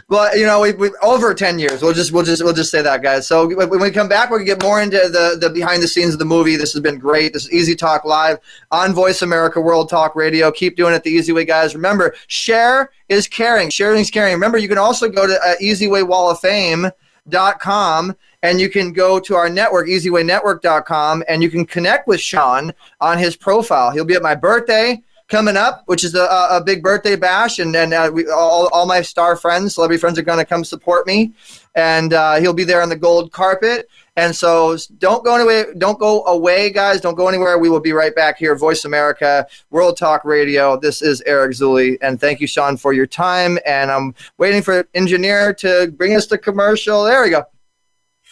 well, 0.08 0.38
you 0.38 0.46
know, 0.46 0.60
we, 0.60 0.72
we 0.74 0.92
over 1.02 1.34
10 1.34 1.58
years. 1.58 1.82
We'll 1.82 1.94
just 1.94 2.12
we'll 2.12 2.22
just 2.22 2.44
we'll 2.44 2.52
just 2.52 2.70
say 2.70 2.80
that, 2.80 3.02
guys. 3.02 3.26
So 3.26 3.52
when 3.52 3.80
we 3.80 3.90
come 3.90 4.08
back, 4.08 4.30
we're 4.30 4.38
gonna 4.38 4.46
get 4.46 4.62
more 4.62 4.80
into 4.80 4.98
the 4.98 5.36
the 5.40 5.50
behind 5.50 5.82
the 5.82 5.88
scenes 5.88 6.12
of 6.12 6.20
the 6.20 6.24
movie. 6.24 6.54
This 6.54 6.72
has 6.74 6.80
been 6.80 6.96
great. 6.96 7.32
This 7.32 7.46
is 7.46 7.52
Easy 7.52 7.74
Talk 7.74 8.04
Live 8.04 8.38
on 8.70 8.94
Voice 8.94 9.20
America 9.20 9.60
World 9.60 9.90
Talk 9.90 10.14
Radio. 10.14 10.52
Keep 10.52 10.76
doing 10.76 10.94
it 10.94 11.02
the 11.02 11.10
easy 11.10 11.32
way, 11.32 11.44
guys. 11.44 11.74
Remember, 11.74 12.14
share 12.28 12.92
is 13.08 13.26
caring. 13.26 13.68
Sharing 13.68 14.02
is 14.02 14.12
caring. 14.12 14.32
Remember, 14.34 14.58
you 14.58 14.68
can 14.68 14.78
also 14.78 15.08
go 15.08 15.26
to 15.26 15.34
uh, 15.44 15.54
Easy 15.60 15.88
Way 15.88 16.04
Wall 16.04 16.30
of 16.30 16.38
Fame 16.38 16.92
dot 17.28 17.58
com 17.58 18.14
and 18.42 18.60
you 18.60 18.68
can 18.68 18.92
go 18.92 19.18
to 19.18 19.34
our 19.34 19.48
network 19.48 19.88
easywaynetwork.com 19.88 21.24
and 21.28 21.42
you 21.42 21.50
can 21.50 21.64
connect 21.64 22.06
with 22.06 22.20
sean 22.20 22.72
on 23.00 23.18
his 23.18 23.36
profile. 23.36 23.90
He'll 23.90 24.04
be 24.04 24.14
at 24.14 24.22
my 24.22 24.34
birthday 24.34 25.02
coming 25.28 25.58
up 25.58 25.82
which 25.84 26.04
is 26.04 26.14
a, 26.14 26.48
a 26.50 26.62
big 26.64 26.82
birthday 26.82 27.14
bash. 27.14 27.58
And, 27.58 27.74
and 27.76 27.92
uh, 27.92 28.10
we, 28.12 28.28
all, 28.28 28.68
all 28.72 28.86
my 28.86 29.02
star 29.02 29.36
friends 29.36 29.74
celebrity 29.74 30.00
friends 30.00 30.18
are 30.18 30.22
going 30.22 30.38
to 30.38 30.44
come 30.44 30.64
support 30.64 31.06
me. 31.06 31.32
And 31.74 32.12
uh, 32.12 32.36
he'll 32.36 32.54
be 32.54 32.64
there 32.64 32.82
on 32.82 32.88
the 32.88 32.96
gold 32.96 33.30
carpet. 33.30 33.88
And 34.16 34.34
so 34.34 34.76
don't 34.98 35.24
go 35.24 35.36
away 35.36 35.66
don't 35.76 35.98
go 35.98 36.24
away 36.24 36.70
guys. 36.70 37.00
Don't 37.00 37.14
go 37.14 37.28
anywhere. 37.28 37.58
We 37.58 37.70
will 37.70 37.80
be 37.80 37.92
right 37.92 38.14
back 38.14 38.38
here 38.38 38.56
voice 38.56 38.84
america 38.84 39.46
world 39.70 39.96
talk 39.96 40.24
radio. 40.24 40.78
This 40.78 41.02
is 41.02 41.22
eric 41.26 41.52
zuley 41.52 41.98
and 42.00 42.20
thank 42.20 42.40
you 42.40 42.46
sean 42.46 42.76
for 42.76 42.92
your 42.92 43.06
time. 43.06 43.58
And 43.66 43.90
i'm 43.90 44.14
waiting 44.38 44.62
for 44.62 44.88
engineer 44.94 45.52
to 45.54 45.92
bring 45.96 46.16
us 46.16 46.26
the 46.26 46.38
commercial. 46.38 47.04
There 47.04 47.22
we 47.22 47.30
go 47.30 47.44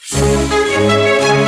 Música 0.09 1.46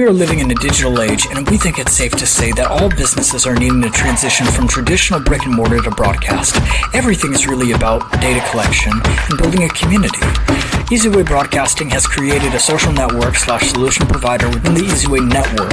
We 0.00 0.06
are 0.06 0.12
living 0.12 0.38
in 0.38 0.50
a 0.50 0.54
digital 0.54 1.02
age, 1.02 1.26
and 1.30 1.46
we 1.50 1.58
think 1.58 1.78
it's 1.78 1.92
safe 1.92 2.12
to 2.12 2.24
say 2.24 2.52
that 2.52 2.68
all 2.68 2.88
businesses 2.88 3.46
are 3.46 3.54
needing 3.54 3.82
to 3.82 3.90
transition 3.90 4.46
from 4.46 4.66
traditional 4.66 5.20
brick 5.20 5.44
and 5.44 5.54
mortar 5.54 5.82
to 5.82 5.90
broadcast. 5.90 6.56
Everything 6.94 7.34
is 7.34 7.46
really 7.46 7.72
about 7.72 8.10
data 8.12 8.42
collection 8.50 8.92
and 8.94 9.38
building 9.38 9.64
a 9.64 9.68
community. 9.68 10.69
EasyWay 10.90 11.24
Broadcasting 11.24 11.88
has 11.90 12.04
created 12.04 12.52
a 12.52 12.58
social 12.58 12.92
network 12.92 13.36
slash 13.36 13.70
solution 13.70 14.08
provider 14.08 14.48
within 14.48 14.74
the 14.74 14.80
EasyWay 14.80 15.22
network 15.32 15.70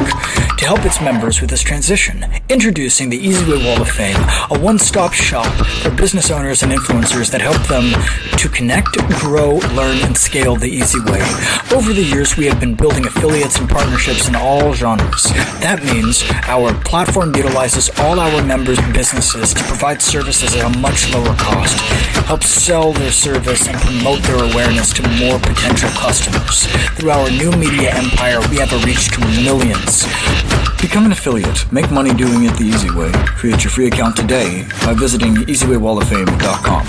to 0.58 0.66
help 0.66 0.86
its 0.86 1.02
members 1.02 1.42
with 1.42 1.50
this 1.50 1.64
transition. 1.64 2.24
Introducing 2.50 3.10
the 3.10 3.20
EasyWay 3.20 3.66
Wall 3.66 3.82
of 3.82 3.90
Fame, 3.90 4.16
a 4.52 4.60
one-stop 4.60 5.14
shop 5.14 5.52
for 5.82 5.90
business 5.90 6.30
owners 6.30 6.62
and 6.62 6.72
influencers 6.72 7.32
that 7.32 7.42
help 7.42 7.58
them 7.66 7.94
to 8.38 8.48
connect, 8.48 8.96
grow, 9.18 9.56
learn, 9.74 9.98
and 10.06 10.16
scale 10.16 10.56
the 10.56 10.70
easy 10.70 11.00
way. 11.00 11.22
Over 11.74 11.94
the 11.94 12.08
years, 12.08 12.38
we 12.38 12.46
have 12.46 12.60
been 12.60 12.76
building 12.76 13.08
affiliates 13.08 13.58
and 13.58 13.68
partnerships 13.68 14.28
in 14.28 14.36
all 14.36 14.76
genres. 14.76 15.24
That 15.66 15.84
means 15.84 16.30
our 16.46 16.76
platform 16.84 17.36
utilizes 17.36 17.90
all 18.02 18.20
our 18.20 18.46
members' 18.46 18.80
businesses 18.94 19.52
to 19.56 19.64
provide 19.64 20.00
services 20.00 20.56
at 20.56 20.76
a 20.76 20.78
much 20.78 21.12
lower 21.12 21.34
cost, 21.38 21.80
help 22.28 22.44
sell 22.44 22.94
their 22.94 23.12
service, 23.12 23.68
and 23.68 23.78
promote 23.80 24.22
their 24.22 24.44
awareness 24.44 24.94
to 24.94 25.07
more 25.20 25.40
potential 25.40 25.90
customers. 25.90 26.66
Through 26.98 27.12
our 27.12 27.30
new 27.30 27.52
media 27.52 27.94
empire, 27.94 28.40
we 28.50 28.58
have 28.58 28.72
a 28.74 28.80
reach 28.86 29.10
to 29.12 29.20
millions. 29.44 30.06
Become 30.82 31.06
an 31.06 31.12
affiliate. 31.12 31.72
Make 31.72 31.90
money 31.92 32.14
doing 32.14 32.46
it 32.46 32.56
the 32.58 32.66
easy 32.66 32.92
way. 32.92 33.12
Create 33.38 33.64
your 33.64 33.72
free 33.72 33.88
account 33.88 34.16
today 34.16 34.68
by 34.86 34.94
visiting 34.94 35.36
easywaywalloffame.com. 35.36 36.88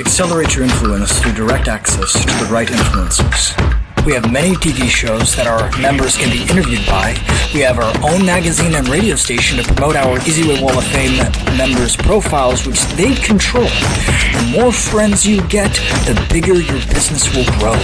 Accelerate 0.00 0.54
your 0.54 0.64
influence 0.64 1.18
through 1.20 1.32
direct 1.32 1.68
access 1.68 2.12
to 2.12 2.44
the 2.44 2.48
right 2.50 2.68
influencers. 2.68 3.77
We 4.06 4.14
have 4.14 4.32
many 4.32 4.54
TV 4.54 4.88
shows 4.88 5.36
that 5.36 5.46
our 5.46 5.70
members 5.80 6.16
can 6.16 6.30
be 6.30 6.42
interviewed 6.42 6.86
by. 6.86 7.16
We 7.52 7.60
have 7.60 7.78
our 7.78 7.92
own 8.10 8.24
magazine 8.24 8.74
and 8.74 8.88
radio 8.88 9.16
station 9.16 9.58
to 9.58 9.64
promote 9.74 9.96
our 9.96 10.18
EasyWay 10.20 10.62
Wall 10.62 10.78
of 10.78 10.84
Fame 10.84 11.18
members' 11.58 11.96
profiles, 11.96 12.66
which 12.66 12.80
they 12.96 13.14
control. 13.16 13.64
The 13.66 14.52
more 14.56 14.72
friends 14.72 15.26
you 15.26 15.46
get, 15.48 15.74
the 16.06 16.26
bigger 16.30 16.54
your 16.54 16.80
business 16.86 17.28
will 17.34 17.44
grow. 17.58 17.76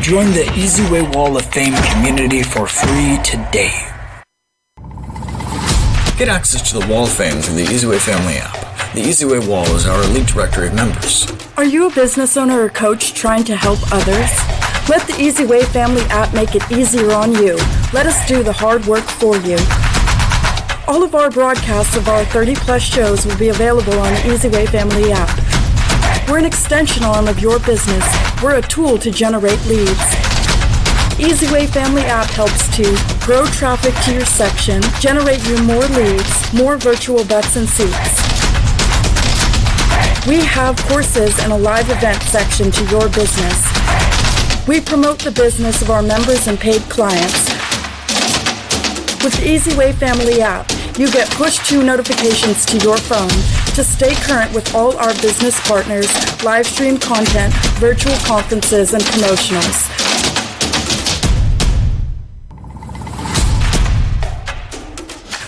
Join 0.00 0.32
the 0.32 0.46
EasyWay 0.56 1.14
Wall 1.14 1.36
of 1.36 1.44
Fame 1.46 1.74
community 1.92 2.42
for 2.42 2.66
free 2.66 3.18
today. 3.22 3.72
Get 6.18 6.28
access 6.28 6.72
to 6.72 6.80
the 6.80 6.86
Wall 6.88 7.04
of 7.04 7.12
Fame 7.12 7.40
through 7.40 7.54
the 7.54 7.66
EasyWay 7.66 8.00
family 8.00 8.38
app. 8.38 8.54
The 8.94 9.02
EasyWay 9.02 9.46
Wall 9.46 9.66
is 9.76 9.86
our 9.86 10.02
elite 10.02 10.26
directory 10.26 10.68
of 10.68 10.74
members. 10.74 11.30
Are 11.56 11.64
you 11.64 11.86
a 11.86 11.94
business 11.94 12.36
owner 12.36 12.62
or 12.62 12.68
coach 12.68 13.14
trying 13.14 13.44
to 13.44 13.54
help 13.54 13.78
others? 13.92 14.57
Let 14.88 15.06
the 15.06 15.12
EasyWay 15.12 15.66
family 15.66 16.00
app 16.08 16.32
make 16.32 16.54
it 16.54 16.62
easier 16.72 17.12
on 17.12 17.34
you. 17.34 17.56
Let 17.92 18.06
us 18.06 18.26
do 18.26 18.42
the 18.42 18.54
hard 18.54 18.86
work 18.86 19.04
for 19.04 19.36
you. 19.36 19.58
All 20.88 21.02
of 21.02 21.14
our 21.14 21.30
broadcasts 21.30 21.94
of 21.94 22.08
our 22.08 22.24
30 22.24 22.54
plus 22.54 22.80
shows 22.80 23.26
will 23.26 23.36
be 23.36 23.50
available 23.50 23.92
on 23.98 24.14
the 24.14 24.20
EasyWay 24.20 24.66
family 24.70 25.12
app. 25.12 25.28
We're 26.26 26.38
an 26.38 26.46
extension 26.46 27.04
arm 27.04 27.28
of 27.28 27.38
your 27.38 27.58
business. 27.60 28.02
We're 28.42 28.56
a 28.56 28.62
tool 28.62 28.96
to 28.98 29.10
generate 29.10 29.62
leads. 29.66 30.28
EasyWay 31.20 31.68
Family 31.68 32.02
app 32.02 32.30
helps 32.30 32.74
to 32.76 32.84
grow 33.26 33.44
traffic 33.46 33.92
to 34.04 34.14
your 34.14 34.24
section, 34.24 34.80
generate 35.00 35.46
you 35.46 35.62
more 35.64 35.84
leads, 35.84 36.54
more 36.54 36.78
virtual 36.78 37.26
butts 37.26 37.56
and 37.56 37.68
seats. 37.68 38.22
We 40.26 40.44
have 40.44 40.76
courses 40.88 41.38
and 41.40 41.52
a 41.52 41.58
live 41.58 41.90
event 41.90 42.22
section 42.22 42.70
to 42.70 42.84
your 42.86 43.08
business. 43.10 44.07
We 44.68 44.82
promote 44.82 45.18
the 45.20 45.30
business 45.30 45.80
of 45.80 45.88
our 45.88 46.02
members 46.02 46.46
and 46.46 46.60
paid 46.60 46.82
clients. 46.90 47.48
With 49.24 49.32
the 49.40 49.56
EasyWay 49.56 49.94
Family 49.94 50.42
app, 50.42 50.70
you 50.98 51.10
get 51.10 51.30
push 51.30 51.66
to 51.70 51.82
notifications 51.82 52.66
to 52.66 52.76
your 52.76 52.98
phone 52.98 53.30
to 53.74 53.82
stay 53.82 54.14
current 54.14 54.52
with 54.52 54.74
all 54.74 54.94
our 54.98 55.14
business 55.22 55.58
partners, 55.66 56.12
live 56.44 56.66
stream 56.66 56.98
content, 56.98 57.54
virtual 57.78 58.14
conferences, 58.26 58.92
and 58.92 59.02
promotionals. 59.04 59.88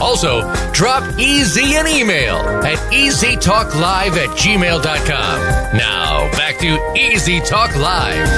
Also, 0.00 0.42
drop 0.72 1.18
Easy 1.18 1.76
an 1.76 1.86
email 1.86 2.36
at 2.36 2.76
easytalklive 2.92 4.16
at 4.16 4.28
gmail.com. 4.36 5.76
Now, 5.78 6.30
back 6.32 6.58
to 6.58 6.78
Easy 6.94 7.40
Talk 7.40 7.74
Live. 7.76 8.28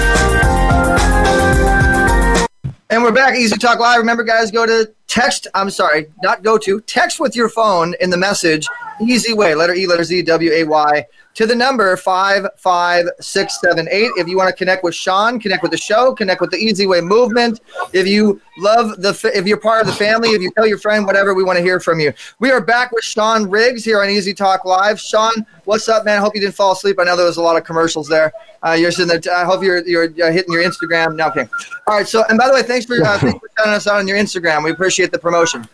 And 2.91 3.03
we're 3.03 3.13
back, 3.13 3.37
Easy 3.37 3.57
Talk 3.57 3.79
Live. 3.81 3.99
Remember, 3.99 4.23
guys, 4.23 4.51
go 4.51 4.67
to 4.67 4.95
text. 5.11 5.49
I'm 5.55 5.71
sorry, 5.71 6.07
not 6.23 6.43
go 6.43 6.57
to 6.59 6.81
text 6.83 7.19
with 7.21 7.35
your 7.35 7.49
phone 7.49 7.95
in 8.01 8.11
the 8.11 8.17
message. 8.17 8.67
Easy 9.03 9.33
way, 9.33 9.55
letter 9.55 9.75
E, 9.75 9.87
letter 9.87 10.05
Z, 10.05 10.23
W 10.23 10.53
A 10.53 10.65
Y, 10.65 11.07
to 11.35 11.47
the 11.47 11.55
number 11.55 11.97
five 11.97 12.47
five 12.59 13.07
six 13.19 13.59
seven 13.61 13.89
eight. 13.91 14.11
If 14.17 14.29
you 14.29 14.37
want 14.37 14.51
to 14.51 14.55
connect 14.55 14.85
with 14.85 14.95
Sean, 14.95 15.41
connect 15.41 15.63
with 15.63 15.73
the 15.73 15.79
show, 15.79 16.15
connect 16.15 16.41
with 16.43 16.51
the 16.51 16.59
Easy 16.59 16.87
Way 16.87 17.01
movement. 17.01 17.61
If 17.95 18.07
you 18.07 18.41
love 18.59 19.01
the, 19.01 19.19
if 19.35 19.47
you're 19.47 19.57
part 19.57 19.81
of 19.81 19.87
the 19.87 19.95
family, 19.95 20.31
if 20.31 20.43
you 20.43 20.53
tell 20.53 20.67
your 20.67 20.77
friend, 20.77 21.07
whatever, 21.07 21.33
we 21.33 21.43
want 21.43 21.57
to 21.57 21.63
hear 21.63 21.81
from 21.81 21.99
you. 21.99 22.13
We 22.41 22.51
are 22.51 22.61
back 22.61 22.93
with 22.93 23.03
Sean 23.03 23.49
Riggs 23.49 23.87
here 23.87 24.03
on 24.03 24.11
Easy 24.11 24.35
Talk 24.35 24.67
Live. 24.67 25.01
Sean, 25.01 25.47
what's 25.65 25.89
up, 25.89 26.05
man? 26.05 26.21
Hope 26.21 26.35
you 26.35 26.43
didn't 26.43 26.55
fall 26.55 26.73
asleep. 26.73 26.97
I 27.01 27.05
know 27.05 27.17
there 27.17 27.25
was 27.25 27.39
a 27.39 27.43
lot 27.43 27.57
of 27.57 27.65
commercials 27.65 28.07
there. 28.07 28.35
Uh, 28.63 28.73
you're 28.73 28.93
sitting 28.93 29.09
there. 29.09 29.35
I 29.35 29.47
hope 29.47 29.63
you're 29.63 29.83
you're 29.87 30.11
uh, 30.23 30.31
hitting 30.31 30.53
your 30.53 30.63
Instagram. 30.63 31.17
No, 31.17 31.29
okay. 31.29 31.49
All 31.87 31.97
right. 31.97 32.07
So, 32.07 32.23
and 32.29 32.37
by 32.37 32.49
the 32.49 32.53
way, 32.53 32.63
thanks 32.63 32.85
for 32.85 33.03
uh, 33.03 33.19
thanks 33.19 33.39
for 33.39 33.49
shouting 33.57 33.73
us 33.73 33.87
on 33.87 34.07
your 34.07 34.19
Instagram. 34.19 34.63
We 34.63 34.73
appreciate 34.73 35.00
the 35.09 35.19
promotion. 35.19 35.67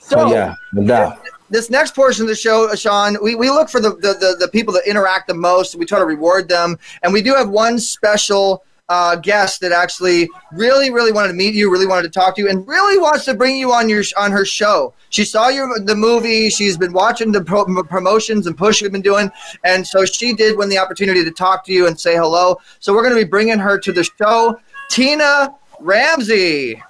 So, 0.00 0.20
oh, 0.20 0.30
yeah, 0.32 0.54
no 0.72 0.86
doubt. 0.86 1.20
This 1.50 1.70
next 1.70 1.94
portion 1.94 2.22
of 2.22 2.28
the 2.28 2.34
show, 2.34 2.74
Sean, 2.74 3.16
we, 3.22 3.34
we 3.34 3.50
look 3.50 3.68
for 3.68 3.80
the, 3.80 3.90
the, 3.90 4.14
the, 4.14 4.36
the 4.38 4.48
people 4.48 4.72
that 4.74 4.86
interact 4.86 5.28
the 5.28 5.34
most. 5.34 5.76
We 5.76 5.86
try 5.86 5.98
to 5.98 6.04
reward 6.04 6.48
them. 6.48 6.78
And 7.02 7.12
we 7.12 7.22
do 7.22 7.34
have 7.34 7.48
one 7.48 7.78
special 7.78 8.64
uh, 8.88 9.16
guest 9.16 9.60
that 9.60 9.72
actually 9.72 10.28
really, 10.52 10.90
really 10.90 11.12
wanted 11.12 11.28
to 11.28 11.34
meet 11.34 11.54
you, 11.54 11.70
really 11.70 11.86
wanted 11.86 12.02
to 12.02 12.08
talk 12.10 12.34
to 12.36 12.42
you, 12.42 12.48
and 12.48 12.66
really 12.66 12.98
wants 12.98 13.24
to 13.26 13.34
bring 13.34 13.56
you 13.56 13.72
on 13.72 13.88
your 13.88 14.02
on 14.16 14.32
her 14.32 14.44
show. 14.44 14.94
She 15.10 15.24
saw 15.24 15.48
your 15.48 15.78
the 15.80 15.94
movie. 15.94 16.48
She's 16.48 16.76
been 16.76 16.92
watching 16.92 17.30
the 17.30 17.44
pro- 17.44 17.82
promotions 17.84 18.46
and 18.46 18.56
push 18.56 18.80
you've 18.80 18.92
been 18.92 19.02
doing, 19.02 19.30
and 19.64 19.86
so 19.86 20.04
she 20.04 20.32
did 20.32 20.56
win 20.56 20.68
the 20.68 20.78
opportunity 20.78 21.22
to 21.22 21.30
talk 21.30 21.64
to 21.66 21.72
you 21.72 21.86
and 21.86 21.98
say 21.98 22.16
hello. 22.16 22.56
So 22.78 22.94
we're 22.94 23.02
going 23.02 23.14
to 23.14 23.22
be 23.22 23.28
bringing 23.28 23.58
her 23.58 23.78
to 23.78 23.92
the 23.92 24.04
show, 24.04 24.58
Tina 24.90 25.54
Ramsey. 25.80 26.82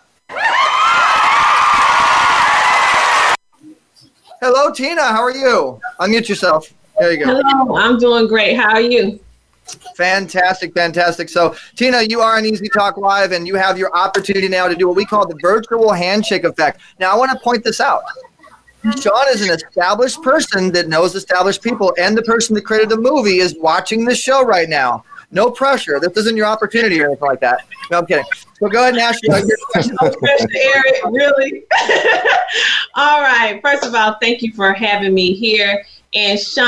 Hello, 4.40 4.72
Tina. 4.72 5.02
How 5.02 5.22
are 5.22 5.34
you? 5.34 5.80
Unmute 5.98 6.28
yourself. 6.28 6.72
There 6.98 7.12
you 7.12 7.24
go. 7.24 7.26
Hello, 7.26 7.76
I'm 7.76 7.98
doing 7.98 8.28
great. 8.28 8.56
How 8.56 8.70
are 8.70 8.80
you? 8.80 9.18
Fantastic, 9.96 10.72
fantastic. 10.74 11.28
So, 11.28 11.56
Tina, 11.74 12.02
you 12.02 12.20
are 12.20 12.36
on 12.36 12.46
Easy 12.46 12.68
Talk 12.68 12.96
Live, 12.96 13.32
and 13.32 13.48
you 13.48 13.56
have 13.56 13.76
your 13.76 13.94
opportunity 13.96 14.48
now 14.48 14.68
to 14.68 14.76
do 14.76 14.86
what 14.86 14.96
we 14.96 15.04
call 15.04 15.26
the 15.26 15.36
virtual 15.42 15.92
handshake 15.92 16.44
effect. 16.44 16.80
Now, 17.00 17.12
I 17.12 17.16
want 17.16 17.32
to 17.32 17.38
point 17.40 17.64
this 17.64 17.80
out. 17.80 18.02
Sean 19.00 19.26
is 19.30 19.42
an 19.42 19.50
established 19.50 20.22
person 20.22 20.70
that 20.72 20.88
knows 20.88 21.16
established 21.16 21.62
people, 21.62 21.92
and 21.98 22.16
the 22.16 22.22
person 22.22 22.54
that 22.54 22.62
created 22.62 22.88
the 22.88 22.96
movie 22.96 23.38
is 23.38 23.56
watching 23.58 24.04
this 24.04 24.18
show 24.18 24.44
right 24.44 24.68
now. 24.68 25.04
No 25.30 25.50
pressure. 25.50 26.00
This 26.00 26.16
isn't 26.16 26.36
your 26.36 26.46
opportunity 26.46 27.00
or 27.00 27.06
anything 27.06 27.28
like 27.28 27.40
that. 27.40 27.60
No, 27.90 27.98
I'm 27.98 28.06
kidding. 28.06 28.24
So 28.58 28.68
go 28.68 28.80
ahead 28.80 28.94
and 28.94 29.02
ask 29.02 29.22
your 29.22 29.40
question. 29.72 29.96
Eric, 30.54 31.04
really? 31.10 31.64
all 32.94 33.20
right. 33.20 33.60
First 33.62 33.84
of 33.84 33.94
all, 33.94 34.16
thank 34.22 34.40
you 34.40 34.52
for 34.54 34.72
having 34.72 35.12
me 35.12 35.34
here. 35.34 35.84
And 36.14 36.40
Sean, 36.40 36.66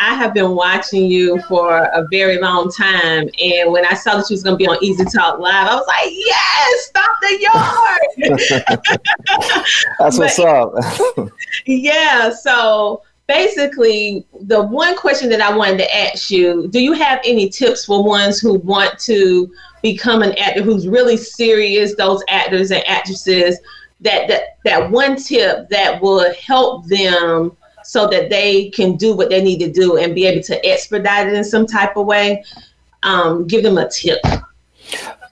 I 0.00 0.14
have 0.14 0.32
been 0.32 0.52
watching 0.52 1.06
you 1.06 1.42
for 1.48 1.76
a 1.78 2.06
very 2.12 2.38
long 2.38 2.70
time. 2.70 3.28
And 3.42 3.72
when 3.72 3.84
I 3.84 3.94
saw 3.94 4.16
that 4.16 4.30
you 4.30 4.34
was 4.34 4.44
going 4.44 4.54
to 4.54 4.58
be 4.58 4.68
on 4.68 4.78
Easy 4.80 5.04
Talk 5.04 5.40
Live, 5.40 5.68
I 5.68 5.74
was 5.74 5.86
like, 5.88 6.12
yes, 6.12 6.86
Stomp 6.86 7.10
the 7.20 7.38
Yard. 9.48 9.66
That's 9.98 10.18
what's 10.18 10.38
up. 10.38 10.72
yeah. 11.66 12.30
So 12.30 13.02
basically, 13.26 14.26
the 14.40 14.62
one 14.62 14.96
question 14.96 15.28
that 15.30 15.40
I 15.40 15.56
wanted 15.56 15.78
to 15.78 15.96
ask 15.96 16.30
you 16.30 16.68
do 16.68 16.80
you 16.80 16.92
have 16.92 17.20
any 17.24 17.48
tips 17.48 17.84
for 17.84 18.04
ones 18.04 18.38
who 18.38 18.54
want 18.54 18.98
to 19.00 19.52
become 19.82 20.22
an 20.22 20.36
actor 20.38 20.62
who's 20.62 20.88
really 20.88 21.16
serious, 21.16 21.94
those 21.94 22.22
actors 22.28 22.70
and 22.70 22.86
actresses? 22.86 23.58
That, 24.02 24.28
that 24.28 24.58
that 24.64 24.90
one 24.90 25.16
tip 25.16 25.70
that 25.70 26.02
will 26.02 26.30
help 26.34 26.86
them 26.86 27.56
so 27.82 28.06
that 28.08 28.28
they 28.28 28.68
can 28.70 28.96
do 28.96 29.16
what 29.16 29.30
they 29.30 29.42
need 29.42 29.58
to 29.60 29.70
do 29.70 29.96
and 29.96 30.14
be 30.14 30.26
able 30.26 30.42
to 30.42 30.66
expedite 30.66 31.28
it 31.28 31.34
in 31.34 31.44
some 31.44 31.66
type 31.66 31.96
of 31.96 32.04
way. 32.04 32.44
Um, 33.04 33.46
give 33.46 33.62
them 33.62 33.78
a 33.78 33.88
tip. 33.88 34.18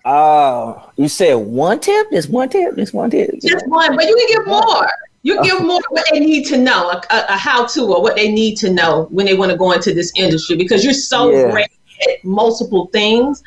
Uh, 0.05 0.81
you 0.97 1.09
said 1.09 1.35
one 1.35 1.81
tip? 1.81 2.11
Just 2.13 2.31
one 2.31 2.49
tip? 2.49 2.77
Just 2.77 2.95
one 2.95 3.11
tip? 3.11 3.31
Just 3.41 3.67
one, 3.67 3.97
but 3.97 4.07
you 4.07 4.17
can 4.17 4.45
get 4.45 4.47
more. 4.47 4.89
You 5.25 5.43
give 5.43 5.61
more 5.63 5.81
what 5.89 6.07
they 6.13 6.21
need 6.21 6.45
to 6.49 6.59
know, 6.59 6.91
a, 6.91 7.03
a, 7.11 7.37
how 7.37 7.67
to 7.69 7.83
or 7.95 8.03
what 8.03 8.15
they 8.15 8.31
need 8.31 8.57
to 8.59 8.71
know 8.71 9.09
when 9.11 9.25
they 9.25 9.35
want 9.35 9.51
to 9.53 9.57
go 9.57 9.73
into 9.73 9.95
this 9.95 10.13
industry 10.17 10.55
because 10.55 10.85
you're 10.85 10.93
so 10.93 11.31
Yeah. 11.31 11.51
great 11.51 11.69
at 12.09 12.23
multiple 12.25 12.91
things. 12.93 13.43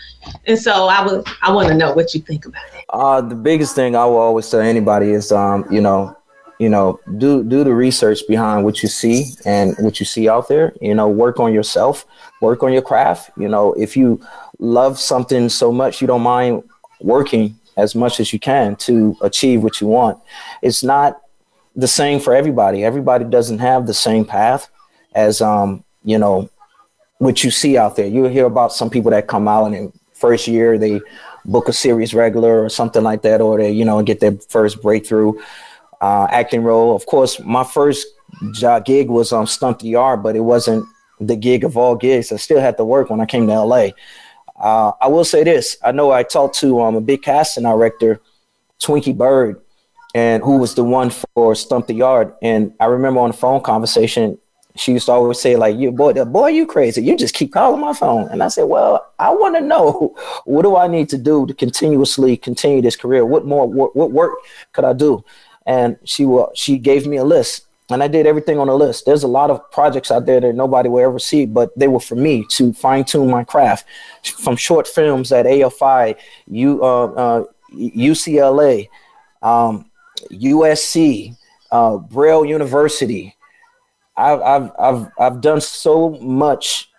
And 0.48 0.58
so 0.58 0.88
I 0.88 1.06
would 1.06 1.24
I 1.44 1.52
want 1.52 1.68
to 1.70 1.76
know 1.76 1.94
what 1.94 2.16
you 2.16 2.22
think 2.22 2.48
about 2.48 2.64
it. 2.74 2.84
Uh, 2.90 3.22
the 3.22 3.36
biggest 3.36 3.76
thing 3.76 3.96
I 3.96 4.06
will 4.06 4.18
always 4.18 4.50
tell 4.50 4.60
anybody 4.60 5.12
is, 5.12 5.32
um, 5.32 5.66
you 5.72 5.80
know, 5.80 6.18
you 6.58 6.68
know, 6.68 7.00
do 7.20 7.44
do 7.44 7.64
the 7.64 7.74
research 7.74 8.22
behind 8.28 8.66
what 8.66 8.82
you 8.82 8.90
see 8.90 9.26
and 9.46 9.76
what 9.78 10.00
you 10.00 10.06
see 10.08 10.28
out 10.28 10.48
there. 10.48 10.74
You 10.82 10.96
know, 10.96 11.08
work 11.08 11.40
on 11.40 11.54
yourself, 11.54 12.08
work 12.42 12.64
on 12.64 12.74
your 12.74 12.82
craft. 12.82 13.30
You 13.38 13.50
know, 13.50 13.74
if 13.74 13.96
you 13.96 14.20
love 14.58 15.00
something 15.00 15.48
so 15.50 15.72
much, 15.72 16.02
you 16.02 16.08
don't 16.08 16.24
mind 16.24 16.64
working 17.02 17.56
as 17.78 17.94
much 17.94 18.20
as 18.20 18.34
you 18.34 18.40
can 18.40 18.76
to 18.78 19.16
achieve 19.22 19.62
what 19.62 19.80
you 19.80 19.86
want. 19.86 20.18
It's 20.64 20.84
not 20.84 21.22
the 21.78 21.88
same 21.88 22.20
for 22.20 22.36
everybody. 22.36 22.84
Everybody 22.84 23.24
doesn't 23.24 23.60
have 23.60 23.86
the 23.86 23.94
same 23.94 24.26
path 24.26 24.70
as, 25.14 25.42
um, 25.42 25.84
you 26.04 26.18
know, 26.18 26.50
what 27.20 27.44
you 27.44 27.52
see 27.52 27.78
out 27.78 27.96
there. 27.96 28.08
You'll 28.08 28.30
hear 28.30 28.46
about 28.46 28.74
some 28.74 28.90
people 28.90 29.12
that 29.12 29.28
come 29.28 29.48
out 29.48 29.68
and 29.68 29.76
in 29.76 29.94
first 30.14 30.48
year 30.48 30.80
they 30.80 31.00
book 31.46 31.70
a 31.70 31.74
series 31.74 32.14
regular 32.14 32.64
or 32.64 32.70
something 32.70 33.04
like 33.04 33.22
that, 33.22 33.40
or 33.40 33.58
they, 33.58 33.72
you 33.72 33.86
know, 33.86 34.02
get 34.02 34.20
their 34.20 34.34
first 34.50 34.82
breakthrough 34.82 35.34
uh, 36.02 36.28
acting 36.32 36.64
role. 36.64 36.96
Of 36.96 37.06
course, 37.06 37.40
my 37.40 37.64
first 37.64 38.08
job 38.54 38.86
gig 38.86 39.10
was 39.10 39.32
on 39.32 39.48
Stomp 39.48 39.80
the 39.80 39.90
Yard, 39.90 40.24
but 40.24 40.36
it 40.36 40.42
wasn't 40.42 40.86
the 41.20 41.36
gig 41.36 41.64
of 41.64 41.78
all 41.78 41.96
gigs. 41.96 42.32
I 42.32 42.38
still 42.38 42.60
had 42.60 42.78
to 42.78 42.84
work 42.84 43.10
when 43.10 43.22
I 43.22 43.26
came 43.26 43.48
to 43.48 43.62
LA. 43.62 43.90
Uh, 44.60 44.92
I 45.00 45.08
will 45.08 45.26
say 45.26 45.44
this: 45.44 45.78
I 45.84 45.92
know 45.92 46.12
I 46.12 46.24
talked 46.24 46.56
to 46.60 46.82
um, 46.82 46.96
a 46.96 47.02
big 47.02 47.22
casting 47.22 47.64
director, 47.64 48.20
Twinkie 48.80 49.16
Byrd, 49.16 49.62
and 50.18 50.42
who 50.42 50.58
was 50.58 50.74
the 50.74 50.84
one 50.84 51.12
for 51.12 51.54
Stomp 51.54 51.86
the 51.86 51.94
Yard. 51.94 52.34
And 52.42 52.74
I 52.80 52.86
remember 52.86 53.20
on 53.20 53.30
the 53.30 53.38
phone 53.38 53.62
conversation, 53.62 54.40
she 54.76 54.94
used 54.94 55.06
to 55.06 55.12
always 55.12 55.40
say, 55.40 55.56
like, 55.56 55.78
you 55.78 55.92
boy, 55.92 56.14
boy, 56.26 56.48
you 56.48 56.66
crazy. 56.66 57.04
You 57.04 57.16
just 57.16 57.36
keep 57.36 57.54
calling 57.54 57.80
my 57.80 57.94
phone. 57.94 58.28
And 58.30 58.42
I 58.42 58.48
said, 58.48 58.64
Well, 58.64 59.06
I 59.20 59.30
want 59.30 59.56
to 59.58 59.62
know 59.62 60.16
what 60.46 60.64
do 60.64 60.76
I 60.76 60.88
need 60.88 61.10
to 61.10 61.20
do 61.20 61.46
to 61.46 61.54
continuously 61.54 62.36
continue 62.36 62.82
this 62.82 62.96
career? 62.96 63.28
What 63.28 63.46
more 63.46 63.68
what, 63.68 63.96
what 63.96 64.12
work 64.12 64.34
could 64.74 64.86
I 64.86 64.94
do? 64.94 65.24
And 65.68 65.98
she 66.04 66.26
will 66.26 66.52
she 66.56 66.80
gave 66.80 67.06
me 67.06 67.18
a 67.18 67.24
list. 67.24 67.68
And 67.92 68.02
I 68.02 68.08
did 68.08 68.26
everything 68.26 68.58
on 68.58 68.68
the 68.68 68.76
list. 68.76 69.06
There's 69.06 69.24
a 69.24 69.28
lot 69.28 69.52
of 69.52 69.70
projects 69.72 70.10
out 70.10 70.26
there 70.26 70.42
that 70.42 70.56
nobody 70.56 70.90
will 70.90 71.06
ever 71.06 71.20
see, 71.20 71.46
but 71.46 71.78
they 71.78 71.88
were 71.88 72.00
for 72.00 72.16
me 72.16 72.44
to 72.54 72.74
fine 72.74 73.06
tune 73.06 73.30
my 73.30 73.44
craft. 73.44 73.86
From 74.44 74.56
short 74.56 74.88
films 74.88 75.32
at 75.32 75.46
AFI, 75.46 76.16
U, 76.48 76.84
uh, 76.84 77.06
uh, 77.06 77.44
UCLA, 77.72 78.90
um, 79.42 79.87
USC, 80.32 81.36
uh, 81.72 81.98
Braille 81.98 82.46
University. 82.46 83.36
I've, 84.16 84.42
I've, 84.42 84.72
I've, 84.80 85.08
I've 85.20 85.42
done 85.42 85.62
so 85.62 86.12
much 86.22 86.90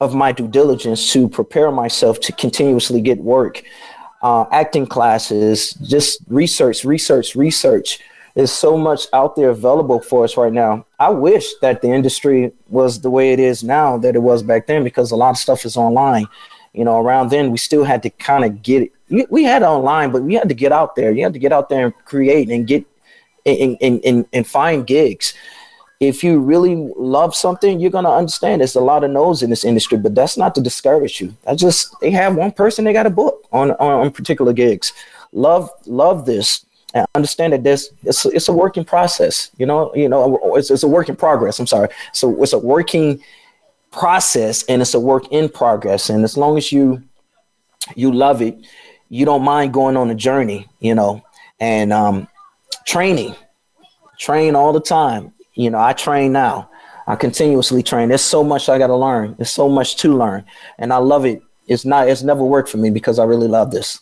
of 0.00 0.14
my 0.14 0.32
due 0.32 0.48
diligence 0.48 1.12
to 1.12 1.28
prepare 1.28 1.70
myself 1.70 2.20
to 2.20 2.32
continuously 2.32 3.00
get 3.00 3.18
work, 3.18 3.62
uh, 4.22 4.44
acting 4.52 4.86
classes, 4.86 5.72
just 5.74 6.20
research, 6.28 6.84
research, 6.84 7.34
research. 7.34 8.00
There's 8.34 8.52
so 8.52 8.76
much 8.76 9.06
out 9.14 9.34
there 9.36 9.48
available 9.48 10.00
for 10.00 10.24
us 10.24 10.36
right 10.36 10.52
now. 10.52 10.84
I 10.98 11.08
wish 11.08 11.46
that 11.62 11.80
the 11.80 11.88
industry 11.88 12.52
was 12.68 13.00
the 13.00 13.08
way 13.08 13.32
it 13.32 13.40
is 13.40 13.64
now 13.64 13.96
that 13.98 14.14
it 14.14 14.18
was 14.18 14.42
back 14.42 14.66
then 14.66 14.84
because 14.84 15.10
a 15.10 15.16
lot 15.16 15.30
of 15.30 15.38
stuff 15.38 15.64
is 15.64 15.76
online. 15.76 16.26
You 16.74 16.84
know, 16.84 17.00
around 17.00 17.30
then 17.30 17.50
we 17.50 17.56
still 17.56 17.84
had 17.84 18.02
to 18.02 18.10
kind 18.10 18.44
of 18.44 18.62
get 18.62 18.82
it. 18.82 18.92
We- 19.10 19.26
We 19.30 19.44
had 19.44 19.62
online, 19.62 20.10
but 20.12 20.22
we 20.22 20.34
had 20.34 20.48
to 20.48 20.54
get 20.54 20.72
out 20.72 20.96
there. 20.96 21.10
You 21.12 21.22
had 21.24 21.32
to 21.32 21.38
get 21.38 21.52
out 21.52 21.68
there 21.68 21.86
and 21.86 21.94
create 22.04 22.50
and 22.50 22.66
get 22.66 22.84
and, 23.44 23.76
and, 23.80 24.04
and, 24.04 24.26
and 24.32 24.46
find 24.46 24.84
gigs. 24.86 25.32
If 26.00 26.24
you 26.24 26.40
really 26.40 26.74
love 26.96 27.34
something, 27.34 27.78
you're 27.80 27.92
gonna 27.92 28.10
understand 28.12 28.60
there's 28.60 28.74
a 28.74 28.80
lot 28.80 29.04
of 29.04 29.10
no's 29.12 29.42
in 29.42 29.50
this 29.50 29.64
industry, 29.64 29.96
but 29.96 30.14
that's 30.14 30.36
not 30.36 30.54
to 30.56 30.60
discourage 30.60 31.20
you. 31.20 31.32
I 31.46 31.54
just 31.54 31.94
they 32.00 32.10
have 32.10 32.36
one 32.36 32.50
person 32.52 32.84
they 32.84 32.92
got 32.92 33.06
a 33.06 33.10
book 33.10 33.46
on, 33.52 33.70
on 33.72 34.00
on 34.06 34.10
particular 34.10 34.52
gigs. 34.52 34.92
Love 35.32 35.70
love 35.86 36.26
this 36.26 36.66
and 36.92 37.06
understand 37.14 37.52
that 37.52 37.62
there's 37.62 37.90
it's 38.02 38.26
it's 38.26 38.48
a 38.48 38.52
working 38.52 38.84
process. 38.84 39.50
You 39.56 39.66
know 39.66 39.94
you 39.94 40.08
know 40.08 40.56
it's, 40.56 40.70
it's 40.70 40.82
a 40.82 40.88
work 40.88 41.08
in 41.08 41.16
progress. 41.16 41.58
I'm 41.60 41.66
sorry. 41.68 41.88
So 42.12 42.42
it's 42.42 42.52
a 42.52 42.58
working 42.58 43.22
process 43.90 44.64
and 44.64 44.82
it's 44.82 44.94
a 44.94 45.00
work 45.00 45.30
in 45.32 45.48
progress. 45.48 46.10
And 46.10 46.24
as 46.24 46.36
long 46.36 46.58
as 46.58 46.72
you 46.72 47.02
you 47.94 48.12
love 48.12 48.42
it, 48.42 48.58
you 49.08 49.24
don't 49.24 49.42
mind 49.42 49.72
going 49.72 49.96
on 49.96 50.10
a 50.10 50.14
journey. 50.14 50.68
You 50.80 50.94
know 50.94 51.22
and 51.60 51.92
um, 51.92 52.28
training, 52.86 53.34
train 54.18 54.54
all 54.54 54.72
the 54.72 54.80
time. 54.80 55.32
You 55.54 55.70
know, 55.70 55.78
I 55.78 55.92
train 55.92 56.32
now. 56.32 56.70
I 57.06 57.16
continuously 57.16 57.82
train. 57.82 58.08
There's 58.08 58.22
so 58.22 58.42
much 58.42 58.68
I 58.68 58.78
got 58.78 58.88
to 58.88 58.96
learn. 58.96 59.36
There's 59.38 59.50
so 59.50 59.68
much 59.68 59.96
to 59.96 60.16
learn, 60.16 60.44
and 60.78 60.92
I 60.92 60.96
love 60.96 61.24
it. 61.24 61.42
It's 61.66 61.84
not. 61.84 62.08
It's 62.08 62.22
never 62.22 62.42
worked 62.42 62.68
for 62.68 62.78
me 62.78 62.90
because 62.90 63.18
I 63.18 63.24
really 63.24 63.48
love 63.48 63.70
this. 63.70 64.00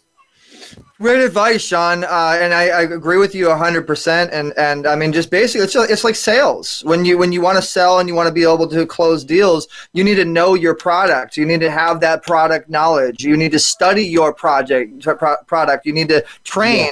Great 1.01 1.21
advice, 1.21 1.61
Sean, 1.61 2.05
uh, 2.05 2.39
and 2.41 2.55
I, 2.55 2.69
I 2.69 2.83
agree 2.83 3.19
with 3.19 3.35
you 3.35 3.51
hundred 3.51 3.87
percent. 3.87 4.33
And 4.33 4.53
and 4.57 4.87
I 4.87 4.95
mean, 4.95 5.13
just 5.13 5.29
basically, 5.29 5.65
it's 5.65 5.75
it's 5.75 6.05
like 6.05 6.15
sales. 6.15 6.83
When 6.87 7.05
you 7.05 7.19
when 7.19 7.33
you 7.33 7.41
want 7.41 7.57
to 7.57 7.63
sell 7.63 7.99
and 7.99 8.09
you 8.09 8.15
want 8.15 8.29
to 8.29 8.33
be 8.33 8.45
able 8.45 8.69
to 8.69 8.87
close 8.87 9.25
deals, 9.25 9.67
you 9.93 10.05
need 10.05 10.15
to 10.15 10.25
know 10.25 10.55
your 10.55 10.75
product. 10.75 11.37
You 11.37 11.47
need 11.47 11.61
to 11.61 11.71
have 11.71 12.01
that 12.01 12.23
product 12.23 12.71
knowledge. 12.71 13.25
You 13.25 13.37
need 13.37 13.53
to 13.53 13.59
study 13.59 14.07
your 14.07 14.33
project 14.33 15.03
pro- 15.03 15.43
product. 15.47 15.85
You 15.85 15.93
need 15.93 16.09
to 16.11 16.25
train. 16.45 16.91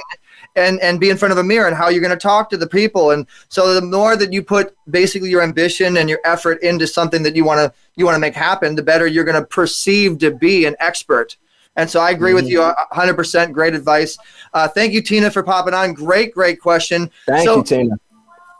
And, 0.55 0.79
and 0.81 0.99
be 0.99 1.09
in 1.09 1.17
front 1.17 1.31
of 1.31 1.39
a 1.39 1.43
mirror 1.43 1.65
and 1.65 1.75
how 1.75 1.89
you're 1.89 1.99
going 1.99 2.11
to 2.11 2.15
talk 2.15 2.51
to 2.51 2.57
the 2.57 2.67
people 2.67 3.09
and 3.09 3.25
so 3.49 3.73
the 3.73 3.81
more 3.81 4.15
that 4.15 4.31
you 4.31 4.43
put 4.43 4.77
basically 4.87 5.31
your 5.31 5.41
ambition 5.41 5.97
and 5.97 6.07
your 6.07 6.19
effort 6.25 6.61
into 6.61 6.85
something 6.85 7.23
that 7.23 7.35
you 7.35 7.43
want 7.43 7.57
to 7.57 7.73
you 7.95 8.05
want 8.05 8.13
to 8.13 8.19
make 8.19 8.35
happen 8.35 8.75
the 8.75 8.83
better 8.83 9.07
you're 9.07 9.23
going 9.23 9.41
to 9.41 9.47
perceive 9.47 10.19
to 10.19 10.29
be 10.29 10.67
an 10.67 10.75
expert 10.79 11.37
and 11.75 11.89
so 11.89 11.99
I 11.99 12.11
agree 12.11 12.33
with 12.33 12.47
you 12.47 12.59
100%. 12.59 13.51
Great 13.51 13.73
advice. 13.73 14.17
Uh, 14.53 14.67
thank 14.67 14.93
you, 14.93 15.01
Tina, 15.01 15.31
for 15.31 15.43
popping 15.43 15.73
on. 15.73 15.93
Great, 15.93 16.33
great 16.33 16.59
question. 16.59 17.09
Thank 17.25 17.45
so 17.45 17.57
you, 17.57 17.63
Tina. 17.63 17.95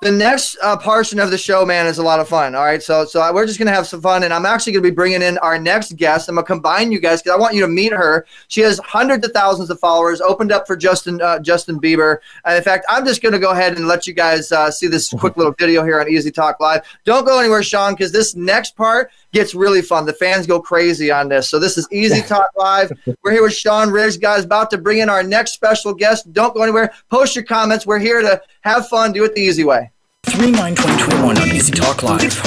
The 0.04 0.12
next 0.12 0.58
uh, 0.62 0.76
portion 0.76 1.18
of 1.18 1.32
the 1.32 1.38
show, 1.38 1.66
man, 1.66 1.88
is 1.88 1.97
a 1.97 2.04
lot 2.04 2.20
of 2.20 2.28
fun. 2.28 2.56
All 2.56 2.66
right, 2.66 2.84
so 2.84 3.06
so 3.06 3.34
we're 3.34 3.45
just 3.45 3.58
gonna 3.58 3.72
have 3.72 3.88
some 3.88 4.01
fun, 4.01 4.24
and 4.24 4.34
I'm 4.34 4.45
actually 4.45 4.74
gonna 4.74 4.84
be 4.84 4.91
bringing 4.91 5.22
in 5.22 5.38
our 5.38 5.58
next 5.58 5.95
guest. 5.95 6.28
I'm 6.28 6.36
gonna 6.36 6.45
combine 6.45 6.91
you 6.91 6.99
guys 6.99 7.22
because 7.22 7.38
I 7.38 7.39
want 7.39 7.56
you 7.56 7.62
to 7.62 7.70
meet 7.70 7.93
her. 7.93 8.26
She 8.49 8.60
has 8.60 8.82
hundreds 8.84 9.26
of 9.26 9.32
thousands 9.32 9.70
of 9.70 9.80
followers. 9.80 10.20
Opened 10.20 10.51
up 10.51 10.68
for 10.68 10.76
Justin 10.76 11.22
uh, 11.22 11.39
Justin 11.39 11.80
Bieber, 11.80 12.18
and 12.43 12.58
in 12.58 12.64
fact, 12.64 12.86
I'm 12.89 13.06
just 13.06 13.22
gonna 13.22 13.39
go 13.39 13.51
ahead 13.51 13.78
and 13.78 13.88
let 13.88 14.06
you 14.06 14.12
guys 14.12 14.51
uh, 14.51 14.70
see 14.70 14.88
this 14.88 15.10
quick 15.20 15.38
little 15.38 15.56
video 15.58 15.86
here 15.86 16.01
on 16.01 16.10
Easy 16.10 16.32
Talk 16.32 16.60
Live. 16.60 16.82
Don't 17.06 17.24
go 17.24 17.39
anywhere, 17.39 17.64
Sean, 17.64 17.93
because 17.93 18.12
this 18.12 18.36
next 18.36 18.76
part 18.76 19.10
gets 19.32 19.56
really 19.56 19.82
fun. 19.82 20.06
The 20.06 20.12
fans 20.12 20.45
go 20.45 20.60
crazy 20.60 21.12
on 21.12 21.30
this. 21.30 21.47
So 21.47 21.60
this 21.60 21.78
is 21.78 21.88
Easy 21.93 22.22
Talk 22.28 22.49
Live. 22.58 22.91
We're 23.24 23.32
here 23.32 23.43
with 23.43 23.54
Sean 23.54 23.89
Riggs, 23.89 24.18
guys, 24.18 24.43
about 24.43 24.70
to 24.72 24.78
bring 24.78 24.97
in 24.97 25.08
our 25.08 25.24
next 25.24 25.54
special 25.54 25.93
guest. 25.93 26.34
Don't 26.34 26.54
go 26.54 26.62
anywhere. 26.62 26.91
Post 27.10 27.38
your 27.38 27.45
comments. 27.45 27.86
We're 27.86 27.99
here 27.99 28.22
to 28.22 28.41
have 28.62 28.89
fun. 28.89 29.14
Do 29.14 29.24
it 29.24 29.34
the 29.34 29.41
easy 29.41 29.64
way. 29.64 29.92
3 30.26 30.51
9 30.51 30.76
2021 30.76 31.38
on 31.38 31.47
Easy 31.49 31.71
Talk 31.71 32.01
Live. 32.01 32.41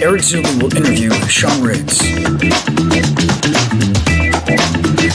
Eric 0.00 0.22
Zuley 0.22 0.62
will 0.62 0.74
interview 0.76 1.10
Sean 1.28 1.62
Riggs. 1.62 1.98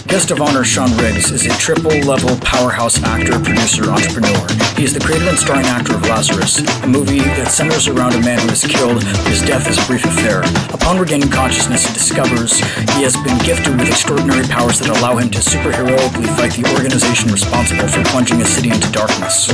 Guest 0.08 0.32
of 0.32 0.42
honor 0.42 0.64
Sean 0.64 0.90
Riggs 0.98 1.32
is 1.32 1.46
a 1.46 1.50
triple 1.58 1.94
level 2.02 2.36
powerhouse 2.42 3.02
actor, 3.04 3.38
producer, 3.40 3.90
entrepreneur. 3.90 4.48
He 4.76 4.86
is 4.86 4.94
the 4.94 5.00
creator 5.00 5.30
and 5.30 5.38
starring 5.38 5.66
actor 5.66 5.96
of 5.96 6.02
Lazarus, 6.04 6.60
a 6.84 6.88
movie 6.88 7.20
that 7.38 7.50
centers 7.50 7.88
around 7.88 8.14
a 8.14 8.22
man 8.22 8.40
who 8.42 8.50
is 8.50 8.64
killed, 8.64 9.02
but 9.06 9.30
his 9.30 9.42
death 9.42 9.70
is 9.70 9.78
a 9.78 9.86
brief 9.86 10.04
affair. 10.06 10.42
Upon 10.74 10.98
regaining 10.98 11.30
consciousness, 11.30 11.86
he 11.86 11.94
discovers 11.94 12.58
he 12.98 13.06
has 13.06 13.16
been 13.22 13.38
gifted 13.46 13.78
with 13.78 13.88
extraordinary 13.88 14.48
powers 14.48 14.80
that 14.80 14.90
allow 14.90 15.18
him 15.18 15.30
to 15.30 15.40
superheroically 15.40 16.30
fight 16.36 16.54
the 16.54 16.66
organization 16.74 17.32
responsible 17.32 17.88
for 17.88 18.04
plunging 18.10 18.42
a 18.42 18.46
city 18.46 18.70
into 18.70 18.90
darkness, 18.92 19.50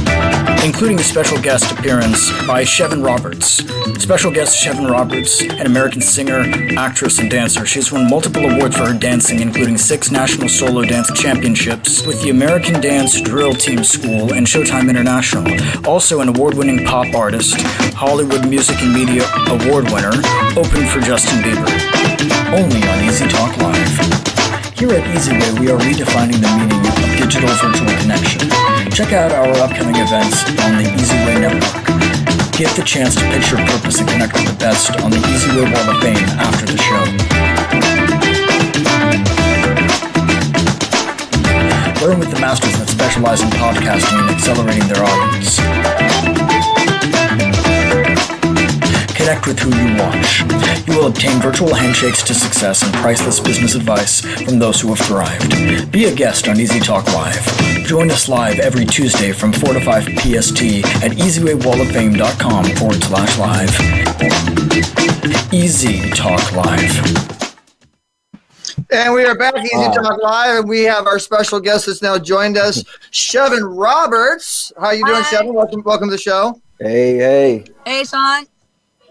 including 0.64 1.00
a 1.00 1.04
special 1.04 1.40
guest 1.42 1.72
appearance 1.72 2.32
by 2.48 2.64
Chevin 2.64 3.04
Roberts. 3.04 3.60
Special 4.02 4.32
guest 4.32 4.56
Chevin 4.56 4.90
Roberts, 4.90 5.42
an 5.42 5.66
American 5.66 6.02
singer, 6.02 6.48
actress, 6.78 7.20
and 7.20 7.30
dancer. 7.30 7.66
She 7.66 7.80
has 7.80 7.92
won 7.92 8.10
multiple 8.10 8.46
awards 8.46 8.78
for 8.78 8.88
her 8.88 8.98
dancing, 8.98 9.42
including 9.42 9.78
six 9.78 10.10
national 10.10 10.29
solo 10.30 10.84
dance 10.84 11.10
championships 11.14 12.06
with 12.06 12.22
the 12.22 12.30
American 12.30 12.80
Dance 12.82 13.20
Drill 13.22 13.54
Team 13.54 13.84
School 13.84 14.34
and 14.34 14.46
Showtime 14.46 14.90
International. 14.90 15.46
Also, 15.88 16.22
an 16.22 16.30
award 16.30 16.54
winning 16.54 16.86
pop 16.86 17.14
artist, 17.16 17.60
Hollywood 17.96 18.48
Music 18.48 18.78
and 18.82 18.94
Media 18.94 19.24
Award 19.48 19.86
winner, 19.90 20.14
open 20.54 20.86
for 20.92 21.00
Justin 21.02 21.40
Bieber. 21.42 21.66
Only 22.54 22.82
on 22.88 23.06
Easy 23.06 23.28
Talk 23.28 23.56
Live. 23.58 23.90
Here 24.78 24.92
at 24.94 25.04
EasyWay, 25.16 25.60
we 25.60 25.72
are 25.72 25.80
redefining 25.80 26.42
the 26.42 26.52
meaning 26.58 26.82
of 26.86 26.96
digital 27.18 27.50
virtual 27.58 27.90
connection. 28.02 28.50
Check 28.92 29.14
out 29.14 29.32
our 29.32 29.54
upcoming 29.64 29.96
events 29.96 30.44
on 30.62 30.78
the 30.78 30.88
EasyWay 30.94 31.42
network. 31.42 31.86
Get 32.58 32.76
the 32.76 32.84
chance 32.84 33.16
to 33.16 33.22
pitch 33.32 33.52
your 33.52 33.66
purpose 33.66 34.00
and 34.00 34.08
connect 34.10 34.34
with 34.34 34.46
the 34.46 34.58
best 34.60 34.92
on 35.02 35.12
the 35.12 35.18
EasyWay 35.18 35.74
Wall 35.74 35.96
of 35.96 36.02
Fame 36.02 36.24
after 36.38 36.66
the 36.66 36.78
show. 36.78 37.49
Learn 42.02 42.18
with 42.18 42.32
the 42.32 42.40
masters 42.40 42.72
that 42.80 42.88
specialize 42.88 43.42
in 43.42 43.50
podcasting 43.50 44.22
and 44.22 44.30
accelerating 44.32 44.88
their 44.88 45.04
audience. 45.04 45.60
Connect 49.14 49.46
with 49.46 49.60
who 49.60 49.70
you 49.76 49.98
watch. 49.98 50.40
You 50.88 50.96
will 50.98 51.08
obtain 51.08 51.42
virtual 51.42 51.74
handshakes 51.74 52.24
to 52.24 52.34
success 52.34 52.84
and 52.84 52.94
priceless 52.96 53.42
business 53.42 53.76
advice 53.76 54.22
from 54.22 54.60
those 54.60 54.80
who 54.80 54.88
have 54.94 55.00
thrived. 55.06 55.92
Be 55.92 56.06
a 56.06 56.16
guest 56.16 56.48
on 56.48 56.58
Easy 56.58 56.80
Talk 56.80 57.06
Live. 57.14 57.46
Join 57.86 58.10
us 58.12 58.30
live 58.30 58.60
every 58.60 58.86
Tuesday 58.86 59.34
from 59.34 59.52
4 59.52 59.74
to 59.74 59.82
5 59.82 60.04
PST 60.06 60.62
at 61.04 61.12
easywaywalloffame.com 61.20 62.64
forward 62.78 63.04
slash 63.04 63.38
live. 63.38 63.78
Easy 65.54 66.10
Talk 66.12 66.50
Live. 66.54 67.39
And 68.92 69.14
we 69.14 69.24
are 69.24 69.38
back, 69.38 69.56
Easy 69.56 69.76
Wow. 69.76 69.92
Talk 69.92 70.24
Live, 70.24 70.60
and 70.62 70.70
we 70.70 70.82
have 70.82 71.06
our 71.06 71.20
special 71.20 71.60
guest 71.60 71.86
that's 71.86 72.02
now 72.02 72.18
joined 72.18 72.58
us, 72.58 72.84
Chevin 73.12 73.78
Roberts. 73.78 74.74
How 74.80 74.90
you 74.90 75.06
doing, 75.06 75.22
Chevin? 75.24 75.54
Welcome, 75.54 75.84
welcome 75.84 76.08
to 76.08 76.16
the 76.16 76.18
show. 76.18 76.60
Hey, 76.80 77.18
hey. 77.18 77.66
Hey, 77.86 78.04
Sean. 78.04 78.48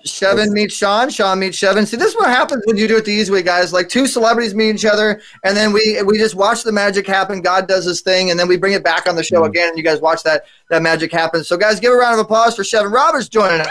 Chevin 0.04 0.50
meets 0.50 0.74
Sean. 0.74 1.10
Sean 1.10 1.38
meets 1.38 1.58
Chevin. 1.58 1.86
See, 1.86 1.96
this 1.96 2.08
is 2.08 2.16
what 2.16 2.28
happens 2.28 2.64
when 2.66 2.76
you 2.76 2.88
do 2.88 2.96
it 2.96 3.04
the 3.04 3.12
easy 3.12 3.30
way, 3.30 3.42
guys. 3.42 3.72
Like 3.72 3.88
two 3.88 4.08
celebrities 4.08 4.52
meet 4.52 4.74
each 4.74 4.84
other, 4.84 5.20
and 5.44 5.56
then 5.56 5.72
we 5.72 6.02
we 6.02 6.18
just 6.18 6.34
watch 6.34 6.64
the 6.64 6.72
magic 6.72 7.06
happen. 7.06 7.40
God 7.40 7.68
does 7.68 7.84
His 7.84 8.00
thing, 8.00 8.32
and 8.32 8.40
then 8.40 8.48
we 8.48 8.56
bring 8.56 8.72
it 8.72 8.82
back 8.82 9.08
on 9.08 9.14
the 9.14 9.22
show 9.22 9.42
mm. 9.42 9.48
again, 9.48 9.68
and 9.68 9.78
you 9.78 9.84
guys 9.84 10.00
watch 10.00 10.24
that 10.24 10.44
that 10.70 10.82
magic 10.82 11.12
happen. 11.12 11.44
So, 11.44 11.56
guys, 11.56 11.78
give 11.78 11.92
a 11.92 11.96
round 11.96 12.14
of 12.14 12.20
applause 12.24 12.56
for 12.56 12.62
Chevin 12.64 12.92
Roberts 12.92 13.28
joining 13.28 13.60
us. 13.60 13.68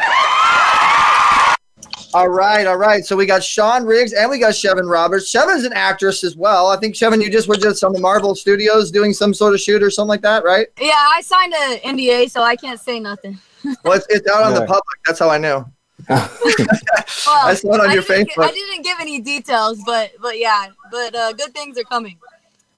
All 2.18 2.30
right, 2.30 2.66
all 2.66 2.78
right. 2.78 3.06
So 3.06 3.16
we 3.16 3.28
got 3.28 3.44
Sean 3.44 3.86
Riggs 3.86 4.12
and 4.12 4.28
we 4.28 4.40
got 4.40 4.54
Chevin 4.54 4.90
Roberts. 4.90 5.30
Chevin's 5.30 5.66
an 5.66 5.74
actress 5.74 6.24
as 6.24 6.36
well. 6.36 6.66
I 6.66 6.76
think 6.78 6.96
Chevin, 6.96 7.22
you 7.22 7.30
just 7.30 7.48
were 7.48 7.58
just 7.58 7.84
on 7.84 7.94
the 7.94 8.00
Marvel 8.00 8.34
Studios 8.34 8.90
doing 8.90 9.14
some 9.14 9.36
sort 9.36 9.54
of 9.54 9.60
shoot 9.60 9.84
or 9.84 9.92
something 9.92 10.10
like 10.10 10.24
that, 10.24 10.44
right? 10.44 10.66
Yeah, 10.82 10.94
I 10.96 11.22
signed 11.22 11.54
an 11.54 11.78
NDA, 11.96 12.32
so 12.32 12.42
I 12.42 12.56
can't 12.56 12.80
say 12.80 13.00
nothing. 13.00 13.38
Well, 13.84 13.94
it's, 13.94 14.08
it's 14.10 14.28
out 14.30 14.44
on 14.44 14.54
the 14.56 14.62
public. 14.62 14.84
That's 15.06 15.20
how 15.20 15.30
I 15.30 15.38
knew. 15.38 15.64
Well, 16.10 17.48
I 17.48 17.54
saw 17.54 17.76
it 17.76 17.82
on 17.82 17.92
your 17.92 18.02
didn't 18.02 18.30
gi- 18.30 18.34
Facebook. 18.34 18.46
I 18.46 18.52
didn't 18.52 18.84
give 18.84 18.98
any 19.00 19.20
details, 19.20 19.80
but 19.86 20.12
but 20.22 20.40
yeah, 20.40 20.68
but 20.90 21.14
uh, 21.14 21.34
good 21.34 21.54
things 21.54 21.78
are 21.78 21.84
coming. 21.84 22.18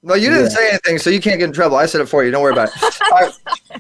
No, 0.02 0.14
you 0.16 0.30
didn't 0.30 0.44
Yeah. 0.44 0.50
say 0.50 0.70
anything, 0.70 0.98
so 0.98 1.10
you 1.10 1.20
can't 1.20 1.40
get 1.40 1.48
in 1.48 1.52
trouble. 1.54 1.76
I 1.76 1.86
said 1.86 2.00
it 2.00 2.06
for 2.08 2.24
you. 2.24 2.32
Don't 2.32 2.42
worry 2.42 2.54
about 2.54 2.70
it. 2.70 3.02
All 3.12 3.20
right. 3.20 3.34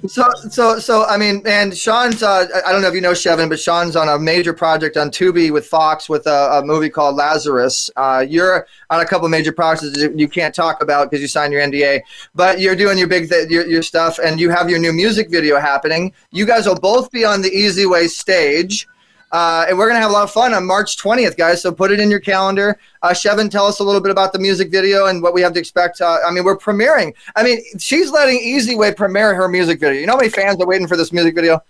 So, 0.09 0.29
so, 0.49 0.77
so, 0.77 1.05
I 1.05 1.15
mean, 1.15 1.41
and 1.45 1.75
Sean's, 1.75 2.21
uh, 2.21 2.45
I- 2.53 2.69
I 2.69 2.71
don't 2.73 2.81
know 2.81 2.89
if 2.89 2.93
you 2.93 2.99
know 2.99 3.13
Chevin, 3.13 3.47
but 3.47 3.57
Sean's 3.57 3.95
on 3.95 4.09
a 4.09 4.19
major 4.19 4.51
project 4.53 4.97
on 4.97 5.11
Tubi 5.11 5.49
with 5.49 5.65
Fox 5.65 6.09
with 6.09 6.27
a, 6.27 6.59
a 6.59 6.65
movie 6.65 6.89
called 6.89 7.15
Lazarus. 7.15 7.89
Uh, 7.95 8.25
you're 8.27 8.67
on 8.89 8.99
a 8.99 9.05
couple 9.05 9.25
of 9.27 9.31
major 9.31 9.53
projects 9.53 9.97
that 9.97 10.19
you 10.19 10.27
can't 10.27 10.53
talk 10.53 10.83
about 10.83 11.09
because 11.09 11.21
you 11.21 11.27
signed 11.29 11.53
your 11.53 11.61
NDA, 11.61 12.01
but 12.35 12.59
you're 12.59 12.75
doing 12.75 12.97
your 12.97 13.07
big, 13.07 13.29
th- 13.29 13.49
your, 13.49 13.65
your 13.65 13.81
stuff, 13.81 14.19
and 14.21 14.41
you 14.41 14.49
have 14.49 14.69
your 14.69 14.79
new 14.79 14.91
music 14.91 15.29
video 15.29 15.57
happening. 15.57 16.11
You 16.31 16.45
guys 16.45 16.65
will 16.67 16.75
both 16.79 17.11
be 17.11 17.23
on 17.23 17.41
the 17.41 17.49
Easy 17.49 17.85
Way 17.85 18.07
stage. 18.07 18.88
Uh, 19.31 19.65
and 19.69 19.77
we're 19.77 19.85
going 19.85 19.95
to 19.95 20.01
have 20.01 20.09
a 20.09 20.13
lot 20.13 20.23
of 20.23 20.31
fun 20.31 20.53
on 20.53 20.65
March 20.65 20.97
20th, 20.97 21.37
guys. 21.37 21.61
So 21.61 21.71
put 21.71 21.91
it 21.91 21.99
in 21.99 22.09
your 22.09 22.19
calendar. 22.19 22.79
Uh, 23.03 23.09
Chevin, 23.09 23.49
tell 23.49 23.65
us 23.65 23.79
a 23.79 23.83
little 23.83 24.01
bit 24.01 24.11
about 24.11 24.33
the 24.33 24.39
music 24.39 24.71
video 24.71 25.05
and 25.05 25.21
what 25.21 25.33
we 25.33 25.41
have 25.41 25.53
to 25.53 25.59
expect. 25.59 26.01
Uh, 26.01 26.17
I 26.25 26.31
mean, 26.31 26.43
we're 26.43 26.57
premiering. 26.57 27.13
I 27.35 27.43
mean, 27.43 27.61
she's 27.77 28.09
letting 28.11 28.39
Easy 28.39 28.75
Way 28.75 28.93
premiere 28.93 29.35
her 29.35 29.47
music 29.47 29.79
video. 29.79 29.99
You 29.99 30.07
know 30.07 30.13
how 30.13 30.17
many 30.17 30.29
fans 30.29 30.59
are 30.59 30.67
waiting 30.67 30.87
for 30.87 30.97
this 30.97 31.13
music 31.13 31.35
video? 31.35 31.61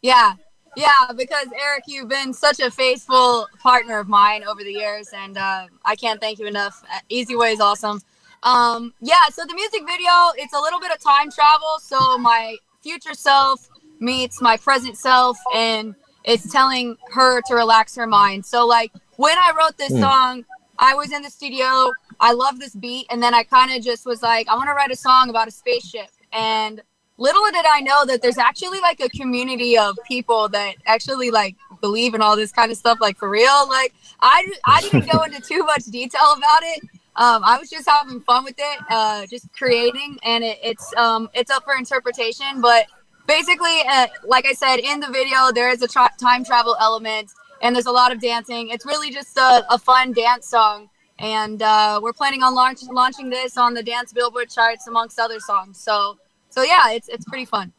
Yeah, 0.00 0.34
yeah, 0.76 1.12
because 1.16 1.46
Eric, 1.60 1.84
you've 1.86 2.08
been 2.08 2.32
such 2.32 2.60
a 2.60 2.70
faithful 2.70 3.46
partner 3.60 3.98
of 3.98 4.08
mine 4.08 4.42
over 4.44 4.62
the 4.62 4.72
years, 4.72 5.10
and 5.14 5.36
uh, 5.36 5.66
I 5.84 5.96
can't 5.96 6.20
thank 6.20 6.38
you 6.38 6.46
enough. 6.46 6.82
Uh, 6.92 7.00
Easy 7.08 7.36
Way 7.36 7.52
is 7.52 7.60
awesome. 7.60 8.00
Um, 8.42 8.94
yeah, 9.00 9.28
so 9.30 9.44
the 9.46 9.54
music 9.54 9.82
video, 9.86 10.10
it's 10.36 10.54
a 10.54 10.60
little 10.60 10.80
bit 10.80 10.90
of 10.90 10.98
time 11.00 11.30
travel. 11.30 11.78
So 11.80 12.16
my 12.18 12.56
future 12.80 13.14
self 13.14 13.68
meets 14.00 14.40
my 14.40 14.56
present 14.56 14.96
self, 14.96 15.36
and 15.54 15.94
it's 16.24 16.50
telling 16.52 16.96
her 17.12 17.40
to 17.42 17.54
relax 17.54 17.96
her 17.96 18.06
mind. 18.06 18.44
So 18.44 18.66
like 18.66 18.92
when 19.16 19.36
I 19.36 19.52
wrote 19.56 19.76
this 19.78 19.92
Hmm. 19.92 20.00
song, 20.00 20.44
I 20.78 20.94
was 20.94 21.12
in 21.12 21.22
the 21.22 21.30
studio. 21.30 21.92
I 22.20 22.32
love 22.32 22.60
this 22.60 22.74
beat, 22.74 23.06
and 23.10 23.22
then 23.22 23.34
I 23.34 23.42
kind 23.42 23.72
of 23.72 23.82
just 23.82 24.06
was 24.06 24.22
like, 24.22 24.48
I 24.48 24.54
want 24.54 24.68
to 24.68 24.74
write 24.74 24.90
a 24.90 24.96
song 24.96 25.28
about 25.28 25.48
a 25.48 25.50
spaceship. 25.50 26.08
And 26.32 26.82
little 27.18 27.42
did 27.52 27.66
I 27.68 27.80
know 27.80 28.04
that 28.06 28.22
there's 28.22 28.38
actually 28.38 28.80
like 28.80 29.00
a 29.00 29.08
community 29.10 29.76
of 29.76 29.96
people 30.06 30.48
that 30.50 30.76
actually 30.86 31.30
like 31.30 31.56
believe 31.80 32.14
in 32.14 32.22
all 32.22 32.36
this 32.36 32.52
kind 32.52 32.70
of 32.70 32.78
stuff, 32.78 32.98
like 33.00 33.16
for 33.16 33.28
real. 33.28 33.68
Like 33.68 33.92
I, 34.20 34.48
I 34.64 34.80
didn't 34.80 35.10
go 35.10 35.22
into 35.22 35.40
too 35.40 35.64
much 35.64 35.84
detail 35.84 36.34
about 36.36 36.62
it. 36.62 36.82
Um, 37.14 37.42
I 37.44 37.58
was 37.58 37.68
just 37.68 37.88
having 37.88 38.20
fun 38.20 38.44
with 38.44 38.54
it, 38.56 38.84
uh, 38.88 39.26
just 39.26 39.52
creating, 39.52 40.18
and 40.22 40.42
it, 40.42 40.58
it's 40.62 40.94
um, 40.96 41.28
it's 41.34 41.50
up 41.50 41.64
for 41.64 41.74
interpretation. 41.74 42.60
But 42.60 42.86
basically, 43.26 43.82
uh, 43.88 44.06
like 44.24 44.46
I 44.46 44.52
said 44.52 44.76
in 44.76 45.00
the 45.00 45.08
video, 45.08 45.52
there 45.52 45.70
is 45.70 45.82
a 45.82 45.88
tra- 45.88 46.10
time 46.20 46.44
travel 46.44 46.76
element, 46.80 47.30
and 47.62 47.74
there's 47.74 47.86
a 47.86 47.92
lot 47.92 48.12
of 48.12 48.20
dancing. 48.20 48.68
It's 48.68 48.86
really 48.86 49.10
just 49.10 49.36
a, 49.36 49.64
a 49.70 49.78
fun 49.78 50.12
dance 50.12 50.46
song, 50.46 50.88
and 51.18 51.62
uh, 51.62 52.00
we're 52.02 52.12
planning 52.12 52.42
on 52.42 52.54
launch- 52.54 52.82
launching 52.90 53.30
this 53.30 53.56
on 53.56 53.74
the 53.74 53.82
dance 53.82 54.12
Billboard 54.12 54.50
charts 54.50 54.86
amongst 54.86 55.18
other 55.18 55.40
songs. 55.40 55.78
So, 55.78 56.18
so 56.50 56.62
yeah, 56.62 56.92
it's 56.92 57.08
it's 57.08 57.24
pretty 57.24 57.44
fun. 57.44 57.72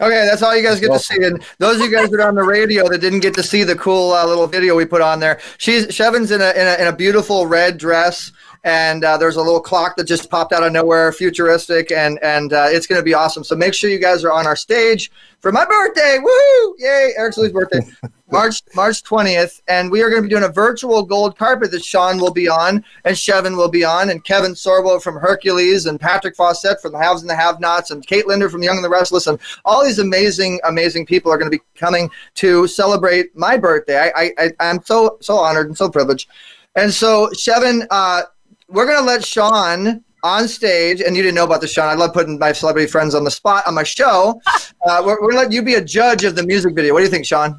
Okay, 0.00 0.26
that's 0.26 0.42
all 0.42 0.56
you 0.56 0.62
guys 0.62 0.78
get 0.78 0.92
to 0.92 0.98
see. 0.98 1.24
And 1.24 1.42
those 1.58 1.76
of 1.76 1.82
you 1.82 1.90
guys 1.90 2.10
that 2.10 2.20
are 2.20 2.28
on 2.28 2.36
the 2.36 2.44
radio 2.44 2.88
that 2.88 3.00
didn't 3.00 3.20
get 3.20 3.34
to 3.34 3.42
see 3.42 3.64
the 3.64 3.74
cool 3.74 4.12
uh, 4.12 4.24
little 4.26 4.46
video 4.46 4.76
we 4.76 4.84
put 4.84 5.00
on 5.00 5.18
there, 5.18 5.40
she's 5.58 5.92
Chevin's 5.92 6.30
in 6.30 6.40
a 6.40 6.50
in 6.50 6.66
a, 6.66 6.82
in 6.82 6.86
a 6.88 6.92
beautiful 6.94 7.46
red 7.46 7.78
dress, 7.78 8.30
and 8.64 9.04
uh, 9.04 9.16
there's 9.16 9.36
a 9.36 9.42
little 9.42 9.60
clock 9.60 9.96
that 9.96 10.04
just 10.04 10.30
popped 10.30 10.52
out 10.52 10.62
of 10.62 10.72
nowhere, 10.72 11.12
futuristic, 11.12 11.92
and 11.92 12.18
and 12.22 12.52
uh, 12.52 12.66
it's 12.68 12.86
going 12.86 13.00
to 13.00 13.04
be 13.04 13.14
awesome. 13.14 13.44
So 13.44 13.54
make 13.56 13.74
sure 13.74 13.90
you 13.90 13.98
guys 13.98 14.24
are 14.24 14.32
on 14.32 14.46
our 14.46 14.56
stage 14.56 15.10
for 15.40 15.52
my 15.52 15.64
birthday. 15.64 16.18
Woo! 16.20 16.74
Yay! 16.78 17.12
Eric 17.16 17.34
Slew's 17.34 17.52
birthday, 17.52 17.80
March 18.30 18.62
March 18.74 19.02
20th, 19.04 19.60
and 19.68 19.90
we 19.90 20.02
are 20.02 20.10
going 20.10 20.22
to 20.22 20.28
be 20.28 20.32
doing 20.32 20.44
a 20.44 20.52
virtual 20.52 21.02
gold 21.02 21.38
carpet 21.38 21.70
that 21.70 21.84
Sean 21.84 22.18
will 22.18 22.32
be 22.32 22.48
on, 22.48 22.84
and 23.04 23.16
Chevin 23.16 23.56
will 23.56 23.70
be 23.70 23.84
on, 23.84 24.10
and 24.10 24.24
Kevin 24.24 24.52
Sorbo 24.52 25.00
from 25.00 25.16
Hercules, 25.16 25.86
and 25.86 26.00
Patrick 26.00 26.34
Fawcett 26.34 26.80
from 26.82 26.92
the 26.92 26.98
Haves 26.98 27.22
and 27.22 27.30
the 27.30 27.36
Have-Nots, 27.36 27.90
and 27.90 28.06
Kate 28.06 28.26
Linder 28.26 28.48
from 28.48 28.62
Young 28.62 28.76
and 28.76 28.84
the 28.84 28.90
Restless, 28.90 29.28
and 29.28 29.38
all 29.64 29.84
these 29.84 29.98
amazing, 29.98 30.60
amazing 30.64 31.06
people 31.06 31.30
are 31.30 31.38
going 31.38 31.50
to 31.50 31.56
be 31.56 31.64
coming 31.76 32.10
to 32.34 32.66
celebrate 32.66 33.36
my 33.36 33.56
birthday. 33.56 33.98
I, 33.98 34.12
I, 34.16 34.32
I 34.38 34.50
I'm 34.60 34.82
so 34.82 35.18
so 35.20 35.36
honored 35.36 35.68
and 35.68 35.76
so 35.76 35.88
privileged, 35.88 36.28
and 36.74 36.92
so 36.92 37.28
Chevin, 37.34 37.86
uh, 37.90 38.22
we're 38.68 38.86
going 38.86 38.98
to 38.98 39.04
let 39.04 39.24
Sean 39.24 40.04
on 40.22 40.48
stage, 40.48 41.00
and 41.00 41.16
you 41.16 41.22
didn't 41.22 41.34
know 41.34 41.44
about 41.44 41.60
this, 41.60 41.72
Sean. 41.72 41.88
I 41.88 41.94
love 41.94 42.12
putting 42.12 42.38
my 42.38 42.52
celebrity 42.52 42.90
friends 42.90 43.14
on 43.14 43.24
the 43.24 43.30
spot 43.30 43.66
on 43.66 43.74
my 43.74 43.82
show. 43.82 44.40
Uh, 44.86 45.02
we're, 45.04 45.20
we're 45.20 45.32
going 45.32 45.34
to 45.34 45.38
let 45.38 45.52
you 45.52 45.62
be 45.62 45.74
a 45.74 45.84
judge 45.84 46.24
of 46.24 46.36
the 46.36 46.42
music 46.42 46.74
video. 46.74 46.92
What 46.92 47.00
do 47.00 47.04
you 47.04 47.10
think, 47.10 47.26
Sean? 47.26 47.58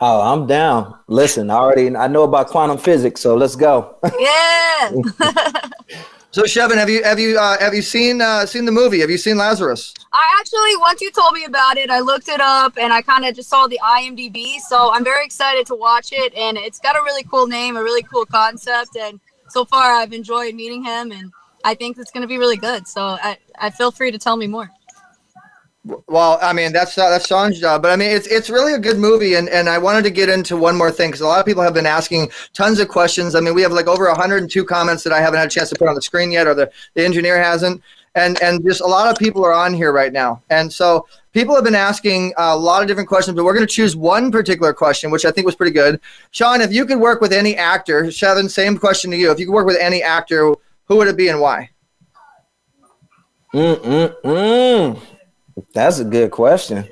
Oh, 0.00 0.20
I'm 0.20 0.46
down. 0.46 0.98
Listen, 1.08 1.50
I 1.50 1.54
already 1.54 1.96
I 1.96 2.06
know 2.06 2.24
about 2.24 2.48
quantum 2.48 2.78
physics, 2.78 3.20
so 3.20 3.34
let's 3.34 3.56
go. 3.56 3.96
Yeah. 4.18 4.92
So, 6.36 6.42
Chevin, 6.42 6.74
have 6.74 6.90
you 6.90 7.02
have 7.02 7.18
you 7.18 7.38
uh, 7.38 7.58
have 7.60 7.72
you 7.72 7.80
seen 7.80 8.20
uh, 8.20 8.44
seen 8.44 8.66
the 8.66 8.72
movie? 8.72 9.00
Have 9.00 9.08
you 9.08 9.16
seen 9.16 9.38
Lazarus? 9.38 9.94
I 10.12 10.36
actually, 10.38 10.76
once 10.76 11.00
you 11.00 11.10
told 11.10 11.32
me 11.32 11.46
about 11.46 11.78
it, 11.78 11.88
I 11.88 12.00
looked 12.00 12.28
it 12.28 12.42
up 12.42 12.76
and 12.76 12.92
I 12.92 13.00
kind 13.00 13.24
of 13.24 13.34
just 13.34 13.48
saw 13.48 13.66
the 13.66 13.80
IMDb. 13.82 14.58
So 14.58 14.92
I'm 14.92 15.02
very 15.02 15.24
excited 15.24 15.64
to 15.68 15.74
watch 15.74 16.08
it, 16.12 16.34
and 16.34 16.58
it's 16.58 16.78
got 16.78 16.94
a 16.94 17.00
really 17.00 17.22
cool 17.22 17.46
name, 17.46 17.78
a 17.78 17.82
really 17.82 18.02
cool 18.02 18.26
concept, 18.26 18.96
and 18.96 19.18
so 19.56 19.64
far 19.64 19.90
I've 19.90 20.12
enjoyed 20.12 20.54
meeting 20.54 20.84
him, 20.84 21.12
and 21.12 21.32
I 21.64 21.74
think 21.74 21.96
it's 21.96 22.10
going 22.10 22.20
to 22.20 22.28
be 22.28 22.36
really 22.36 22.58
good. 22.58 22.86
So 22.86 23.00
I, 23.00 23.38
I 23.58 23.70
feel 23.70 23.90
free 23.90 24.10
to 24.10 24.18
tell 24.18 24.36
me 24.36 24.46
more. 24.46 24.70
Well, 26.08 26.38
I 26.42 26.52
mean 26.52 26.72
that's 26.72 26.98
uh, 26.98 27.08
that's 27.08 27.26
Sean's 27.26 27.58
job, 27.58 27.80
but 27.80 27.90
I 27.90 27.96
mean 27.96 28.10
it's 28.10 28.26
it's 28.26 28.50
really 28.50 28.74
a 28.74 28.78
good 28.78 28.98
movie, 28.98 29.34
and 29.34 29.48
and 29.48 29.68
I 29.68 29.78
wanted 29.78 30.02
to 30.02 30.10
get 30.10 30.28
into 30.28 30.58
one 30.58 30.76
more 30.76 30.90
thing 30.90 31.08
because 31.08 31.22
a 31.22 31.26
lot 31.26 31.40
of 31.40 31.46
people 31.46 31.62
have 31.62 31.72
been 31.72 31.86
asking 31.86 32.30
tons 32.52 32.80
of 32.80 32.88
questions. 32.88 33.34
I 33.34 33.40
mean 33.40 33.54
we 33.54 33.62
have 33.62 33.72
like 33.72 33.86
over 33.86 34.04
102 34.06 34.64
comments 34.64 35.04
that 35.04 35.12
I 35.12 35.20
haven't 35.20 35.38
had 35.38 35.46
a 35.46 35.50
chance 35.50 35.70
to 35.70 35.76
put 35.76 35.88
on 35.88 35.94
the 35.94 36.02
screen 36.02 36.32
yet, 36.32 36.46
or 36.46 36.54
the 36.54 36.70
the 36.94 37.04
engineer 37.04 37.42
hasn't, 37.42 37.80
and 38.16 38.42
and 38.42 38.62
just 38.62 38.82
a 38.82 38.86
lot 38.86 39.08
of 39.08 39.16
people 39.16 39.42
are 39.44 39.54
on 39.54 39.72
here 39.72 39.92
right 39.92 40.12
now, 40.12 40.42
and 40.50 40.70
so 40.70 41.06
people 41.36 41.54
have 41.54 41.64
been 41.64 41.74
asking 41.74 42.32
a 42.38 42.56
lot 42.56 42.80
of 42.80 42.88
different 42.88 43.06
questions, 43.06 43.36
but 43.36 43.44
we're 43.44 43.52
going 43.52 43.66
to 43.66 43.72
choose 43.72 43.94
one 43.94 44.32
particular 44.32 44.72
question, 44.72 45.10
which 45.10 45.26
I 45.26 45.30
think 45.30 45.44
was 45.44 45.54
pretty 45.54 45.72
good. 45.72 46.00
Sean, 46.30 46.62
if 46.62 46.72
you 46.72 46.86
could 46.86 46.98
work 46.98 47.20
with 47.20 47.30
any 47.30 47.54
actor, 47.54 48.04
Shevin, 48.04 48.48
same 48.48 48.78
question 48.78 49.10
to 49.10 49.18
you. 49.18 49.30
If 49.30 49.38
you 49.38 49.44
could 49.44 49.52
work 49.52 49.66
with 49.66 49.76
any 49.78 50.02
actor, 50.02 50.54
who 50.86 50.96
would 50.96 51.08
it 51.08 51.16
be 51.16 51.28
and 51.28 51.38
why? 51.38 51.68
Mm 53.52 53.76
mm 53.76 54.22
mm. 54.22 55.02
That's 55.74 55.98
a 55.98 56.04
good 56.04 56.30
question, 56.30 56.88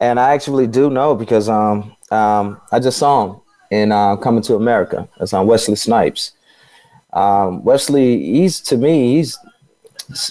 and 0.00 0.18
I 0.20 0.32
actually 0.32 0.68
do 0.68 0.88
know 0.88 1.16
because 1.16 1.48
um 1.48 1.96
um 2.10 2.60
I 2.70 2.78
just 2.78 2.98
saw 2.98 3.14
him 3.24 3.40
in 3.70 3.90
uh, 3.90 4.16
Coming 4.16 4.42
to 4.44 4.54
America. 4.54 5.08
That's 5.18 5.32
on 5.32 5.46
Wesley 5.46 5.76
Snipes. 5.76 6.32
Um, 7.12 7.64
Wesley, 7.64 8.18
he's 8.32 8.60
to 8.62 8.76
me, 8.76 9.16
he's 9.16 9.38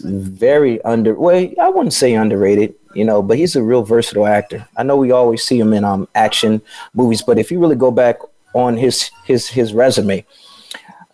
very 0.03 0.81
under. 0.83 1.13
Well, 1.15 1.49
I 1.61 1.69
wouldn't 1.69 1.93
say 1.93 2.13
underrated, 2.15 2.75
you 2.95 3.05
know, 3.05 3.21
but 3.21 3.37
he's 3.37 3.55
a 3.55 3.63
real 3.63 3.83
versatile 3.83 4.27
actor. 4.27 4.67
I 4.77 4.83
know 4.83 4.97
we 4.97 5.11
always 5.11 5.43
see 5.43 5.59
him 5.59 5.73
in 5.73 5.83
um 5.83 6.07
action 6.15 6.61
movies, 6.93 7.21
but 7.21 7.37
if 7.39 7.51
you 7.51 7.59
really 7.59 7.75
go 7.75 7.91
back 7.91 8.17
on 8.53 8.77
his 8.77 9.09
his 9.25 9.47
his 9.47 9.73
resume, 9.73 10.25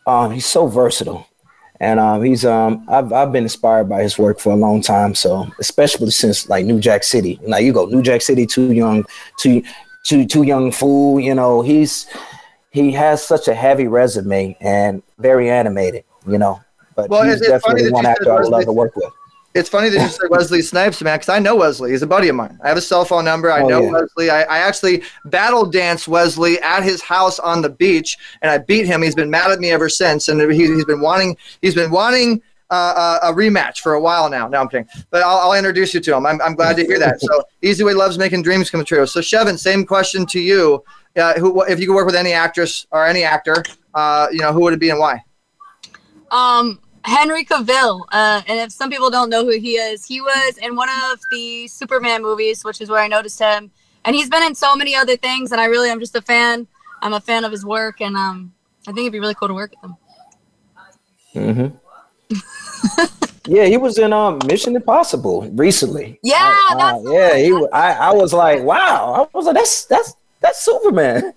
um, 0.05 0.31
he's 0.31 0.45
so 0.45 0.67
versatile 0.67 1.27
and 1.79 1.99
um, 1.99 2.23
he's 2.23 2.43
um, 2.45 2.83
I've 2.89 3.13
I've 3.13 3.31
been 3.31 3.43
inspired 3.43 3.87
by 3.87 4.01
his 4.01 4.17
work 4.17 4.39
for 4.39 4.51
a 4.51 4.55
long 4.55 4.81
time. 4.81 5.13
So 5.13 5.47
especially 5.59 6.09
since 6.11 6.49
like 6.49 6.65
New 6.65 6.79
Jack 6.79 7.03
City, 7.03 7.39
like 7.43 7.63
you 7.63 7.73
go 7.73 7.85
New 7.85 8.01
Jack 8.01 8.21
City, 8.21 8.45
too 8.47 8.71
young, 8.73 9.05
too 9.39 9.61
too 10.03 10.25
To 10.25 10.41
Wong 10.41 10.71
Foo. 10.71 11.19
You 11.19 11.35
know 11.35 11.61
he's 11.61 12.07
he 12.71 12.91
has 12.93 13.23
such 13.25 13.47
a 13.47 13.53
heavy 13.53 13.87
resume 13.87 14.57
and 14.59 15.03
very 15.19 15.49
animated. 15.51 16.03
You 16.25 16.39
know, 16.39 16.59
but 16.95 17.09
Well, 17.09 17.23
he's 17.23 17.35
it's- 17.35 17.51
it's 17.51 17.63
funny 17.63 17.75
definitely 17.81 17.91
one 17.93 18.05
actor 18.07 18.31
I 18.31 18.41
would 18.41 18.49
love 18.49 18.65
to 18.65 18.73
work 18.73 18.95
with. 18.95 19.11
It's 19.57 19.69
funny 19.69 19.89
that 19.89 20.01
you 20.01 20.07
said 20.07 20.29
Wesley 20.29 20.61
Snipes, 20.61 21.01
man, 21.01 21.17
because 21.17 21.29
I 21.29 21.39
know 21.39 21.55
Wesley. 21.55 21.91
He's 21.91 22.03
a 22.03 22.07
buddy 22.07 22.27
of 22.29 22.35
mine. 22.35 22.59
I 22.63 22.67
have 22.67 22.77
a 22.77 22.81
cell 22.81 23.03
phone 23.05 23.25
number. 23.25 23.51
I 23.51 23.61
Oh, 23.61 23.67
know 23.67 23.81
yeah. 23.81 23.91
Wesley. 23.91 24.29
I, 24.29 24.43
I 24.43 24.57
actually 24.59 25.01
battle 25.25 25.65
danced 25.65 26.07
Wesley 26.07 26.59
at 26.61 26.83
his 26.83 27.01
house 27.01 27.39
on 27.39 27.61
the 27.61 27.69
beach, 27.69 28.17
and 28.41 28.51
I 28.51 28.59
beat 28.59 28.85
him. 28.85 29.01
He's 29.01 29.15
been 29.15 29.29
mad 29.31 29.51
at 29.51 29.59
me 29.59 29.71
ever 29.71 29.89
since, 29.89 30.27
and 30.29 30.39
he, 30.51 30.67
he's 30.67 30.85
been 30.85 31.01
wanting 31.01 31.35
he's 31.61 31.73
been 31.75 31.89
wanting 31.91 32.41
uh, 32.69 33.19
a, 33.23 33.29
a 33.31 33.33
rematch 33.33 33.79
for 33.79 33.93
a 33.93 34.01
while 34.01 34.29
now. 34.29 34.47
No, 34.47 34.59
I'm 34.61 34.67
kidding, 34.69 34.87
but 35.09 35.23
I'll, 35.23 35.37
I'll 35.37 35.53
introduce 35.57 35.93
you 35.93 36.01
to 36.01 36.15
him. 36.15 36.25
I'm, 36.25 36.41
I'm 36.41 36.53
glad 36.53 36.75
to 36.77 36.85
hear 36.85 36.99
that. 36.99 37.19
So 37.21 37.43
Easy 37.61 37.83
Way 37.83 37.93
loves 37.93 38.17
making 38.17 38.43
dreams 38.43 38.69
come 38.69 38.83
true. 38.85 39.05
So 39.07 39.21
Shevin, 39.21 39.57
same 39.57 39.85
question 39.85 40.25
to 40.27 40.39
you. 40.39 40.83
Uh, 41.15 41.33
who, 41.39 41.63
if 41.63 41.79
you 41.79 41.87
could 41.87 41.95
work 41.95 42.05
with 42.05 42.15
any 42.15 42.31
actress 42.33 42.85
or 42.91 43.05
any 43.05 43.23
actor, 43.23 43.63
uh, 43.95 44.27
you 44.31 44.39
know, 44.39 44.53
who 44.53 44.61
would 44.61 44.73
it 44.73 44.79
be 44.79 44.91
and 44.91 44.99
why? 44.99 45.23
Um, 46.29 46.79
Henry 47.07 47.45
Cavill. 47.45 48.05
Uh, 48.11 48.41
and 48.47 48.59
if 48.59 48.71
some 48.71 48.89
people 48.89 49.09
don't 49.09 49.29
know 49.29 49.45
who 49.45 49.57
he 49.57 49.73
is, 49.75 50.05
he 50.05 50.21
was 50.21 50.57
in 50.57 50.75
one 50.75 50.89
of 50.89 51.19
the 51.31 51.67
Superman 51.67 52.21
movies, 52.21 52.63
which 52.65 52.81
is 52.81 52.89
where 52.89 53.01
I 53.01 53.07
noticed 53.07 53.39
him. 53.39 53.71
And 54.05 54.15
he's 54.15 54.29
been 54.29 54.43
in 54.43 54.55
so 54.55 54.75
many 54.75 54.93
other 54.95 55.17
things, 55.17 55.51
and 55.51 55.59
I 55.59 55.65
really 55.65 55.89
am 55.89 55.99
just 55.99 56.15
a 56.15 56.21
fan. 56.21 56.67
I'm 57.01 57.13
a 57.13 57.19
fan 57.21 57.45
of 57.45 57.51
his 57.51 57.65
work, 57.65 58.01
and 58.01 58.15
um, 58.15 58.53
I 58.87 58.91
think 58.91 58.99
it'd 58.99 59.13
be 59.13 59.19
really 59.19 59.35
cool 59.35 59.47
to 59.47 59.53
work 59.53 59.71
with 59.81 59.91
him. 59.91 59.97
hmm 61.33 61.67
yeah, 63.45 63.65
he 63.65 63.77
was 63.77 63.97
in 63.97 64.11
um 64.13 64.39
Mission 64.47 64.75
Impossible 64.75 65.49
recently. 65.53 66.19
Yeah, 66.23 66.55
Uh, 66.69 66.99
yeah, 67.05 67.35
he. 67.37 67.51
I 67.71 67.93
I 67.93 68.11
was 68.13 68.33
like, 68.33 68.61
wow. 68.63 69.29
I 69.33 69.37
was 69.37 69.45
like, 69.45 69.55
that's 69.55 69.85
that's 69.85 70.15
that's 70.41 70.59
Superman. 70.63 71.33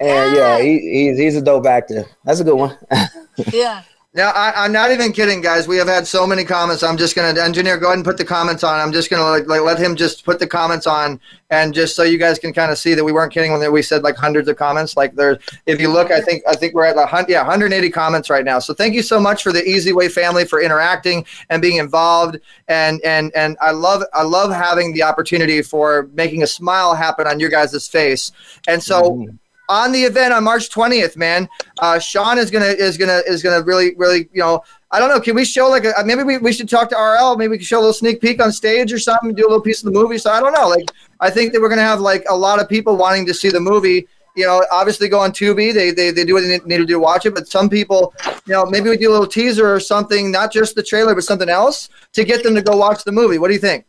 And 0.00 0.34
yeah, 0.36 0.60
he, 0.60 0.78
he's 0.78 1.18
he's 1.18 1.36
a 1.36 1.42
dope 1.42 1.66
actor. 1.66 2.06
That's 2.24 2.40
a 2.40 2.44
good 2.44 2.54
one. 2.54 2.76
yeah. 3.52 3.82
Now, 4.14 4.30
I, 4.30 4.64
I'm 4.64 4.72
not 4.72 4.90
even 4.90 5.12
kidding, 5.12 5.42
guys. 5.42 5.68
We 5.68 5.76
have 5.76 5.86
had 5.86 6.06
so 6.06 6.26
many 6.26 6.42
comments. 6.42 6.82
I'm 6.82 6.96
just 6.96 7.14
to, 7.14 7.44
engineer, 7.44 7.76
go 7.76 7.88
ahead 7.88 7.98
and 7.98 8.04
put 8.04 8.16
the 8.16 8.24
comments 8.24 8.64
on. 8.64 8.80
I'm 8.80 8.90
just 8.90 9.10
to 9.10 9.22
like, 9.22 9.46
like, 9.46 9.60
let 9.60 9.78
him 9.78 9.96
just 9.96 10.24
put 10.24 10.38
the 10.38 10.46
comments 10.46 10.86
on. 10.86 11.20
And 11.50 11.74
just 11.74 11.94
so 11.94 12.04
you 12.04 12.16
guys 12.16 12.38
can 12.38 12.54
kind 12.54 12.72
of 12.72 12.78
see 12.78 12.94
that 12.94 13.04
we 13.04 13.12
weren't 13.12 13.32
kidding 13.32 13.52
when 13.52 13.70
we 13.70 13.82
said 13.82 14.02
like 14.02 14.16
hundreds 14.16 14.48
of 14.48 14.56
comments. 14.56 14.96
Like 14.96 15.14
there, 15.14 15.38
if 15.66 15.78
you 15.78 15.92
look, 15.92 16.10
I 16.10 16.22
think, 16.22 16.42
I 16.48 16.56
think 16.56 16.72
we're 16.72 16.86
at 16.86 16.96
hundred, 17.06 17.30
yeah, 17.30 17.42
180 17.42 17.90
comments 17.90 18.30
right 18.30 18.46
now. 18.46 18.58
So 18.60 18.72
thank 18.72 18.94
you 18.94 19.02
so 19.02 19.20
much 19.20 19.42
for 19.42 19.52
the 19.52 19.62
Easy 19.62 19.92
Way 19.92 20.08
family 20.08 20.46
for 20.46 20.62
interacting 20.62 21.26
and 21.50 21.60
being 21.60 21.76
involved. 21.76 22.38
And, 22.66 23.02
and, 23.04 23.30
and 23.36 23.58
I 23.60 23.72
love, 23.72 24.04
I 24.14 24.22
love 24.22 24.50
having 24.50 24.94
the 24.94 25.02
opportunity 25.02 25.60
for 25.60 26.08
making 26.14 26.42
a 26.42 26.46
smile 26.46 26.94
happen 26.94 27.26
on 27.26 27.40
your 27.40 27.50
guys' 27.50 27.86
face. 27.86 28.32
And 28.66 28.82
so, 28.82 29.02
mm-hmm. 29.02 29.36
On 29.68 29.92
the 29.92 30.02
event 30.02 30.32
on 30.32 30.44
March 30.44 30.70
20th, 30.70 31.16
man. 31.16 31.48
Uh, 31.78 31.98
Sean 31.98 32.38
is 32.38 32.50
gonna 32.50 32.66
is 32.66 32.96
gonna 32.96 33.22
is 33.26 33.42
gonna 33.42 33.62
really 33.62 33.94
really 33.96 34.28
you 34.32 34.40
know 34.40 34.62
I 34.90 34.98
don't 34.98 35.10
know. 35.10 35.20
Can 35.20 35.34
we 35.34 35.44
show 35.44 35.68
like 35.68 35.84
a 35.84 35.92
maybe 36.04 36.22
we, 36.22 36.38
we 36.38 36.52
should 36.52 36.68
talk 36.68 36.88
to 36.90 36.96
RL? 36.96 37.36
Maybe 37.36 37.50
we 37.50 37.58
can 37.58 37.66
show 37.66 37.78
a 37.78 37.80
little 37.80 37.92
sneak 37.92 38.20
peek 38.20 38.42
on 38.42 38.50
stage 38.50 38.92
or 38.92 38.98
something. 38.98 39.34
Do 39.34 39.42
a 39.42 39.48
little 39.48 39.60
piece 39.60 39.84
of 39.84 39.92
the 39.92 39.98
movie. 39.98 40.18
So 40.18 40.30
I 40.30 40.40
don't 40.40 40.52
know. 40.52 40.68
Like 40.68 40.90
I 41.20 41.30
think 41.30 41.52
that 41.52 41.60
we're 41.60 41.68
gonna 41.68 41.82
have 41.82 42.00
like 42.00 42.24
a 42.28 42.36
lot 42.36 42.60
of 42.60 42.68
people 42.68 42.96
wanting 42.96 43.26
to 43.26 43.34
see 43.34 43.50
the 43.50 43.60
movie. 43.60 44.06
You 44.36 44.46
know, 44.46 44.64
obviously 44.70 45.08
go 45.08 45.18
on 45.18 45.32
Tubi. 45.32 45.74
They, 45.74 45.90
they, 45.90 46.12
they 46.12 46.24
do 46.24 46.34
what 46.34 46.42
they 46.42 46.58
need 46.58 46.76
to 46.78 46.86
do 46.86 46.94
to 46.94 47.00
watch 47.00 47.26
it. 47.26 47.34
But 47.34 47.48
some 47.48 47.68
people, 47.68 48.14
you 48.46 48.52
know, 48.52 48.64
maybe 48.66 48.88
we 48.88 48.96
do 48.96 49.10
a 49.10 49.12
little 49.12 49.26
teaser 49.26 49.74
or 49.74 49.80
something, 49.80 50.30
not 50.30 50.52
just 50.52 50.76
the 50.76 50.82
trailer, 50.82 51.12
but 51.12 51.24
something 51.24 51.48
else 51.48 51.88
to 52.12 52.22
get 52.22 52.44
them 52.44 52.54
to 52.54 52.62
go 52.62 52.76
watch 52.76 53.02
the 53.02 53.10
movie. 53.10 53.38
What 53.38 53.48
do 53.48 53.54
you 53.54 53.60
think? 53.60 53.84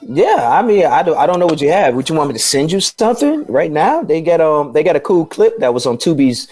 Yeah, 0.00 0.48
I 0.50 0.62
mean, 0.62 0.86
I 0.86 1.02
don't, 1.02 1.18
I 1.18 1.26
don't 1.26 1.40
know 1.40 1.46
what 1.46 1.60
you 1.60 1.70
have. 1.70 1.94
Would 1.94 2.08
you 2.08 2.14
want 2.14 2.28
me 2.28 2.34
to 2.34 2.38
send 2.38 2.70
you 2.70 2.80
something 2.80 3.44
right 3.46 3.70
now? 3.70 4.02
They 4.02 4.20
got 4.20 4.40
um, 4.40 4.72
they 4.72 4.82
got 4.82 4.96
a 4.96 5.00
cool 5.00 5.26
clip 5.26 5.58
that 5.58 5.74
was 5.74 5.86
on 5.86 5.98
Tubi's, 5.98 6.48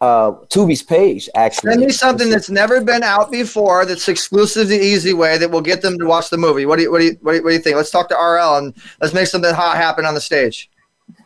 uh, 0.00 0.32
Tubi's 0.48 0.82
page 0.82 1.28
actually. 1.34 1.72
Send 1.72 1.86
me 1.86 1.92
something 1.92 2.30
that's 2.30 2.50
never 2.50 2.80
been 2.82 3.02
out 3.02 3.30
before, 3.30 3.86
that's 3.86 4.08
exclusive 4.08 4.68
to 4.68 4.74
Easy 4.74 5.14
Way, 5.14 5.38
that 5.38 5.50
will 5.50 5.62
get 5.62 5.82
them 5.82 5.98
to 5.98 6.04
watch 6.04 6.30
the 6.30 6.36
movie. 6.36 6.66
What 6.66 6.76
do 6.76 6.82
you 6.82 6.90
what 6.92 6.98
do 6.98 7.06
you 7.06 7.18
what 7.22 7.32
do 7.32 7.38
you, 7.38 7.44
what 7.44 7.50
do 7.50 7.56
you 7.56 7.62
think? 7.62 7.76
Let's 7.76 7.90
talk 7.90 8.08
to 8.10 8.14
RL 8.14 8.58
and 8.58 8.74
let's 9.00 9.14
make 9.14 9.26
something 9.26 9.54
hot 9.54 9.76
happen 9.76 10.04
on 10.04 10.14
the 10.14 10.20
stage. 10.20 10.70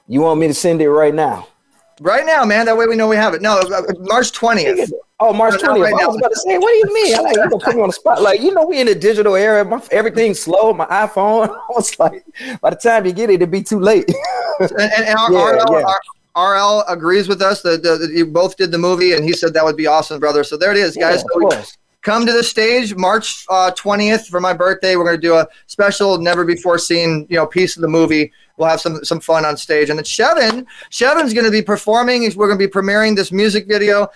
You 0.06 0.20
want 0.20 0.40
me 0.40 0.46
to 0.46 0.54
send 0.54 0.80
it 0.80 0.90
right 0.90 1.14
now? 1.14 1.48
Right 2.00 2.26
now, 2.26 2.44
man. 2.44 2.66
That 2.66 2.76
way 2.76 2.86
we 2.86 2.96
know 2.96 3.08
we 3.08 3.16
have 3.16 3.34
it. 3.34 3.42
No, 3.42 3.58
uh, 3.58 3.82
March 3.98 4.32
twentieth. 4.32 4.92
Oh, 5.20 5.32
March 5.32 5.60
twentieth. 5.60 5.92
right 5.92 6.02
I 6.02 6.06
was 6.06 6.16
about 6.16 6.32
to 6.32 6.40
say, 6.40 6.58
what 6.58 6.70
do 6.72 6.76
you 6.76 6.94
mean? 6.94 7.14
I'm 7.16 7.22
like 7.22 7.36
you 7.36 7.42
gonna 7.48 7.64
put 7.64 7.76
me 7.76 7.82
on 7.82 7.88
the 7.88 7.92
spot. 7.92 8.20
Like 8.20 8.40
you 8.40 8.52
know, 8.52 8.66
we 8.66 8.80
in 8.80 8.88
the 8.88 8.94
digital 8.96 9.36
era. 9.36 9.64
My, 9.64 9.80
everything's 9.92 10.40
slow. 10.40 10.72
My 10.72 10.86
iPhone. 10.86 11.48
I 11.50 11.72
was 11.74 11.96
like, 12.00 12.24
by 12.60 12.70
the 12.70 12.76
time 12.76 13.06
you 13.06 13.12
get 13.12 13.30
it, 13.30 13.34
it'd 13.34 13.50
be 13.50 13.62
too 13.62 13.78
late. 13.78 14.12
and, 14.60 14.70
and, 14.72 15.04
Yeah, 15.06 15.26
RL, 15.26 15.64
yeah. 15.72 15.94
RL 16.36 16.84
agrees 16.88 17.28
with 17.28 17.42
us 17.42 17.62
that, 17.62 17.84
that 17.84 18.10
you 18.12 18.26
both 18.26 18.56
did 18.56 18.72
the 18.72 18.78
movie, 18.78 19.12
and 19.12 19.24
he 19.24 19.32
said 19.32 19.54
that 19.54 19.64
would 19.64 19.76
be 19.76 19.86
awesome, 19.86 20.18
brother. 20.18 20.42
So 20.42 20.56
there 20.56 20.72
it 20.72 20.76
is, 20.78 20.96
Yeah, 20.96 21.12
guys. 21.12 21.20
So 21.20 21.28
course. 21.40 21.78
come 22.02 22.26
to 22.26 22.32
the 22.32 22.42
stage 22.42 22.96
March 22.96 23.46
uh, 23.48 23.70
twentieth 23.70 24.26
for 24.26 24.40
my 24.40 24.52
birthday. 24.52 24.96
We're 24.96 25.04
going 25.04 25.16
to 25.16 25.22
do 25.26 25.34
a 25.36 25.46
special, 25.68 26.18
never 26.18 26.44
before 26.44 26.76
seen, 26.76 27.24
you 27.30 27.36
know, 27.36 27.46
piece 27.46 27.76
of 27.76 27.82
the 27.82 27.88
movie. 27.88 28.32
We'll 28.56 28.68
have 28.68 28.80
some 28.80 29.04
some 29.04 29.20
fun 29.20 29.44
on 29.44 29.56
stage, 29.56 29.90
and 29.90 29.98
then 29.98 30.04
Shevin, 30.04 30.66
Shevin's 30.90 31.34
going 31.34 31.46
to 31.46 31.52
be 31.52 31.62
performing. 31.62 32.22
We're 32.34 32.48
going 32.48 32.58
to 32.58 32.66
be 32.66 32.70
premiering 32.70 33.14
this 33.14 33.30
music 33.30 33.68
video. 33.68 34.08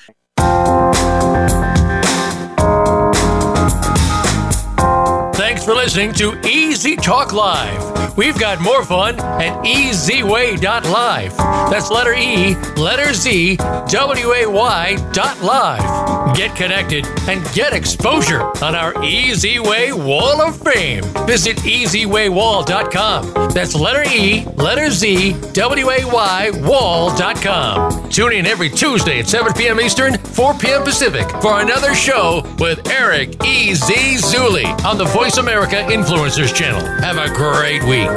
Thanks 5.39 5.65
for 5.65 5.73
listening 5.73 6.13
to 6.15 6.37
Easy 6.45 6.97
Talk 6.97 7.33
Live. 7.33 8.17
We've 8.17 8.37
got 8.37 8.61
more 8.61 8.85
fun 8.85 9.21
at 9.21 9.65
easyway.live. 9.65 11.37
That's 11.37 11.91
letter 11.93 12.15
E, 12.15 12.57
letter 12.75 13.13
Z, 13.15 13.55
W 13.57 14.33
A 14.33 14.47
Y 14.51 15.11
dot 15.13 15.41
live. 15.41 16.37
Get 16.37 16.57
connected 16.57 17.07
and 17.29 17.45
get 17.55 17.73
exposure 17.73 18.43
on 18.65 18.75
our 18.75 19.05
Easy 19.05 19.61
Way 19.61 19.93
Wall 19.93 20.41
of 20.43 20.61
Fame. 20.61 21.05
Visit 21.29 21.59
easywaywall.com. 21.59 23.53
That's 23.53 23.77
letter 23.77 24.03
E, 24.13 24.45
letter 24.57 24.91
Z, 24.91 25.37
W 25.53 25.91
A 25.91 26.05
Y 26.05 26.51
wall.com. 26.65 28.11
Tune 28.11 28.33
in 28.33 28.47
every 28.47 28.71
Tuesday 28.71 29.21
at 29.21 29.29
7 29.29 29.53
p.m. 29.53 29.81
Eastern, 29.81 30.19
4 30.19 30.55
p.m. 30.55 30.83
Pacific 30.83 31.31
for 31.41 31.61
another 31.61 31.95
show 31.95 32.43
with 32.59 32.85
Eric 32.89 33.45
E. 33.45 33.75
Z. 33.75 33.95
Zuley 34.17 34.67
on 34.85 34.99
the 34.99 35.07
Voice 35.29 35.37
America 35.37 35.77
Influencers 35.77 36.55
channel. 36.55 36.87
Have 37.03 37.19
a 37.19 37.29
great 37.29 37.85
week. 37.85 38.09